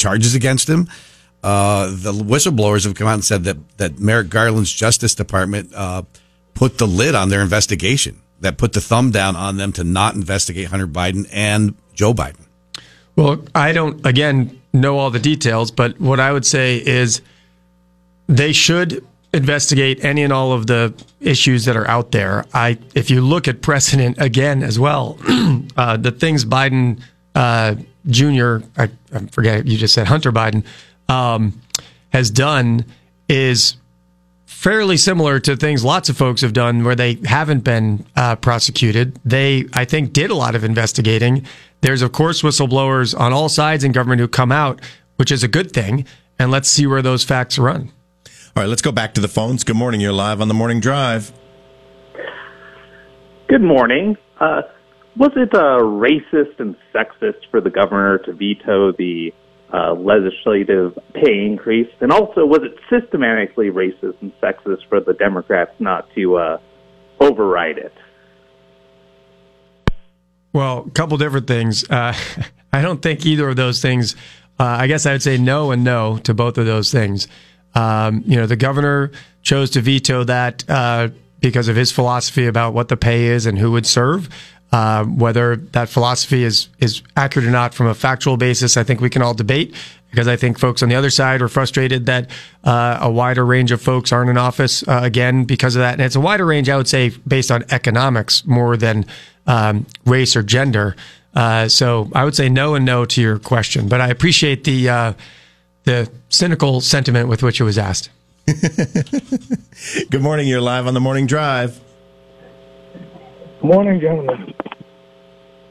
charges 0.04 0.36
against 0.36 0.70
him. 0.70 0.88
Uh, 1.42 1.88
the 1.90 2.14
whistleblowers 2.14 2.86
have 2.86 2.96
come 2.96 3.08
out 3.08 3.16
and 3.16 3.26
said 3.26 3.44
that 3.46 3.58
that 3.78 4.00
Merrick 4.00 4.30
Garland's 4.30 4.72
Justice 4.72 5.16
Department 5.16 5.74
uh, 5.74 6.04
put 6.54 6.78
the 6.78 6.88
lid 6.88 7.16
on 7.16 7.30
their 7.30 7.42
investigation, 7.42 8.22
that 8.42 8.58
put 8.58 8.74
the 8.74 8.82
thumb 8.82 9.12
down 9.12 9.36
on 9.36 9.58
them 9.58 9.72
to 9.74 9.84
not 9.84 10.16
investigate 10.16 10.68
Hunter 10.68 10.88
Biden 10.88 11.28
and 11.32 11.76
Joe 11.94 12.14
Biden. 12.14 12.46
Well, 13.16 13.44
I 13.54 13.74
don't, 13.74 14.06
again, 14.06 14.62
know 14.74 14.98
all 14.98 15.12
the 15.12 15.20
details, 15.20 15.72
but 15.72 16.00
what 16.00 16.20
I 16.20 16.32
would 16.32 16.46
say 16.46 16.78
is 16.78 17.22
they 18.28 18.54
should 18.54 19.06
investigate 19.34 20.04
any 20.04 20.24
and 20.24 20.32
all 20.32 20.52
of 20.52 20.68
the 20.68 20.94
issues 21.20 21.66
that 21.66 21.76
are 21.76 21.88
out 21.88 22.12
there. 22.12 22.46
I, 22.54 22.78
if 22.96 23.10
you 23.10 23.22
look 23.22 23.48
at 23.48 23.62
precedent 23.62 24.18
again 24.20 24.64
as 24.64 24.80
well, 24.80 25.18
uh, 25.78 25.98
the 25.98 26.12
things 26.12 26.46
Biden 26.46 27.02
uh, 27.36 27.76
Jr. 28.08 28.58
I, 28.78 28.90
I 29.14 29.20
forget 29.32 29.66
you 29.66 29.78
just 29.78 29.94
said 29.94 30.08
Hunter 30.08 30.32
Biden 30.32 30.66
um, 31.10 31.62
has 32.10 32.30
done 32.30 32.86
is 33.30 33.78
fairly 34.46 34.96
similar 34.96 35.40
to 35.40 35.58
things 35.58 35.84
lots 35.84 36.08
of 36.08 36.16
folks 36.16 36.42
have 36.42 36.54
done 36.54 36.84
where 36.84 36.96
they 36.96 37.16
haven't 37.26 37.66
been 37.66 38.06
uh, 38.16 38.36
prosecuted. 38.38 39.20
They, 39.26 39.66
I 39.74 39.84
think, 39.86 40.14
did 40.14 40.32
a 40.32 40.36
lot 40.36 40.56
of 40.56 40.64
investigating. 40.64 41.46
There's, 41.82 42.02
of 42.02 42.14
course, 42.14 42.42
whistleblowers 42.42 43.18
on 43.20 43.34
all 43.34 43.50
sides 43.50 43.84
in 43.84 43.92
government 43.92 44.22
who 44.22 44.28
come 44.30 44.54
out, 44.54 44.80
which 45.18 45.32
is 45.32 45.44
a 45.44 45.50
good 45.50 45.74
thing. 45.74 46.06
And 46.40 46.50
let's 46.50 46.70
see 46.70 46.88
where 46.88 47.02
those 47.02 47.24
facts 47.24 47.60
run. 47.60 47.92
All 48.56 48.64
right, 48.64 48.70
let's 48.70 48.82
go 48.82 48.92
back 48.92 49.14
to 49.16 49.22
the 49.22 49.28
phones. 49.28 49.64
Good 49.64 49.76
morning. 49.76 50.00
You're 50.00 50.14
live 50.14 50.40
on 50.40 50.48
the 50.48 50.54
morning 50.54 50.80
drive. 50.80 51.34
Good 53.50 53.62
morning. 53.62 54.16
Uh, 54.40 54.62
was 55.16 55.32
it 55.36 55.54
uh, 55.54 55.80
racist 55.80 56.60
and 56.60 56.76
sexist 56.94 57.50
for 57.52 57.62
the 57.62 57.70
governor 57.70 58.18
to 58.20 58.34
veto 58.34 58.92
the 58.92 59.34
uh, 59.72 59.94
legislative 59.94 60.98
pay 61.14 61.46
increase? 61.46 61.90
And 62.02 62.12
also, 62.12 62.46
was 62.46 62.62
it 62.64 62.78
systematically 62.90 63.70
racist 63.70 64.22
and 64.22 64.32
sexist 64.42 64.88
for 64.90 65.00
the 65.00 65.14
Democrats 65.14 65.72
not 65.80 66.08
to 66.16 66.38
uh, 66.38 66.58
override 67.20 67.78
it? 67.78 67.94
Well, 70.52 70.86
a 70.88 70.92
couple 70.92 71.18
different 71.18 71.48
things. 71.48 71.88
Uh, 71.90 72.14
I 72.74 72.82
don't 72.82 73.02
think 73.02 73.26
either 73.26 73.50
of 73.50 73.56
those 73.56 73.82
things. 73.82 74.16
Uh, 74.60 74.78
I 74.80 74.88
guess 74.88 75.06
I 75.06 75.12
would 75.12 75.24
say 75.24 75.38
no 75.38 75.72
and 75.72 75.84
no 75.84 76.18
to 76.20 76.34
both 76.34 76.58
of 76.58 76.66
those 76.66 76.92
things. 76.92 77.28
Um, 77.76 78.24
you 78.26 78.36
know, 78.36 78.46
the 78.46 78.56
governor 78.56 79.12
chose 79.42 79.72
to 79.72 79.82
veto 79.82 80.24
that 80.24 80.64
uh, 80.70 81.10
because 81.40 81.68
of 81.68 81.76
his 81.76 81.92
philosophy 81.92 82.48
about 82.48 82.74
what 82.74 82.88
the 82.88 82.98
pay 82.98 83.26
is 83.26 83.46
and 83.46 83.58
who 83.58 83.72
would 83.72 83.86
serve. 83.86 84.30
Uh, 84.74 85.06
whether 85.06 85.56
that 85.56 85.88
philosophy 85.88 86.44
is 86.44 86.68
is 86.80 87.04
accurate 87.16 87.48
or 87.48 87.52
not 87.52 87.76
from 87.76 87.86
a 87.86 87.94
factual 87.94 88.38
basis, 88.38 88.76
I 88.76 88.82
think 88.84 89.02
we 89.02 89.10
can 89.10 89.22
all 89.22 89.36
debate. 89.36 89.76
Because 90.10 90.28
I 90.28 90.36
think 90.36 90.60
folks 90.60 90.82
on 90.84 90.90
the 90.90 90.96
other 90.96 91.10
side 91.10 91.42
are 91.42 91.48
frustrated 91.48 92.08
that 92.08 92.30
uh, 92.64 92.98
a 93.02 93.12
wider 93.12 93.46
range 93.46 93.72
of 93.72 93.82
folks 93.82 94.12
aren't 94.12 94.30
in 94.30 94.38
office 94.38 94.88
uh, 94.88 95.02
again 95.04 95.46
because 95.46 95.76
of 95.76 95.82
that, 95.82 95.94
and 95.94 96.02
it's 96.02 96.16
a 96.16 96.20
wider 96.20 96.46
range, 96.46 96.70
I 96.70 96.78
would 96.78 96.88
say, 96.88 97.10
based 97.28 97.52
on 97.52 97.66
economics 97.70 98.46
more 98.46 98.76
than 98.76 99.06
um, 99.46 99.86
race 100.06 100.36
or 100.36 100.42
gender. 100.42 100.96
Uh, 101.36 101.68
so 101.68 102.10
I 102.14 102.26
would 102.26 102.36
say 102.36 102.50
no 102.50 102.74
and 102.74 102.84
no 102.84 103.06
to 103.06 103.22
your 103.22 103.38
question, 103.38 103.88
but 103.88 104.02
I 104.02 104.10
appreciate 104.10 104.64
the 104.64 104.90
uh, 104.90 105.14
the 105.84 106.10
cynical 106.30 106.82
sentiment 106.82 107.30
with 107.30 107.44
which 107.44 107.62
it 107.62 107.64
was 107.64 107.78
asked. 107.78 108.10
Good 108.48 110.22
morning. 110.22 110.48
You're 110.48 110.62
live 110.62 110.88
on 110.88 110.96
the 110.96 111.00
morning 111.00 111.28
drive. 111.28 111.80
Morning, 113.64 114.02
gentlemen. 114.02 114.54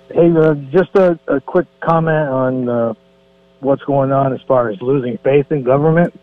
Hey, 0.09 0.31
uh, 0.35 0.55
just 0.73 0.95
a, 0.95 1.21
a 1.29 1.43
quick 1.43 1.67
comment 1.81 2.27
on 2.27 2.67
uh, 2.67 2.95
what's 3.61 3.83
going 3.83 4.11
on 4.13 4.33
as 4.33 4.41
far 4.49 4.71
as 4.71 4.81
losing 4.81 5.19
faith 5.19 5.53
in 5.53 5.63
government. 5.63 6.19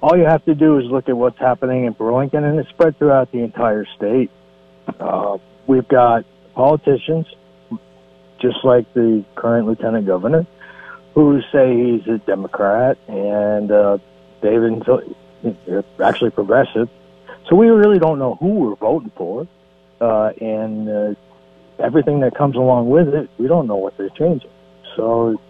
All 0.00 0.16
you 0.16 0.22
have 0.22 0.44
to 0.44 0.54
do 0.54 0.78
is 0.78 0.84
look 0.84 1.08
at 1.08 1.16
what's 1.16 1.38
happening 1.40 1.86
in 1.86 1.94
Burlington, 1.94 2.44
and 2.44 2.60
it's 2.60 2.68
spread 2.68 2.96
throughout 2.96 3.32
the 3.32 3.38
entire 3.38 3.86
state. 3.96 4.30
Uh, 5.00 5.38
we've 5.66 5.88
got 5.88 6.24
politicians, 6.54 7.26
just 8.40 8.58
like 8.62 8.94
the 8.94 9.24
current 9.34 9.66
lieutenant 9.66 10.06
governor, 10.06 10.46
who 11.12 11.40
say 11.50 11.74
he's 11.74 12.06
a 12.06 12.18
Democrat, 12.18 12.98
and 13.08 13.72
uh, 13.72 13.98
David, 14.42 14.84
actually 16.00 16.30
progressive. 16.30 16.88
So 17.48 17.56
we 17.56 17.66
really 17.66 17.98
don't 17.98 18.20
know 18.20 18.36
who 18.36 18.50
we're 18.50 18.76
voting 18.76 19.10
for, 19.16 19.48
uh, 20.00 20.30
and 20.40 20.88
uh, 20.88 21.14
everything 21.82 22.20
that 22.20 22.34
comes 22.36 22.56
along 22.56 22.90
with 22.90 23.08
it, 23.08 23.30
we 23.38 23.48
don't 23.48 23.66
know 23.66 23.76
what 23.76 23.96
they're 23.96 24.10
changing. 24.10 24.50
So 24.96 25.40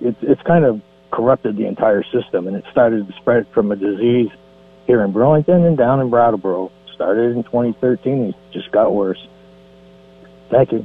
it's 0.00 0.18
it's 0.22 0.42
kind 0.42 0.64
of 0.64 0.80
corrupted 1.12 1.56
the 1.56 1.66
entire 1.66 2.02
system, 2.04 2.46
and 2.46 2.56
it 2.56 2.64
started 2.70 3.06
to 3.06 3.12
spread 3.20 3.46
from 3.52 3.72
a 3.72 3.76
disease 3.76 4.30
here 4.86 5.02
in 5.02 5.12
Burlington 5.12 5.64
and 5.64 5.76
down 5.76 6.00
in 6.00 6.10
Brattleboro. 6.10 6.72
Started 6.94 7.36
in 7.36 7.44
2013, 7.44 8.12
and 8.12 8.34
it 8.34 8.36
just 8.52 8.72
got 8.72 8.92
worse. 8.92 9.24
Thank 10.50 10.72
you. 10.72 10.84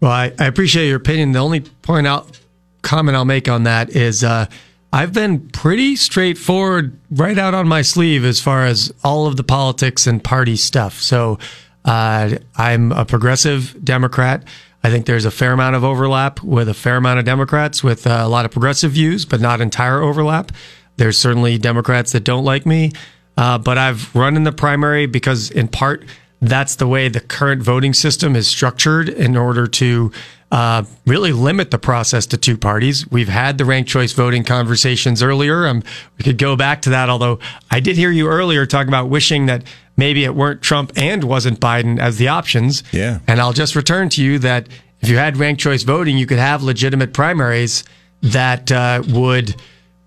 Well, 0.00 0.12
I, 0.12 0.32
I 0.38 0.46
appreciate 0.46 0.88
your 0.88 0.96
opinion. 0.96 1.32
The 1.32 1.40
only 1.40 1.60
point 1.60 2.06
out 2.06 2.38
comment 2.82 3.16
I'll 3.16 3.24
make 3.24 3.48
on 3.48 3.64
that 3.64 3.90
is 3.90 4.24
uh, 4.24 4.46
I've 4.92 5.12
been 5.12 5.48
pretty 5.50 5.96
straightforward 5.96 6.98
right 7.10 7.36
out 7.36 7.52
on 7.52 7.68
my 7.68 7.82
sleeve 7.82 8.24
as 8.24 8.40
far 8.40 8.64
as 8.64 8.92
all 9.04 9.26
of 9.26 9.36
the 9.36 9.44
politics 9.44 10.06
and 10.06 10.22
party 10.22 10.56
stuff. 10.56 10.94
So 10.94 11.38
uh, 11.84 12.36
I'm 12.56 12.92
a 12.92 13.04
progressive 13.04 13.76
Democrat. 13.82 14.44
I 14.82 14.90
think 14.90 15.06
there's 15.06 15.24
a 15.24 15.30
fair 15.30 15.52
amount 15.52 15.76
of 15.76 15.84
overlap 15.84 16.42
with 16.42 16.68
a 16.68 16.74
fair 16.74 16.96
amount 16.96 17.18
of 17.18 17.24
Democrats 17.24 17.82
with 17.82 18.06
uh, 18.06 18.20
a 18.22 18.28
lot 18.28 18.44
of 18.44 18.50
progressive 18.50 18.92
views, 18.92 19.24
but 19.24 19.40
not 19.40 19.60
entire 19.60 20.00
overlap. 20.00 20.52
There's 20.96 21.18
certainly 21.18 21.58
Democrats 21.58 22.12
that 22.12 22.24
don't 22.24 22.44
like 22.44 22.66
me, 22.66 22.92
uh, 23.36 23.58
but 23.58 23.78
I've 23.78 24.14
run 24.14 24.36
in 24.36 24.44
the 24.44 24.52
primary 24.52 25.06
because, 25.06 25.50
in 25.50 25.68
part, 25.68 26.04
that's 26.40 26.76
the 26.76 26.86
way 26.86 27.08
the 27.08 27.20
current 27.20 27.62
voting 27.62 27.94
system 27.94 28.36
is 28.36 28.46
structured 28.46 29.08
in 29.08 29.36
order 29.36 29.66
to 29.66 30.12
uh, 30.50 30.84
really 31.06 31.32
limit 31.32 31.70
the 31.70 31.78
process 31.78 32.26
to 32.26 32.38
two 32.38 32.56
parties. 32.56 33.10
We've 33.10 33.28
had 33.28 33.58
the 33.58 33.64
ranked 33.64 33.90
choice 33.90 34.12
voting 34.12 34.44
conversations 34.44 35.22
earlier. 35.22 35.66
Um, 35.66 35.82
we 36.16 36.24
could 36.24 36.38
go 36.38 36.56
back 36.56 36.82
to 36.82 36.90
that, 36.90 37.10
although 37.10 37.38
I 37.70 37.80
did 37.80 37.96
hear 37.96 38.10
you 38.10 38.28
earlier 38.28 38.64
talking 38.64 38.88
about 38.88 39.08
wishing 39.08 39.46
that 39.46 39.64
maybe 39.96 40.24
it 40.24 40.34
weren't 40.34 40.62
Trump 40.62 40.92
and 40.96 41.24
wasn't 41.24 41.60
Biden 41.60 41.98
as 41.98 42.16
the 42.16 42.28
options. 42.28 42.82
Yeah. 42.92 43.18
And 43.26 43.40
I'll 43.40 43.52
just 43.52 43.76
return 43.76 44.08
to 44.10 44.24
you 44.24 44.38
that 44.38 44.68
if 45.00 45.08
you 45.08 45.16
had 45.16 45.36
ranked 45.36 45.60
choice 45.60 45.82
voting, 45.82 46.16
you 46.16 46.26
could 46.26 46.38
have 46.38 46.62
legitimate 46.62 47.12
primaries 47.12 47.84
that 48.22 48.72
uh, 48.72 49.02
would 49.08 49.54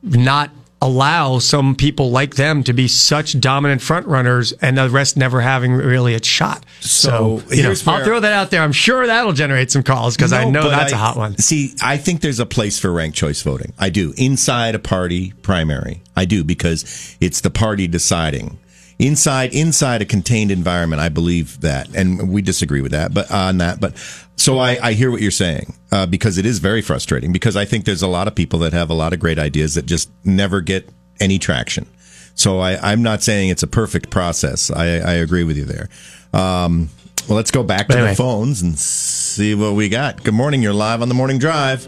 not 0.03 0.49
allow 0.81 1.37
some 1.37 1.75
people 1.75 2.09
like 2.09 2.35
them 2.35 2.63
to 2.63 2.73
be 2.73 2.87
such 2.87 3.39
dominant 3.39 3.81
front 3.81 4.07
runners 4.07 4.51
and 4.53 4.77
the 4.77 4.89
rest 4.89 5.15
never 5.15 5.39
having 5.41 5.73
really 5.73 6.15
a 6.15 6.23
shot. 6.23 6.65
So, 6.79 7.09
So, 7.09 7.55
you 7.55 7.61
know, 7.61 7.69
here's 7.69 7.87
I'll 7.87 8.03
throw 8.03 8.19
that 8.19 8.33
out 8.33 8.49
there. 8.49 8.61
I'm 8.63 8.71
sure 8.71 9.05
that'll 9.05 9.33
generate 9.33 9.69
some 9.71 9.83
calls 9.83 10.15
because 10.15 10.33
I 10.33 10.45
know 10.45 10.69
that's 10.69 10.91
a 10.91 10.95
I- 10.95 10.99
hot 10.99 11.17
one. 11.17 11.37
See, 11.37 11.75
I 11.83 11.97
think 11.97 12.21
there's 12.21 12.39
a 12.39 12.45
place 12.47 12.79
for 12.79 12.91
ranked 12.91 13.15
choice 13.17 13.41
voting. 13.43 13.73
I 13.77 13.89
do. 13.89 14.13
Inside 14.17 14.73
a 14.73 14.79
party 14.79 15.33
primary. 15.43 16.01
I 16.15 16.25
do 16.25 16.43
because 16.43 17.15
it's 17.21 17.41
the 17.41 17.51
party 17.51 17.87
deciding. 17.87 18.57
Inside 18.97 19.53
inside 19.53 20.01
a 20.03 20.05
contained 20.05 20.51
environment, 20.51 21.01
I 21.01 21.09
believe 21.09 21.61
that. 21.61 21.89
And 21.95 22.29
we 22.29 22.41
disagree 22.43 22.81
with 22.81 22.91
that, 22.91 23.13
but 23.13 23.31
on 23.31 23.57
that, 23.57 23.79
but 23.79 23.93
so 24.41 24.57
I, 24.57 24.77
I 24.81 24.93
hear 24.93 25.11
what 25.11 25.21
you're 25.21 25.29
saying, 25.29 25.75
uh, 25.91 26.07
because 26.07 26.39
it 26.39 26.45
is 26.47 26.57
very 26.57 26.81
frustrating 26.81 27.31
because 27.31 27.55
I 27.55 27.65
think 27.65 27.85
there's 27.85 28.01
a 28.01 28.07
lot 28.07 28.27
of 28.27 28.33
people 28.33 28.57
that 28.59 28.73
have 28.73 28.89
a 28.89 28.93
lot 28.95 29.13
of 29.13 29.19
great 29.19 29.37
ideas 29.37 29.75
that 29.75 29.85
just 29.85 30.09
never 30.25 30.61
get 30.61 30.89
any 31.19 31.37
traction. 31.37 31.85
So 32.33 32.59
I, 32.59 32.91
I'm 32.91 33.03
not 33.03 33.21
saying 33.21 33.49
it's 33.49 33.61
a 33.61 33.67
perfect 33.67 34.09
process. 34.09 34.71
I, 34.71 34.85
I 34.85 35.13
agree 35.13 35.43
with 35.43 35.57
you 35.57 35.65
there. 35.65 35.89
Um, 36.33 36.89
well, 37.27 37.35
let's 37.35 37.51
go 37.51 37.61
back 37.61 37.87
to 37.89 37.93
Anyway. 37.97 38.09
the 38.09 38.15
phones 38.15 38.63
and 38.63 38.79
see 38.79 39.53
what 39.53 39.75
we 39.75 39.89
got. 39.89 40.23
Good 40.23 40.33
morning. 40.33 40.63
You're 40.63 40.73
live 40.73 41.03
on 41.03 41.07
the 41.09 41.13
morning 41.13 41.37
drive. 41.37 41.87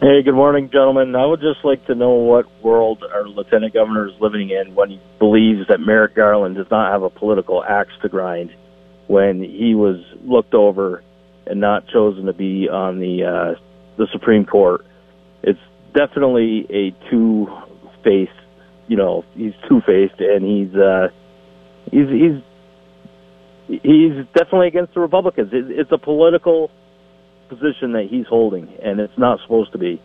Hey, 0.00 0.22
good 0.22 0.34
morning, 0.34 0.68
gentlemen. 0.70 1.16
I 1.16 1.24
would 1.24 1.40
just 1.40 1.64
like 1.64 1.86
to 1.86 1.94
know 1.94 2.10
what 2.10 2.44
world 2.62 3.02
our 3.02 3.26
lieutenant 3.26 3.72
governor 3.72 4.08
is 4.08 4.14
living 4.20 4.50
in 4.50 4.74
when 4.74 4.90
he 4.90 5.00
believes 5.18 5.66
that 5.68 5.80
Merrick 5.80 6.14
Garland 6.14 6.54
does 6.54 6.70
not 6.70 6.92
have 6.92 7.02
a 7.02 7.10
political 7.10 7.64
axe 7.64 7.90
to 8.02 8.08
grind 8.08 8.54
when 9.06 9.42
he 9.42 9.74
was 9.74 9.96
looked 10.22 10.54
over 10.54 11.02
and 11.48 11.60
not 11.60 11.86
chosen 11.88 12.26
to 12.26 12.32
be 12.32 12.68
on 12.68 12.98
the 12.98 13.24
uh, 13.24 13.60
the 13.96 14.06
Supreme 14.12 14.44
Court. 14.44 14.84
It's 15.42 15.60
definitely 15.94 16.66
a 16.70 17.10
two 17.10 17.48
faced, 18.04 18.32
you 18.86 18.96
know, 18.96 19.24
he's 19.34 19.54
two 19.68 19.80
faced 19.86 20.20
and 20.20 20.44
he's 20.44 20.74
uh, 20.74 21.08
he's 21.90 22.08
he's 22.08 23.80
he's 23.82 24.26
definitely 24.34 24.68
against 24.68 24.94
the 24.94 25.00
Republicans. 25.00 25.50
It, 25.52 25.70
it's 25.70 25.92
a 25.92 25.98
political 25.98 26.70
position 27.48 27.92
that 27.92 28.08
he's 28.10 28.26
holding, 28.26 28.68
and 28.82 29.00
it's 29.00 29.16
not 29.16 29.40
supposed 29.42 29.72
to 29.72 29.78
be. 29.78 30.00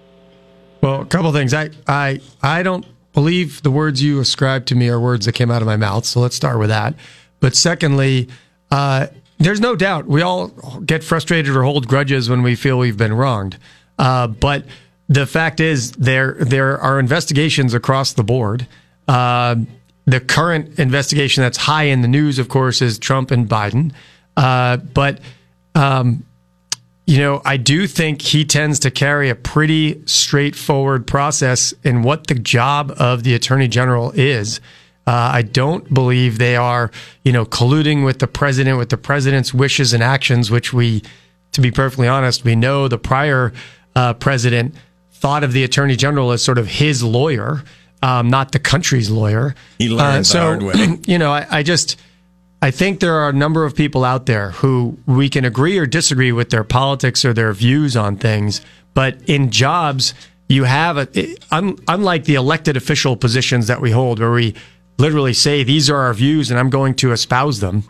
Well, 0.82 1.02
a 1.02 1.06
couple 1.06 1.32
things. 1.32 1.54
I, 1.54 1.70
I, 1.88 2.20
I 2.42 2.64
don't 2.64 2.86
believe 3.14 3.62
the 3.64 3.72
words 3.72 4.04
you 4.04 4.20
ascribe 4.20 4.66
to 4.68 4.76
me 4.76 4.90
are 4.90 5.00
words 5.00 5.26
that 5.26 5.34
came 5.34 5.52
out 5.52 5.62
of 5.62 5.66
my 5.66 5.78
mouth. 5.78 6.06
So 6.06 6.20
let's 6.20 6.36
start 6.36 6.60
with 6.60 6.70
that. 6.70 6.96
But 7.40 7.56
secondly, 7.56 8.28
uh, 8.72 9.08
there's 9.44 9.62
no 9.62 9.76
doubt 9.76 10.06
we 10.08 10.22
all 10.22 10.48
get 10.86 11.04
frustrated 11.04 11.56
or 11.56 11.64
hold 11.64 11.88
grudges 11.88 12.30
when 12.30 12.44
we 12.44 12.56
feel 12.56 12.78
we've 12.78 12.98
been 12.98 13.14
wronged. 13.14 13.58
Uh, 14.00 14.28
but 14.28 14.66
the 15.10 15.26
fact 15.26 15.60
is, 15.60 15.92
there 15.94 16.34
there 16.40 16.80
are 16.80 17.00
investigations 17.00 17.74
across 17.74 18.14
the 18.14 18.24
board. 18.24 18.68
Uh, 19.08 19.56
the 20.06 20.20
current 20.20 20.80
investigation 20.80 21.44
that's 21.44 21.58
high 21.58 21.84
in 21.84 22.02
the 22.02 22.08
news, 22.08 22.40
of 22.40 22.50
course, 22.50 22.82
is 22.82 23.00
Trump 23.00 23.32
and 23.32 23.48
Biden. 23.48 23.94
Uh, 24.36 24.78
but 24.78 25.20
um, 25.76 26.26
you 27.06 27.18
know, 27.18 27.42
I 27.44 27.58
do 27.58 27.86
think 27.88 28.22
he 28.22 28.46
tends 28.46 28.80
to 28.80 28.92
carry 28.92 29.30
a 29.30 29.36
pretty 29.36 30.02
straightforward 30.06 31.06
process 31.06 31.74
in 31.84 32.02
what 32.02 32.28
the 32.28 32.36
job 32.36 32.94
of 32.98 33.24
the 33.24 33.34
attorney 33.34 33.68
general 33.68 34.12
is. 34.12 34.62
Uh, 35.06 35.32
I 35.34 35.42
don't 35.42 35.94
believe 35.94 36.38
they 36.38 36.56
are, 36.56 36.90
you 37.24 37.34
know, 37.34 37.46
colluding 37.46 38.06
with 38.06 38.20
the 38.20 38.28
president, 38.28 38.78
with 38.78 38.90
the 38.90 38.98
president's 38.98 39.54
wishes 39.54 39.94
and 39.94 40.02
actions, 40.02 40.50
which 40.50 40.72
we, 40.72 41.04
to 41.52 41.62
be 41.62 41.72
perfectly 41.72 42.08
honest, 42.08 42.46
we 42.46 42.56
know 42.56 42.88
the 42.88 42.98
prior 42.98 43.52
uh, 43.96 44.14
president 44.14 44.76
thought 45.12 45.44
of 45.44 45.52
the 45.52 45.64
attorney 45.64 45.96
general 45.96 46.32
as 46.32 46.42
sort 46.42 46.58
of 46.58 46.68
his 46.68 47.04
lawyer, 47.04 47.64
um, 48.02 48.30
not 48.30 48.54
the 48.54 48.60
country's 48.60 49.10
lawyer. 49.10 49.56
He 49.78 49.90
learned 49.90 50.22
the 50.22 50.30
so, 50.30 50.40
hard 50.42 50.64
way. 50.64 51.00
You 51.06 51.18
know, 51.18 51.32
I, 51.32 51.48
I 51.50 51.64
just, 51.64 52.00
I 52.62 52.72
think 52.72 53.02
there 53.02 53.16
are 53.16 53.30
a 53.30 53.34
number 53.34 53.66
of 53.66 53.76
people 53.76 54.06
out 54.06 54.26
there 54.26 54.52
who 54.52 54.98
we 55.06 55.30
can 55.30 55.44
agree 55.44 55.78
or 55.78 55.86
disagree 55.86 56.32
with 56.32 56.50
their 56.50 56.64
politics 56.64 57.26
or 57.26 57.34
their 57.34 57.52
views 57.52 57.98
on 57.98 58.16
things, 58.16 58.62
but 58.94 59.18
in 59.28 59.52
jobs, 59.52 60.14
you 60.48 60.64
have 60.64 60.98
a, 60.98 61.36
un, 61.52 61.78
unlike 61.88 62.24
the 62.24 62.36
elected 62.36 62.78
official 62.78 63.18
positions 63.18 63.68
that 63.68 63.82
we 63.82 63.92
hold, 63.92 64.20
where 64.20 64.32
we 64.32 64.56
literally 64.98 65.34
say 65.34 65.64
these 65.64 65.90
are 65.90 65.98
our 65.98 66.14
views 66.14 66.52
and 66.52 66.60
I'm 66.60 66.70
going 66.70 66.96
to 66.96 67.12
espouse 67.12 67.60
them. 67.60 67.84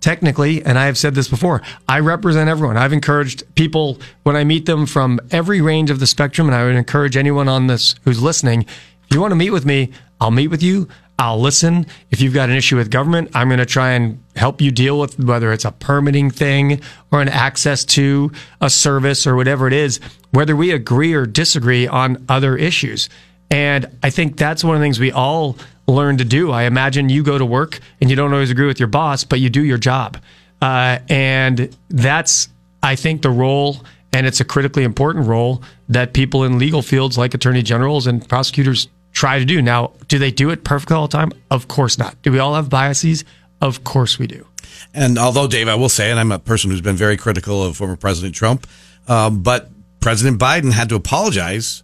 Technically, 0.00 0.64
and 0.64 0.80
I 0.80 0.86
have 0.86 0.98
said 0.98 1.14
this 1.14 1.28
before, 1.28 1.62
I 1.86 2.00
represent 2.00 2.50
everyone. 2.50 2.76
I've 2.76 2.92
encouraged 2.92 3.44
people 3.54 4.00
when 4.24 4.34
I 4.34 4.42
meet 4.42 4.66
them 4.66 4.84
from 4.84 5.20
every 5.30 5.60
range 5.60 5.90
of 5.90 6.00
the 6.00 6.08
spectrum, 6.08 6.48
and 6.48 6.56
I 6.56 6.64
would 6.64 6.74
encourage 6.74 7.16
anyone 7.16 7.48
on 7.48 7.68
this 7.68 7.94
who's 8.02 8.20
listening. 8.20 8.62
If 8.62 9.14
you 9.14 9.20
want 9.20 9.30
to 9.30 9.36
meet 9.36 9.50
with 9.50 9.64
me, 9.64 9.92
I'll 10.20 10.32
meet 10.32 10.48
with 10.48 10.60
you. 10.60 10.88
I'll 11.20 11.40
listen. 11.40 11.86
If 12.10 12.20
you've 12.20 12.34
got 12.34 12.50
an 12.50 12.56
issue 12.56 12.76
with 12.76 12.90
government, 12.90 13.30
I'm 13.32 13.48
going 13.48 13.60
to 13.60 13.66
try 13.66 13.92
and 13.92 14.20
help 14.34 14.60
you 14.60 14.72
deal 14.72 14.98
with 14.98 15.20
whether 15.20 15.52
it's 15.52 15.64
a 15.64 15.70
permitting 15.70 16.30
thing 16.30 16.80
or 17.12 17.22
an 17.22 17.28
access 17.28 17.84
to 17.84 18.32
a 18.60 18.68
service 18.68 19.24
or 19.24 19.36
whatever 19.36 19.68
it 19.68 19.72
is, 19.72 20.00
whether 20.32 20.56
we 20.56 20.72
agree 20.72 21.14
or 21.14 21.26
disagree 21.26 21.86
on 21.86 22.24
other 22.28 22.56
issues. 22.56 23.08
And 23.52 23.86
I 24.02 24.10
think 24.10 24.36
that's 24.36 24.64
one 24.64 24.74
of 24.74 24.80
the 24.80 24.84
things 24.84 24.98
we 24.98 25.12
all 25.12 25.56
learn 25.94 26.18
to 26.18 26.24
do. 26.24 26.50
I 26.50 26.64
imagine 26.64 27.08
you 27.08 27.22
go 27.22 27.38
to 27.38 27.44
work 27.44 27.80
and 28.00 28.10
you 28.10 28.16
don't 28.16 28.32
always 28.32 28.50
agree 28.50 28.66
with 28.66 28.80
your 28.80 28.88
boss, 28.88 29.24
but 29.24 29.40
you 29.40 29.50
do 29.50 29.64
your 29.64 29.78
job. 29.78 30.18
Uh, 30.60 30.98
and 31.08 31.76
that's, 31.88 32.48
I 32.82 32.96
think, 32.96 33.22
the 33.22 33.30
role, 33.30 33.78
and 34.12 34.26
it's 34.26 34.40
a 34.40 34.44
critically 34.44 34.84
important 34.84 35.26
role 35.26 35.62
that 35.88 36.12
people 36.12 36.44
in 36.44 36.58
legal 36.58 36.82
fields 36.82 37.18
like 37.18 37.34
attorney 37.34 37.62
generals 37.62 38.06
and 38.06 38.26
prosecutors 38.28 38.88
try 39.12 39.38
to 39.38 39.44
do. 39.44 39.60
Now, 39.60 39.92
do 40.08 40.18
they 40.18 40.30
do 40.30 40.50
it 40.50 40.64
perfectly 40.64 40.96
all 40.96 41.08
the 41.08 41.16
time? 41.16 41.32
Of 41.50 41.68
course 41.68 41.98
not. 41.98 42.20
Do 42.22 42.32
we 42.32 42.38
all 42.38 42.54
have 42.54 42.70
biases? 42.70 43.24
Of 43.60 43.84
course 43.84 44.18
we 44.18 44.26
do. 44.26 44.46
And 44.94 45.18
although, 45.18 45.46
Dave, 45.46 45.68
I 45.68 45.74
will 45.74 45.88
say, 45.88 46.10
and 46.10 46.18
I'm 46.18 46.32
a 46.32 46.38
person 46.38 46.70
who's 46.70 46.80
been 46.80 46.96
very 46.96 47.16
critical 47.16 47.62
of 47.62 47.76
former 47.76 47.96
President 47.96 48.34
Trump, 48.34 48.66
um, 49.08 49.42
but 49.42 49.70
President 50.00 50.40
Biden 50.40 50.72
had 50.72 50.88
to 50.88 50.94
apologize 50.94 51.82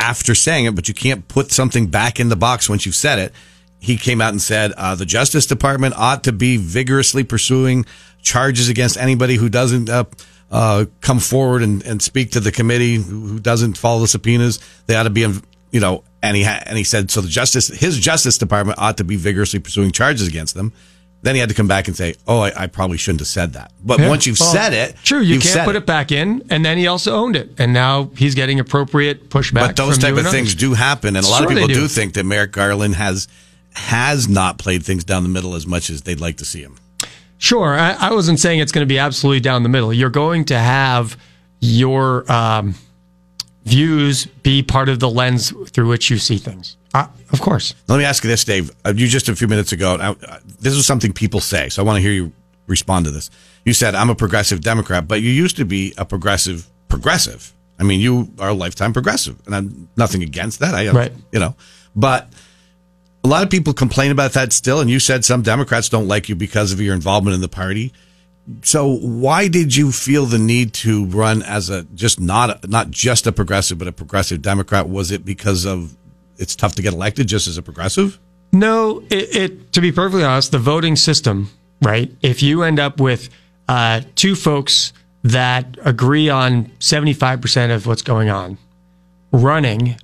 after 0.00 0.34
saying 0.34 0.64
it, 0.64 0.74
but 0.74 0.88
you 0.88 0.94
can't 0.94 1.28
put 1.28 1.52
something 1.52 1.86
back 1.86 2.18
in 2.18 2.28
the 2.28 2.36
box 2.36 2.68
once 2.68 2.86
you've 2.86 2.94
said 2.94 3.18
it. 3.18 3.32
He 3.78 3.96
came 3.96 4.20
out 4.20 4.30
and 4.30 4.42
said 4.42 4.72
uh, 4.72 4.94
the 4.94 5.06
Justice 5.06 5.46
Department 5.46 5.94
ought 5.96 6.24
to 6.24 6.32
be 6.32 6.56
vigorously 6.56 7.22
pursuing 7.22 7.86
charges 8.22 8.68
against 8.68 8.96
anybody 8.96 9.36
who 9.36 9.48
doesn't 9.48 9.88
uh, 9.88 10.04
uh, 10.50 10.86
come 11.00 11.18
forward 11.18 11.62
and, 11.62 11.82
and 11.84 12.02
speak 12.02 12.32
to 12.32 12.40
the 12.40 12.52
committee, 12.52 12.96
who, 12.96 13.38
doesn't 13.38 13.78
follow 13.78 14.00
the 14.00 14.08
subpoenas. 14.08 14.58
They 14.86 14.96
ought 14.96 15.04
to 15.04 15.10
be, 15.10 15.20
you 15.70 15.80
know, 15.80 16.04
and 16.22 16.36
he 16.36 16.42
ha- 16.42 16.62
and 16.66 16.76
he 16.76 16.84
said 16.84 17.10
so. 17.10 17.20
The 17.20 17.28
justice, 17.28 17.68
his 17.68 17.98
Justice 17.98 18.36
Department 18.36 18.78
ought 18.78 18.98
to 18.98 19.04
be 19.04 19.16
vigorously 19.16 19.60
pursuing 19.60 19.92
charges 19.92 20.26
against 20.26 20.54
them. 20.54 20.72
Then 21.22 21.34
he 21.34 21.40
had 21.40 21.50
to 21.50 21.54
come 21.54 21.68
back 21.68 21.86
and 21.86 21.94
say, 21.96 22.14
"Oh, 22.26 22.40
I, 22.40 22.64
I 22.64 22.66
probably 22.66 22.96
shouldn't 22.96 23.20
have 23.20 23.28
said 23.28 23.52
that." 23.52 23.72
But 23.84 24.00
Yeah. 24.00 24.08
once 24.08 24.26
you've 24.26 24.40
Well, 24.40 24.52
said 24.52 24.72
it, 24.72 24.96
true, 25.04 25.20
you 25.20 25.38
can't 25.38 25.66
put 25.66 25.76
it. 25.76 25.84
back 25.84 26.10
in. 26.12 26.42
And 26.48 26.64
then 26.64 26.78
he 26.78 26.86
also 26.86 27.14
owned 27.14 27.36
it, 27.36 27.52
and 27.58 27.72
now 27.74 28.10
he's 28.16 28.34
getting 28.34 28.58
appropriate 28.58 29.28
pushback. 29.28 29.60
But 29.60 29.76
those 29.76 29.98
type 29.98 30.12
of 30.12 30.18
and 30.20 30.28
things 30.28 30.48
others. 30.48 30.54
do 30.54 30.72
happen, 30.74 31.16
and 31.16 31.26
a 31.26 31.28
lot 31.28 31.38
Sure 31.42 31.46
of 31.48 31.52
people 31.52 31.68
do. 31.68 31.74
do 31.74 31.88
think 31.88 32.14
that 32.14 32.24
Merrick 32.24 32.52
Garland 32.52 32.94
has 32.96 33.28
has 33.74 34.28
not 34.28 34.58
played 34.58 34.82
things 34.82 35.04
down 35.04 35.22
the 35.22 35.28
middle 35.28 35.54
as 35.54 35.66
much 35.66 35.90
as 35.90 36.02
they'd 36.02 36.20
like 36.20 36.38
to 36.38 36.44
see 36.44 36.60
him. 36.62 36.76
Sure, 37.38 37.78
I, 37.78 37.92
I 37.92 38.12
wasn't 38.12 38.40
saying 38.40 38.58
it's 38.60 38.72
going 38.72 38.86
to 38.86 38.92
be 38.92 38.98
absolutely 38.98 39.40
down 39.40 39.62
the 39.62 39.68
middle. 39.68 39.92
You're 39.92 40.10
going 40.10 40.44
to 40.46 40.58
have 40.58 41.16
your 41.60 42.30
um, 42.32 42.74
views 43.64 44.26
be 44.42 44.62
part 44.62 44.88
of 44.88 44.98
the 45.00 45.08
lens 45.08 45.52
through 45.70 45.88
which 45.88 46.10
you 46.10 46.18
see 46.18 46.38
things. 46.38 46.76
Uh, 46.92 47.06
of 47.32 47.40
course. 47.40 47.74
Let 47.88 47.98
me 47.98 48.04
ask 48.04 48.24
you 48.24 48.30
this, 48.30 48.44
Dave. 48.44 48.70
Uh, 48.84 48.92
you 48.96 49.06
just 49.06 49.28
a 49.28 49.36
few 49.36 49.46
minutes 49.48 49.72
ago. 49.72 49.96
Now, 49.96 50.16
uh, 50.26 50.38
this 50.58 50.74
is 50.74 50.86
something 50.86 51.12
people 51.12 51.40
say, 51.40 51.68
so 51.68 51.82
I 51.82 51.86
want 51.86 51.96
to 51.96 52.02
hear 52.02 52.12
you 52.12 52.32
respond 52.66 53.04
to 53.06 53.10
this. 53.10 53.30
You 53.64 53.72
said 53.72 53.94
I'm 53.94 54.10
a 54.10 54.14
progressive 54.14 54.60
Democrat, 54.60 55.06
but 55.06 55.20
you 55.22 55.30
used 55.30 55.56
to 55.56 55.64
be 55.64 55.92
a 55.98 56.04
progressive 56.04 56.68
progressive. 56.88 57.52
I 57.78 57.82
mean, 57.84 58.00
you 58.00 58.32
are 58.38 58.48
a 58.50 58.54
lifetime 58.54 58.92
progressive, 58.92 59.40
and 59.46 59.54
I'm 59.54 59.88
nothing 59.96 60.22
against 60.22 60.58
that. 60.60 60.74
I, 60.74 60.90
Right. 60.90 61.12
you 61.32 61.38
know, 61.40 61.54
but 61.94 62.32
a 63.24 63.28
lot 63.28 63.42
of 63.42 63.50
people 63.50 63.72
complain 63.72 64.10
about 64.10 64.32
that 64.32 64.52
still. 64.52 64.80
And 64.80 64.90
you 64.90 64.98
said 64.98 65.24
some 65.24 65.42
Democrats 65.42 65.88
don't 65.88 66.08
like 66.08 66.28
you 66.28 66.34
because 66.34 66.72
of 66.72 66.80
your 66.80 66.94
involvement 66.94 67.34
in 67.34 67.40
the 67.40 67.48
party. 67.48 67.92
So 68.62 68.96
why 68.96 69.48
did 69.48 69.76
you 69.76 69.92
feel 69.92 70.26
the 70.26 70.38
need 70.38 70.72
to 70.74 71.04
run 71.06 71.42
as 71.42 71.70
a 71.70 71.84
just 71.94 72.18
not 72.18 72.68
not 72.68 72.90
just 72.90 73.26
a 73.26 73.32
progressive, 73.32 73.78
but 73.78 73.86
a 73.88 73.92
progressive 73.92 74.42
Democrat? 74.42 74.88
Was 74.88 75.10
it 75.10 75.24
because 75.24 75.64
of 75.66 75.94
it's 76.40 76.56
tough 76.56 76.74
to 76.76 76.82
get 76.82 76.92
elected 76.92 77.26
just 77.26 77.46
as 77.46 77.56
a 77.58 77.62
progressive? 77.62 78.18
No, 78.52 79.00
it, 79.10 79.36
it 79.36 79.72
to 79.74 79.80
be 79.80 79.92
perfectly 79.92 80.24
honest, 80.24 80.50
the 80.50 80.58
voting 80.58 80.96
system, 80.96 81.50
right? 81.82 82.10
If 82.22 82.42
you 82.42 82.62
end 82.62 82.80
up 82.80 82.98
with 83.00 83.28
uh, 83.68 84.00
two 84.16 84.34
folks 84.34 84.92
that 85.22 85.76
agree 85.84 86.28
on 86.28 86.64
75% 86.80 87.74
of 87.74 87.86
what's 87.86 88.02
going 88.02 88.30
on 88.30 88.58
running 89.32 89.96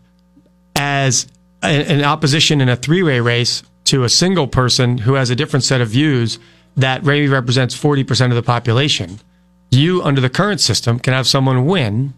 as 0.76 1.26
a- 1.62 1.90
an 1.90 2.04
opposition 2.04 2.60
in 2.60 2.68
a 2.68 2.76
three-way 2.76 3.18
race 3.20 3.62
to 3.84 4.04
a 4.04 4.08
single 4.08 4.46
person 4.46 4.98
who 4.98 5.14
has 5.14 5.30
a 5.30 5.36
different 5.36 5.64
set 5.64 5.80
of 5.80 5.88
views 5.88 6.38
that 6.76 7.04
maybe 7.04 7.28
represents 7.28 7.74
40% 7.74 8.26
of 8.26 8.34
the 8.34 8.42
population, 8.42 9.18
you 9.70 10.02
under 10.02 10.20
the 10.20 10.28
current 10.28 10.60
system 10.60 10.98
can 10.98 11.14
have 11.14 11.26
someone 11.26 11.64
win 11.64 12.12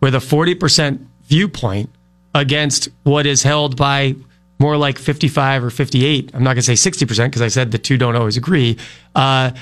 with 0.00 0.14
a 0.14 0.18
40% 0.18 1.06
viewpoint 1.22 1.88
against 2.34 2.88
what 3.02 3.26
is 3.26 3.42
held 3.42 3.76
by 3.76 4.14
more 4.58 4.76
like 4.76 4.98
55 4.98 5.64
or 5.64 5.70
58. 5.70 6.30
I'm 6.34 6.42
not 6.42 6.54
going 6.54 6.62
to 6.62 6.76
say 6.76 6.90
60% 6.90 7.26
because 7.26 7.42
I 7.42 7.48
said 7.48 7.72
the 7.72 7.78
two 7.78 7.96
don't 7.96 8.14
always 8.14 8.36
agree. 8.36 8.76
Uh, 9.14 9.52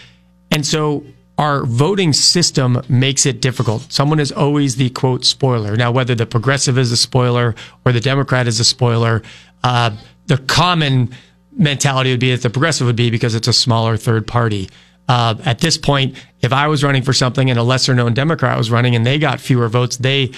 and 0.51 0.67
so 0.67 1.05
our 1.39 1.65
voting 1.65 2.13
system 2.13 2.83
makes 2.89 3.25
it 3.25 3.41
difficult. 3.41 3.93
Someone 3.93 4.19
is 4.19 4.33
always 4.33 4.75
the 4.75 4.91
quote 4.91 5.25
spoiler. 5.25 5.77
Now, 5.77 5.93
whether 5.93 6.17
the 6.17 6.27
progressive 6.27 6.77
is 6.77 6.91
a 6.91 6.97
spoiler 6.97 7.55
or 7.85 7.93
the 7.93 8.01
Democrat 8.01 8.49
is 8.49 8.59
a 8.59 8.65
spoiler, 8.65 9.23
uh, 9.63 9.97
the 10.27 10.39
common 10.39 11.11
mentality 11.53 12.11
would 12.11 12.21
be 12.21 12.33
that 12.33 12.43
the 12.43 12.51
progressive 12.51 12.87
would 12.89 12.97
be 12.97 13.09
because 13.09 13.37
it's 13.37 13.49
a 13.49 13.53
smaller 13.53 13.97
third 13.97 14.27
party. 14.27 14.69
Uh, 15.09 15.37
at 15.45 15.61
this 15.61 15.79
point, 15.79 16.17
if 16.43 16.53
I 16.53 16.67
was 16.67 16.83
running 16.83 17.03
for 17.03 17.13
something 17.13 17.49
and 17.49 17.59
a 17.59 17.63
lesser 17.63 17.95
known 17.95 18.15
Democrat 18.15 18.59
was 18.59 18.71
running 18.71 18.97
and 18.97 19.07
they 19.07 19.19
got 19.19 19.41
fewer 19.41 19.69
votes, 19.69 19.97
they 19.97 20.33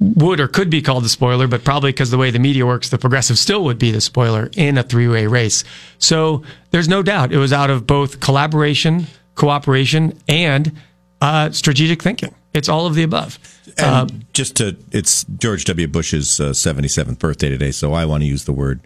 would 0.00 0.40
or 0.40 0.48
could 0.48 0.70
be 0.70 0.82
called 0.82 1.04
the 1.04 1.08
spoiler, 1.08 1.46
but 1.46 1.64
probably 1.64 1.92
because 1.92 2.10
the 2.10 2.18
way 2.18 2.30
the 2.30 2.38
media 2.38 2.66
works, 2.66 2.88
the 2.88 2.98
progressive 2.98 3.38
still 3.38 3.64
would 3.64 3.78
be 3.78 3.90
the 3.90 4.00
spoiler 4.00 4.50
in 4.56 4.76
a 4.76 4.82
three 4.82 5.08
way 5.08 5.26
race. 5.26 5.64
So 5.98 6.42
there's 6.70 6.88
no 6.88 7.02
doubt 7.02 7.32
it 7.32 7.38
was 7.38 7.52
out 7.52 7.70
of 7.70 7.86
both 7.86 8.20
collaboration, 8.20 9.06
cooperation, 9.34 10.18
and 10.28 10.72
uh, 11.20 11.50
strategic 11.50 12.02
thinking. 12.02 12.34
It's 12.52 12.68
all 12.68 12.86
of 12.86 12.94
the 12.94 13.02
above. 13.02 13.38
Uh, 13.78 14.06
just 14.32 14.56
to, 14.56 14.76
it's 14.92 15.24
George 15.24 15.64
W. 15.64 15.88
Bush's 15.88 16.38
uh, 16.38 16.50
77th 16.50 17.18
birthday 17.18 17.48
today, 17.48 17.72
so 17.72 17.92
I 17.92 18.04
want 18.04 18.22
to 18.22 18.26
use 18.26 18.44
the 18.44 18.52
word 18.52 18.80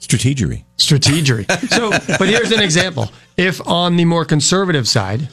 strategery. 0.00 0.64
strategery. 0.76 1.46
So, 1.70 1.90
but 2.18 2.28
here's 2.28 2.52
an 2.52 2.60
example. 2.60 3.10
If 3.36 3.66
on 3.66 3.96
the 3.96 4.04
more 4.04 4.24
conservative 4.24 4.86
side, 4.86 5.28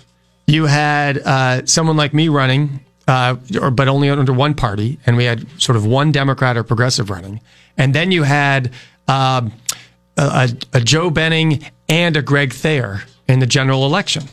you 0.47 0.65
had 0.65 1.17
uh, 1.17 1.65
someone 1.65 1.97
like 1.97 2.13
me 2.13 2.29
running, 2.29 2.79
uh, 3.08 3.36
or 3.60 3.72
but 3.72 3.88
only 3.88 4.10
under 4.10 4.34
one 4.34 4.54
party, 4.54 4.99
and 5.06 5.18
we 5.18 5.26
had 5.26 5.45
sort 5.62 5.76
of 5.76 5.86
one 5.86 6.12
Democrat 6.12 6.58
or 6.58 6.64
progressive 6.64 7.10
running, 7.10 7.41
and 7.78 7.93
then 7.93 8.12
you 8.12 8.24
had 8.24 8.72
um, 9.08 9.52
a, 10.18 10.49
a, 10.74 10.80
Joe 10.80 11.10
Benning 11.10 11.66
and 11.89 12.16
a 12.16 12.22
Greg 12.22 12.54
Thayer 12.54 13.04
in 13.28 13.39
the 13.39 13.45
general 13.45 13.86
election. 13.86 14.24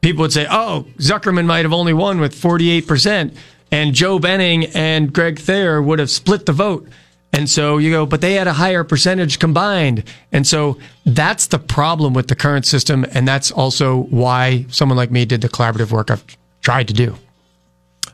People 0.00 0.22
would 0.22 0.32
say, 0.32 0.46
"Oh, 0.50 0.86
Zuckerman 0.98 1.46
might 1.46 1.64
have 1.64 1.72
only 1.72 1.92
won 1.92 2.20
with 2.20 2.34
48 2.34 2.86
percent." 2.86 3.36
and 3.74 3.92
Joe 3.92 4.20
Benning 4.20 4.66
and 4.66 5.12
Greg 5.12 5.40
Thayer 5.40 5.82
would 5.82 5.98
have 5.98 6.08
split 6.08 6.46
the 6.46 6.52
vote. 6.52 6.88
And 7.32 7.50
so 7.50 7.78
you 7.78 7.90
go, 7.90 8.06
but 8.06 8.20
they 8.20 8.34
had 8.34 8.46
a 8.46 8.52
higher 8.52 8.84
percentage 8.84 9.40
combined. 9.40 10.04
And 10.30 10.46
so 10.46 10.78
that's 11.04 11.48
the 11.48 11.58
problem 11.58 12.14
with 12.14 12.28
the 12.28 12.36
current 12.36 12.66
system. 12.66 13.04
And 13.10 13.26
that's 13.26 13.50
also 13.50 14.02
why 14.02 14.66
someone 14.68 14.96
like 14.96 15.10
me 15.10 15.24
did 15.24 15.40
the 15.40 15.48
collaborative 15.48 15.90
work 15.90 16.12
I've 16.12 16.24
tried 16.60 16.86
to 16.86 16.94
do. 16.94 17.16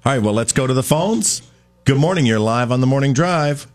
All 0.05 0.13
right, 0.13 0.23
well, 0.23 0.33
let's 0.33 0.53
go 0.53 0.67
to 0.67 0.73
the 0.75 0.83
phones. 0.83 1.43
Good 1.85 1.99
morning. 1.99 2.25
You're 2.25 2.39
live 2.41 2.73
on 2.73 2.81
the 2.81 2.87
morning 2.87 3.13
drive. 3.13 3.67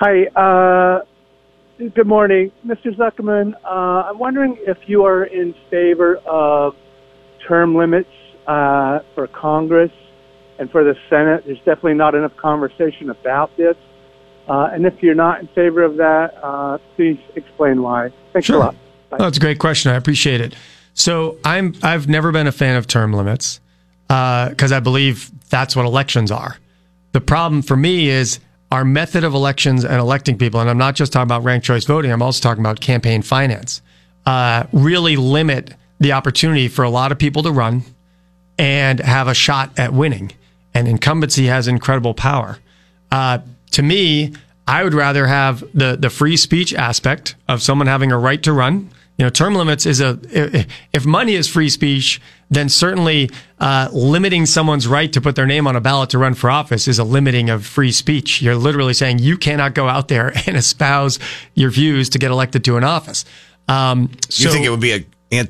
Hi, 0.00 0.26
uh, 0.34 1.00
good 1.94 2.06
morning. 2.06 2.52
Mr. 2.66 2.94
Zuckerman, 2.96 3.52
uh, 3.64 3.68
I'm 4.08 4.18
wondering 4.18 4.56
if 4.60 4.78
you 4.86 5.04
are 5.04 5.24
in 5.24 5.54
favor 5.70 6.16
of 6.26 6.74
term 7.46 7.74
limits 7.74 8.08
uh, 8.46 9.00
for 9.14 9.26
Congress 9.28 9.92
and 10.58 10.70
for 10.70 10.82
the 10.84 10.94
Senate. 11.10 11.44
There's 11.46 11.58
definitely 11.58 11.94
not 11.94 12.14
enough 12.14 12.36
conversation 12.36 13.10
about 13.10 13.54
this. 13.56 13.76
Uh, 14.48 14.70
and 14.72 14.86
if 14.86 15.02
you're 15.02 15.14
not 15.14 15.40
in 15.40 15.48
favor 15.48 15.82
of 15.82 15.96
that, 15.96 16.32
uh, 16.42 16.78
please 16.94 17.18
explain 17.34 17.82
why. 17.82 18.10
Thanks 18.32 18.46
Sure. 18.46 18.56
a 18.56 18.58
lot. 18.60 18.76
Oh, 19.12 19.16
that's 19.18 19.36
a 19.36 19.40
great 19.40 19.58
question. 19.58 19.92
I 19.92 19.96
appreciate 19.96 20.40
it. 20.40 20.54
So 20.94 21.36
I'm 21.44 21.74
I've 21.82 22.08
never 22.08 22.32
been 22.32 22.46
a 22.46 22.52
fan 22.52 22.76
of 22.76 22.86
term 22.86 23.12
limits 23.12 23.60
because 24.08 24.72
I 24.72 24.80
believe 24.80 25.30
that's 25.48 25.74
what 25.74 25.86
elections 25.86 26.30
are. 26.30 26.56
The 27.12 27.20
problem 27.20 27.62
for 27.62 27.76
me 27.76 28.08
is 28.08 28.40
our 28.70 28.84
method 28.84 29.24
of 29.24 29.34
elections 29.34 29.84
and 29.84 29.96
electing 29.96 30.38
people, 30.38 30.60
and 30.60 30.68
I'm 30.68 30.78
not 30.78 30.94
just 30.94 31.12
talking 31.12 31.26
about 31.26 31.44
ranked 31.44 31.66
choice 31.66 31.84
voting. 31.84 32.10
I'm 32.12 32.22
also 32.22 32.42
talking 32.42 32.62
about 32.62 32.80
campaign 32.80 33.22
finance. 33.22 33.80
Uh, 34.24 34.64
really 34.72 35.16
limit 35.16 35.74
the 36.00 36.12
opportunity 36.12 36.68
for 36.68 36.82
a 36.84 36.90
lot 36.90 37.12
of 37.12 37.18
people 37.18 37.42
to 37.44 37.52
run 37.52 37.82
and 38.58 38.98
have 39.00 39.28
a 39.28 39.34
shot 39.34 39.78
at 39.78 39.92
winning. 39.92 40.32
And 40.74 40.88
incumbency 40.88 41.46
has 41.46 41.68
incredible 41.68 42.12
power. 42.12 42.58
Uh, 43.10 43.38
to 43.72 43.82
me, 43.82 44.34
I 44.66 44.82
would 44.82 44.94
rather 44.94 45.26
have 45.26 45.64
the 45.72 45.96
the 45.96 46.10
free 46.10 46.36
speech 46.36 46.74
aspect 46.74 47.36
of 47.48 47.62
someone 47.62 47.86
having 47.86 48.10
a 48.10 48.18
right 48.18 48.42
to 48.42 48.52
run. 48.52 48.90
You 49.18 49.24
know, 49.24 49.30
term 49.30 49.54
limits 49.54 49.86
is 49.86 50.00
a 50.00 50.18
if 50.92 51.06
money 51.06 51.34
is 51.34 51.48
free 51.48 51.70
speech, 51.70 52.20
then 52.50 52.68
certainly 52.68 53.30
uh, 53.58 53.88
limiting 53.92 54.44
someone's 54.44 54.86
right 54.86 55.10
to 55.14 55.20
put 55.22 55.36
their 55.36 55.46
name 55.46 55.66
on 55.66 55.74
a 55.74 55.80
ballot 55.80 56.10
to 56.10 56.18
run 56.18 56.34
for 56.34 56.50
office 56.50 56.86
is 56.86 56.98
a 56.98 57.04
limiting 57.04 57.48
of 57.48 57.64
free 57.64 57.92
speech. 57.92 58.42
You're 58.42 58.56
literally 58.56 58.92
saying 58.92 59.20
you 59.20 59.38
cannot 59.38 59.72
go 59.74 59.88
out 59.88 60.08
there 60.08 60.32
and 60.46 60.54
espouse 60.56 61.18
your 61.54 61.70
views 61.70 62.10
to 62.10 62.18
get 62.18 62.30
elected 62.30 62.62
to 62.66 62.76
an 62.76 62.84
office. 62.84 63.24
Um, 63.68 64.10
you 64.30 64.50
think 64.52 64.66
it 64.66 64.70
would 64.70 64.80
be 64.80 64.92
a 64.92 65.06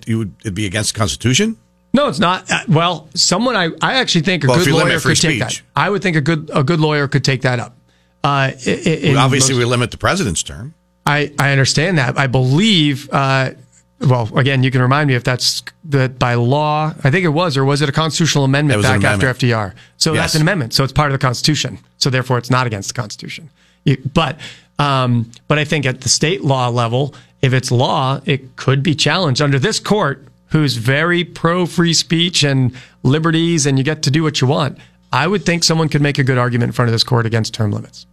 you 0.06 0.18
would 0.18 0.34
it'd 0.40 0.54
be 0.54 0.66
against 0.66 0.94
the 0.94 0.98
Constitution? 0.98 1.56
no, 1.92 2.08
it's 2.08 2.18
not. 2.20 2.48
Uh, 2.50 2.60
Well, 2.68 3.08
someone 3.14 3.56
I, 3.56 3.70
I 3.82 3.94
actually 3.94 4.20
think 4.22 4.44
a 4.44 4.46
Well, 4.46 4.64
good 4.64 4.72
lawyer 4.72 5.00
could 5.00 5.16
take 5.16 5.40
that. 5.40 5.60
I 5.74 5.90
would 5.90 6.02
think 6.02 6.16
a 6.16 6.20
good 6.20 6.50
a 6.54 6.62
good 6.62 6.78
lawyer 6.78 7.08
could 7.08 7.24
take 7.24 7.42
that 7.42 7.58
up. 7.58 7.76
Uh, 8.22 8.28
i- 8.28 8.54
i- 8.64 8.70
in 8.70 9.14
Well, 9.14 9.24
obviously, 9.24 9.54
most- 9.54 9.58
we 9.58 9.64
limit 9.64 9.90
the 9.90 9.98
president's 9.98 10.42
term. 10.44 10.74
I, 11.06 11.32
I 11.38 11.52
understand 11.52 11.98
that. 11.98 12.18
I 12.18 12.26
believe. 12.26 13.08
Uh, 13.12 13.52
well, 14.00 14.28
again, 14.36 14.62
you 14.62 14.70
can 14.70 14.82
remind 14.82 15.08
me 15.08 15.14
if 15.14 15.24
that's 15.24 15.62
that 15.84 16.18
by 16.18 16.34
law. 16.34 16.92
I 17.02 17.10
think 17.10 17.24
it 17.24 17.28
was, 17.30 17.56
or 17.56 17.64
was 17.64 17.80
it 17.80 17.88
a 17.88 17.92
constitutional 17.92 18.44
amendment 18.44 18.74
It 18.74 18.76
was 18.78 18.86
an 18.86 19.00
back 19.00 19.12
after. 19.22 19.32
FDR? 19.32 19.72
So 19.96 20.12
Yes. 20.12 20.22
that's 20.24 20.34
an 20.34 20.42
amendment. 20.42 20.74
So 20.74 20.84
it's 20.84 20.92
part 20.92 21.10
of 21.10 21.12
the 21.18 21.24
Constitution. 21.24 21.78
So 21.96 22.10
therefore, 22.10 22.36
it's 22.36 22.50
not 22.50 22.66
against 22.66 22.88
the 22.88 22.94
Constitution. 23.00 23.48
You- 23.84 23.96
but 24.12 24.38
um, 24.78 25.30
but 25.48 25.58
I 25.58 25.64
think 25.64 25.86
at 25.86 26.02
the 26.02 26.08
state 26.10 26.44
law 26.44 26.68
level, 26.68 27.14
if 27.40 27.54
it's 27.54 27.70
law, 27.70 28.20
it 28.26 28.56
could 28.56 28.82
be 28.82 28.94
challenged 28.94 29.40
under 29.40 29.58
this 29.58 29.78
court, 29.80 30.26
who's 30.48 30.76
very 30.76 31.24
pro 31.24 31.64
free 31.64 31.94
speech 31.94 32.42
and 32.44 32.72
liberties, 33.02 33.64
and 33.64 33.78
you 33.78 33.84
get 33.84 34.02
to 34.02 34.10
do 34.10 34.22
what 34.22 34.40
you 34.42 34.46
want. 34.46 34.76
I 35.12 35.26
would 35.26 35.46
think 35.46 35.64
someone 35.64 35.88
could 35.88 36.02
make 36.02 36.18
a 36.18 36.24
good 36.24 36.36
argument 36.36 36.68
in 36.70 36.72
front 36.72 36.88
of 36.88 36.92
this 36.92 37.04
court 37.04 37.24
against 37.24 37.54
term 37.54 37.70
limits. 37.72 38.06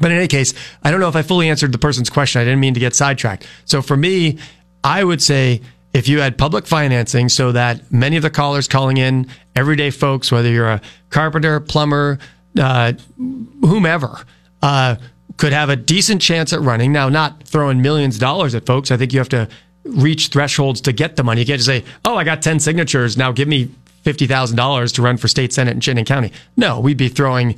But 0.00 0.10
in 0.10 0.18
any 0.18 0.28
case, 0.28 0.54
I 0.82 0.90
don't 0.90 1.00
know 1.00 1.08
if 1.08 1.16
I 1.16 1.22
fully 1.22 1.48
answered 1.48 1.72
the 1.72 1.78
person's 1.78 2.10
question. 2.10 2.40
I 2.40 2.44
didn't 2.44 2.60
mean 2.60 2.74
to 2.74 2.80
get 2.80 2.94
sidetracked. 2.94 3.46
So 3.64 3.82
for 3.82 3.96
me, 3.96 4.38
I 4.84 5.04
would 5.04 5.22
say 5.22 5.60
if 5.92 6.08
you 6.08 6.20
had 6.20 6.38
public 6.38 6.66
financing 6.66 7.28
so 7.28 7.52
that 7.52 7.90
many 7.90 8.16
of 8.16 8.22
the 8.22 8.30
callers 8.30 8.68
calling 8.68 8.96
in, 8.96 9.28
everyday 9.56 9.90
folks, 9.90 10.30
whether 10.30 10.48
you're 10.48 10.68
a 10.68 10.80
carpenter, 11.10 11.60
plumber, 11.60 12.18
uh, 12.58 12.92
whomever, 13.16 14.24
uh, 14.62 14.96
could 15.36 15.52
have 15.52 15.70
a 15.70 15.76
decent 15.76 16.20
chance 16.20 16.52
at 16.52 16.60
running. 16.60 16.92
Now, 16.92 17.08
not 17.08 17.44
throwing 17.44 17.82
millions 17.82 18.16
of 18.16 18.20
dollars 18.20 18.54
at 18.54 18.66
folks. 18.66 18.90
I 18.90 18.96
think 18.96 19.12
you 19.12 19.18
have 19.18 19.28
to 19.30 19.48
reach 19.84 20.28
thresholds 20.28 20.80
to 20.82 20.92
get 20.92 21.16
the 21.16 21.24
money. 21.24 21.40
You 21.40 21.46
can't 21.46 21.58
just 21.58 21.66
say, 21.66 21.84
oh, 22.04 22.16
I 22.16 22.24
got 22.24 22.42
10 22.42 22.60
signatures. 22.60 23.16
Now 23.16 23.32
give 23.32 23.48
me 23.48 23.70
$50,000 24.04 24.94
to 24.94 25.02
run 25.02 25.16
for 25.16 25.28
state 25.28 25.52
senate 25.52 25.72
in 25.72 25.80
Chittenden 25.80 26.04
County. 26.04 26.32
No, 26.56 26.80
we'd 26.80 26.96
be 26.96 27.08
throwing 27.08 27.56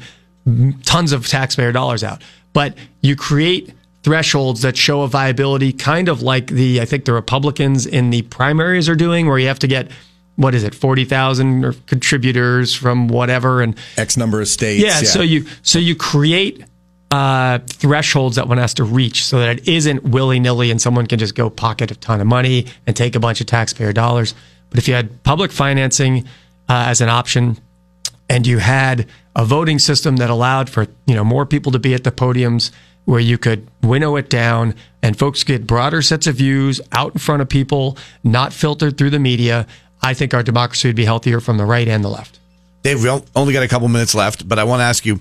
tons 0.84 1.12
of 1.12 1.26
taxpayer 1.26 1.72
dollars 1.72 2.02
out. 2.04 2.22
But 2.52 2.76
you 3.00 3.16
create 3.16 3.72
thresholds 4.02 4.62
that 4.62 4.76
show 4.76 5.02
a 5.02 5.08
viability, 5.08 5.72
kind 5.72 6.08
of 6.08 6.22
like 6.22 6.48
the 6.48 6.80
I 6.80 6.84
think 6.84 7.04
the 7.04 7.12
Republicans 7.12 7.86
in 7.86 8.10
the 8.10 8.22
primaries 8.22 8.88
are 8.88 8.96
doing, 8.96 9.26
where 9.26 9.38
you 9.38 9.48
have 9.48 9.60
to 9.60 9.68
get 9.68 9.90
what 10.36 10.54
is 10.54 10.64
it, 10.64 10.74
forty 10.74 11.04
thousand 11.04 11.64
or 11.64 11.72
contributors 11.86 12.74
from 12.74 13.08
whatever, 13.08 13.62
and 13.62 13.76
X 13.96 14.16
number 14.16 14.40
of 14.40 14.48
states. 14.48 14.82
yeah, 14.82 15.00
So 15.02 15.22
you 15.22 15.46
so 15.62 15.78
you 15.78 15.94
create 15.94 16.64
uh, 17.10 17.58
thresholds 17.66 18.36
that 18.36 18.48
one 18.48 18.58
has 18.58 18.74
to 18.74 18.84
reach, 18.84 19.24
so 19.24 19.38
that 19.38 19.58
it 19.58 19.68
isn't 19.68 20.02
willy 20.02 20.40
nilly, 20.40 20.70
and 20.70 20.80
someone 20.80 21.06
can 21.06 21.18
just 21.18 21.34
go 21.34 21.50
pocket 21.50 21.90
a 21.90 21.94
ton 21.94 22.20
of 22.20 22.26
money 22.26 22.66
and 22.86 22.96
take 22.96 23.14
a 23.14 23.20
bunch 23.20 23.40
of 23.40 23.46
taxpayer 23.46 23.92
dollars. 23.92 24.34
But 24.70 24.78
if 24.78 24.88
you 24.88 24.94
had 24.94 25.22
public 25.22 25.52
financing 25.52 26.24
uh, 26.68 26.86
as 26.88 27.02
an 27.02 27.10
option, 27.10 27.58
and 28.30 28.46
you 28.46 28.58
had 28.58 29.06
a 29.34 29.44
voting 29.44 29.78
system 29.78 30.16
that 30.16 30.30
allowed 30.30 30.68
for 30.68 30.86
you 31.06 31.14
know 31.14 31.24
more 31.24 31.46
people 31.46 31.72
to 31.72 31.78
be 31.78 31.94
at 31.94 32.04
the 32.04 32.12
podiums 32.12 32.70
where 33.04 33.20
you 33.20 33.36
could 33.36 33.66
winnow 33.82 34.16
it 34.16 34.30
down 34.30 34.74
and 35.02 35.18
folks 35.18 35.42
get 35.42 35.66
broader 35.66 36.02
sets 36.02 36.26
of 36.26 36.36
views 36.36 36.80
out 36.92 37.12
in 37.12 37.18
front 37.18 37.42
of 37.42 37.48
people 37.48 37.96
not 38.22 38.52
filtered 38.52 38.96
through 38.96 39.10
the 39.10 39.18
media 39.18 39.66
i 40.02 40.14
think 40.14 40.34
our 40.34 40.42
democracy 40.42 40.88
would 40.88 40.96
be 40.96 41.04
healthier 41.04 41.40
from 41.40 41.56
the 41.56 41.64
right 41.64 41.88
and 41.88 42.04
the 42.04 42.08
left. 42.08 42.38
Dave, 42.82 43.02
we 43.02 43.08
only 43.36 43.52
got 43.52 43.62
a 43.62 43.68
couple 43.68 43.86
minutes 43.88 44.14
left, 44.14 44.48
but 44.48 44.58
I 44.58 44.64
want 44.64 44.80
to 44.80 44.84
ask 44.84 45.06
you 45.06 45.20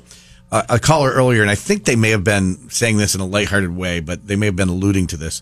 a 0.52 0.80
caller 0.80 1.12
earlier, 1.12 1.42
and 1.42 1.50
I 1.50 1.56
think 1.56 1.86
they 1.86 1.96
may 1.96 2.10
have 2.10 2.24
been 2.24 2.70
saying 2.70 2.98
this 2.98 3.16
in 3.16 3.22
a 3.22 3.26
lighthearted 3.26 3.74
way, 3.76 4.02
but 4.02 4.28
they 4.28 4.36
may 4.36 4.48
have 4.48 4.56
been 4.56 4.68
alluding 4.68 5.08
to 5.08 5.18
this. 5.18 5.42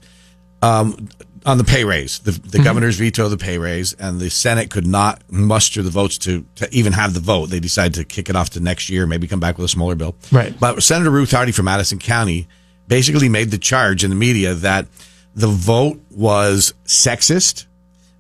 Um, 0.62 1.10
on 1.46 1.58
the 1.58 1.64
pay 1.64 1.84
raise. 1.84 2.20
The, 2.20 2.32
the 2.32 2.60
governor's 2.60 2.98
veto 2.98 3.26
of 3.26 3.32
the 3.32 3.38
pay 3.38 3.58
raise, 3.58 3.94
and 3.94 4.20
the 4.20 4.30
Senate 4.30 4.70
could 4.70 4.88
not 4.88 5.22
muster 5.32 5.82
the 5.82 5.90
votes 5.90 6.18
to, 6.20 6.46
to 6.56 6.68
even 6.74 6.94
have 6.94 7.14
the 7.14 7.20
vote. 7.20 7.48
They 7.48 7.60
decided 7.60 7.94
to 7.96 8.04
kick 8.04 8.30
it 8.30 8.36
off 8.36 8.52
to 8.52 8.60
next 8.60 8.90
year, 8.90 9.06
maybe 9.06 9.28
come 9.28 9.40
back 9.40 9.58
with 9.58 9.66
a 9.66 9.70
smaller 9.70 9.96
bill. 9.96 10.16
Right. 10.32 10.58
But 10.60 10.82
Senator 10.84 11.12
Ruth 11.12 11.32
Hardy 11.32 11.52
from 11.52 11.68
Addison 11.68 12.00
County 12.00 12.48
basically 12.88 13.30
made 13.30 13.52
the 13.52 13.58
charge 13.58 14.04
in 14.04 14.10
the 14.10 14.16
media 14.16 14.54
that 14.56 14.88
the 15.36 15.48
vote 15.48 16.02
was 16.12 16.74
sexist, 16.86 17.66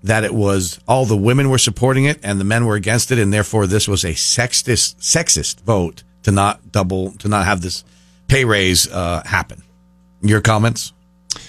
that 0.04 0.24
it 0.24 0.34
was 0.34 0.80
all 0.88 1.06
the 1.06 1.18
women 1.18 1.50
were 1.50 1.58
supporting 1.58 2.06
it 2.06 2.20
and 2.24 2.40
the 2.40 2.46
men 2.46 2.66
were 2.66 2.76
against 2.76 3.12
it, 3.12 3.20
and 3.20 3.34
therefore 3.34 3.68
this 3.68 3.88
was 3.88 4.04
a 4.04 4.14
sexist 4.14 4.98
sexist 4.98 5.62
vote 5.62 6.04
to 6.24 6.32
not 6.32 6.72
double 6.72 7.12
to 7.14 7.28
not 7.28 7.46
have 7.46 7.62
this 7.62 7.84
pay 8.28 8.46
raise 8.46 8.90
uh, 8.92 9.22
happen. 9.26 9.64
Your 10.22 10.42
comments? 10.42 10.94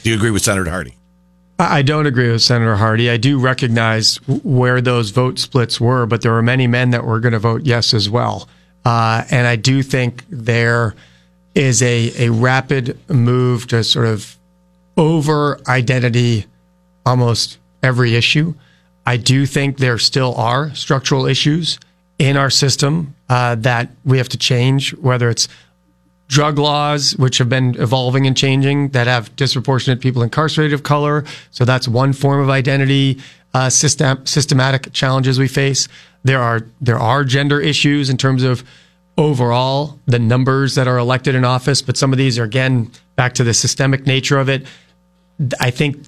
Do 0.02 0.10
you 0.10 0.16
agree 0.16 0.30
with 0.30 0.42
Senator 0.42 0.70
Hardy? 0.70 0.94
I 1.60 1.82
don't 1.82 2.06
agree 2.06 2.32
with 2.32 2.40
Senator 2.40 2.76
Hardy. 2.76 3.10
I 3.10 3.18
do 3.18 3.38
recognize 3.38 4.16
where 4.26 4.80
those 4.80 5.10
vote 5.10 5.38
splits 5.38 5.78
were, 5.78 6.06
but 6.06 6.22
there 6.22 6.32
were 6.32 6.42
many 6.42 6.66
men 6.66 6.90
that 6.90 7.04
were 7.04 7.20
going 7.20 7.32
to 7.32 7.38
vote 7.38 7.62
yes 7.64 7.92
as 7.92 8.08
well. 8.08 8.48
Uh, 8.84 9.24
and 9.30 9.46
I 9.46 9.56
do 9.56 9.82
think 9.82 10.24
there 10.30 10.94
is 11.54 11.82
a, 11.82 12.28
a 12.28 12.30
rapid 12.30 12.98
move 13.10 13.66
to 13.68 13.84
sort 13.84 14.06
of 14.06 14.38
over 14.96 15.60
identity 15.68 16.46
almost 17.04 17.58
every 17.82 18.14
issue. 18.14 18.54
I 19.04 19.18
do 19.18 19.44
think 19.44 19.76
there 19.76 19.98
still 19.98 20.34
are 20.36 20.74
structural 20.74 21.26
issues 21.26 21.78
in 22.18 22.38
our 22.38 22.50
system 22.50 23.14
uh, 23.28 23.56
that 23.56 23.90
we 24.04 24.16
have 24.16 24.28
to 24.30 24.38
change, 24.38 24.94
whether 24.94 25.28
it's 25.28 25.46
drug 26.30 26.60
laws, 26.60 27.16
which 27.16 27.38
have 27.38 27.48
been 27.48 27.74
evolving 27.80 28.24
and 28.24 28.36
changing, 28.36 28.90
that 28.90 29.08
have 29.08 29.34
disproportionate 29.34 30.00
people 30.00 30.22
incarcerated 30.22 30.72
of 30.72 30.84
color. 30.84 31.24
So 31.50 31.64
that's 31.64 31.88
one 31.88 32.12
form 32.12 32.40
of 32.40 32.48
identity 32.48 33.18
uh, 33.52 33.68
system, 33.68 34.24
systematic 34.24 34.92
challenges 34.92 35.40
we 35.40 35.48
face. 35.48 35.88
There 36.22 36.40
are 36.40 36.60
there 36.80 37.00
are 37.00 37.24
gender 37.24 37.60
issues 37.60 38.08
in 38.08 38.16
terms 38.16 38.44
of 38.44 38.62
overall 39.18 39.98
the 40.06 40.20
numbers 40.20 40.76
that 40.76 40.86
are 40.86 40.98
elected 40.98 41.34
in 41.34 41.44
office, 41.44 41.82
but 41.82 41.96
some 41.96 42.12
of 42.12 42.18
these 42.18 42.38
are 42.38 42.44
again 42.44 42.92
back 43.16 43.34
to 43.34 43.44
the 43.44 43.52
systemic 43.52 44.06
nature 44.06 44.38
of 44.38 44.48
it. 44.48 44.66
I 45.58 45.70
think 45.70 46.04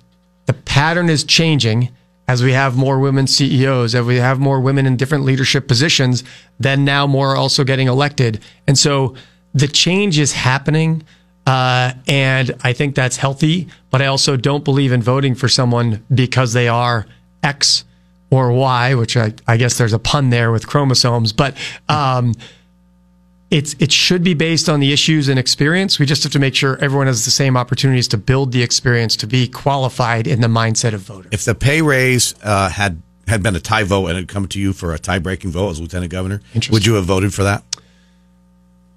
the 0.46 0.52
pattern 0.52 1.10
is 1.10 1.24
changing 1.24 1.90
as 2.28 2.44
we 2.44 2.52
have 2.52 2.76
more 2.76 3.00
women 3.00 3.26
CEOs, 3.26 3.96
as 3.96 4.06
we 4.06 4.16
have 4.16 4.38
more 4.38 4.60
women 4.60 4.86
in 4.86 4.96
different 4.96 5.24
leadership 5.24 5.66
positions, 5.66 6.22
then 6.60 6.84
now 6.84 7.08
more 7.08 7.32
are 7.32 7.36
also 7.36 7.64
getting 7.64 7.88
elected. 7.88 8.40
And 8.68 8.78
so 8.78 9.16
the 9.54 9.68
change 9.68 10.18
is 10.18 10.32
happening. 10.32 11.04
Uh, 11.46 11.92
and 12.06 12.54
I 12.62 12.72
think 12.72 12.94
that's 12.94 13.16
healthy, 13.16 13.66
but 13.90 14.00
I 14.00 14.06
also 14.06 14.36
don't 14.36 14.64
believe 14.64 14.92
in 14.92 15.02
voting 15.02 15.34
for 15.34 15.48
someone 15.48 16.04
because 16.14 16.52
they 16.52 16.68
are 16.68 17.06
X 17.42 17.84
or 18.30 18.52
Y, 18.52 18.94
which 18.94 19.16
I, 19.16 19.34
I 19.48 19.56
guess 19.56 19.76
there's 19.76 19.92
a 19.92 19.98
pun 19.98 20.30
there 20.30 20.52
with 20.52 20.66
chromosomes, 20.68 21.32
but 21.32 21.56
um, 21.88 22.34
it's 23.50 23.74
it 23.78 23.92
should 23.92 24.24
be 24.24 24.34
based 24.34 24.68
on 24.68 24.80
the 24.80 24.92
issues 24.92 25.28
and 25.28 25.38
experience. 25.38 25.98
We 25.98 26.06
just 26.06 26.22
have 26.22 26.32
to 26.32 26.38
make 26.38 26.54
sure 26.54 26.78
everyone 26.80 27.08
has 27.08 27.24
the 27.26 27.30
same 27.30 27.56
opportunities 27.56 28.08
to 28.08 28.16
build 28.16 28.52
the 28.52 28.62
experience 28.62 29.16
to 29.16 29.26
be 29.26 29.46
qualified 29.46 30.26
in 30.26 30.40
the 30.40 30.48
mindset 30.48 30.94
of 30.94 31.02
voter. 31.02 31.28
If 31.30 31.44
the 31.44 31.54
pay 31.54 31.82
raise 31.82 32.34
uh, 32.42 32.70
had 32.70 33.02
had 33.28 33.42
been 33.42 33.54
a 33.54 33.60
tie 33.60 33.84
vote 33.84 34.06
and 34.06 34.16
it 34.16 34.20
had 34.22 34.28
come 34.28 34.48
to 34.48 34.58
you 34.58 34.72
for 34.72 34.94
a 34.94 34.98
tie 34.98 35.18
breaking 35.18 35.50
vote 35.50 35.70
as 35.70 35.80
lieutenant 35.80 36.10
governor, 36.10 36.40
would 36.70 36.86
you 36.86 36.94
have 36.94 37.04
voted 37.04 37.34
for 37.34 37.42
that? 37.42 37.62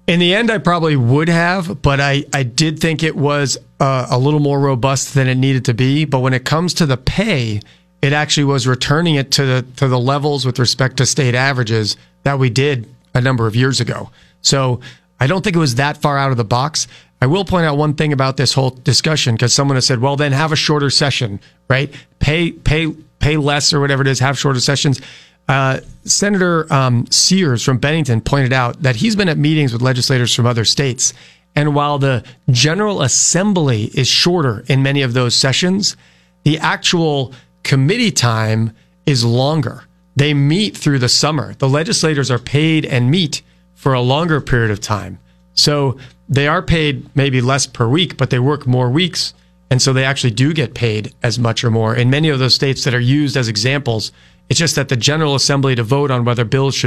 In 0.06 0.20
the 0.20 0.34
end, 0.34 0.52
I 0.52 0.58
probably 0.58 0.94
would 0.94 1.28
have, 1.28 1.82
but 1.82 2.00
I, 2.00 2.24
I 2.32 2.44
did 2.44 2.78
think 2.78 3.02
it 3.02 3.16
was 3.16 3.58
uh, 3.80 4.06
a 4.08 4.18
little 4.18 4.38
more 4.38 4.60
robust 4.60 5.14
than 5.14 5.26
it 5.26 5.34
needed 5.34 5.64
to 5.64 5.74
be. 5.74 6.04
But 6.04 6.20
when 6.20 6.32
it 6.32 6.44
comes 6.44 6.74
to 6.74 6.86
the 6.86 6.96
pay, 6.96 7.60
it 8.02 8.12
actually 8.12 8.44
was 8.44 8.68
returning 8.68 9.16
it 9.16 9.32
to 9.32 9.44
the 9.44 9.66
to 9.76 9.88
the 9.88 9.98
levels 9.98 10.46
with 10.46 10.60
respect 10.60 10.98
to 10.98 11.06
state 11.06 11.34
averages 11.34 11.96
that 12.22 12.38
we 12.38 12.50
did 12.50 12.88
a 13.14 13.20
number 13.20 13.48
of 13.48 13.56
years 13.56 13.80
ago. 13.80 14.10
So 14.42 14.80
I 15.18 15.26
don't 15.26 15.42
think 15.42 15.56
it 15.56 15.60
was 15.60 15.74
that 15.74 15.96
far 15.96 16.16
out 16.18 16.30
of 16.30 16.36
the 16.36 16.44
box. 16.44 16.86
I 17.20 17.26
will 17.26 17.44
point 17.44 17.66
out 17.66 17.76
one 17.76 17.94
thing 17.94 18.12
about 18.12 18.36
this 18.36 18.52
whole 18.52 18.70
discussion 18.70 19.34
because 19.34 19.52
someone 19.52 19.76
has 19.76 19.86
said, 19.86 20.00
"Well, 20.00 20.14
then 20.14 20.30
have 20.32 20.52
a 20.52 20.56
shorter 20.56 20.90
session, 20.90 21.40
right? 21.68 21.92
Pay 22.20 22.52
pay 22.52 22.92
pay 23.18 23.36
less 23.38 23.72
or 23.72 23.80
whatever 23.80 24.02
it 24.02 24.08
is. 24.08 24.20
Have 24.20 24.38
shorter 24.38 24.60
sessions." 24.60 25.00
Uh, 25.48 25.80
Senator 26.04 26.72
um, 26.72 27.06
Sears 27.10 27.62
from 27.62 27.78
Bennington 27.78 28.20
pointed 28.20 28.52
out 28.52 28.82
that 28.82 28.96
he's 28.96 29.16
been 29.16 29.28
at 29.28 29.38
meetings 29.38 29.72
with 29.72 29.82
legislators 29.82 30.34
from 30.34 30.46
other 30.46 30.64
states, 30.64 31.12
and 31.54 31.74
while 31.74 31.98
the 31.98 32.22
General 32.50 33.02
Assembly 33.02 33.84
is 33.94 34.08
shorter 34.08 34.64
in 34.68 34.82
many 34.82 35.02
of 35.02 35.14
those 35.14 35.34
sessions, 35.34 35.96
the 36.44 36.58
actual 36.58 37.32
committee 37.62 38.10
time 38.12 38.72
is 39.06 39.24
longer. 39.24 39.84
They 40.16 40.34
meet 40.34 40.76
through 40.76 40.98
the 40.98 41.08
summer. 41.08 41.54
The 41.54 41.68
legislators 41.68 42.30
are 42.30 42.38
paid 42.38 42.84
and 42.84 43.10
meet 43.10 43.42
for 43.74 43.94
a 43.94 44.00
longer 44.00 44.40
period 44.40 44.70
of 44.70 44.80
time. 44.80 45.18
So 45.54 45.98
they 46.28 46.46
are 46.48 46.62
paid 46.62 47.08
maybe 47.16 47.40
less 47.40 47.66
per 47.66 47.88
week, 47.88 48.16
but 48.16 48.30
they 48.30 48.38
work 48.38 48.66
more 48.66 48.90
weeks. 48.90 49.34
And 49.70 49.82
so 49.82 49.92
they 49.92 50.04
actually 50.04 50.30
do 50.30 50.52
get 50.52 50.74
paid 50.74 51.14
as 51.22 51.38
much 51.38 51.64
or 51.64 51.70
more. 51.70 51.94
In 51.94 52.08
many 52.10 52.28
of 52.28 52.38
those 52.38 52.54
states 52.54 52.84
that 52.84 52.94
are 52.94 53.00
used 53.00 53.36
as 53.36 53.48
examples, 53.48 54.12
it's 54.48 54.58
just 54.58 54.76
that 54.76 54.88
the 54.88 54.96
General 54.96 55.34
Assembly 55.34 55.74
to 55.74 55.82
vote 55.82 56.10
on 56.10 56.24
whether 56.24 56.44
bills 56.44 56.74
should 56.74 56.84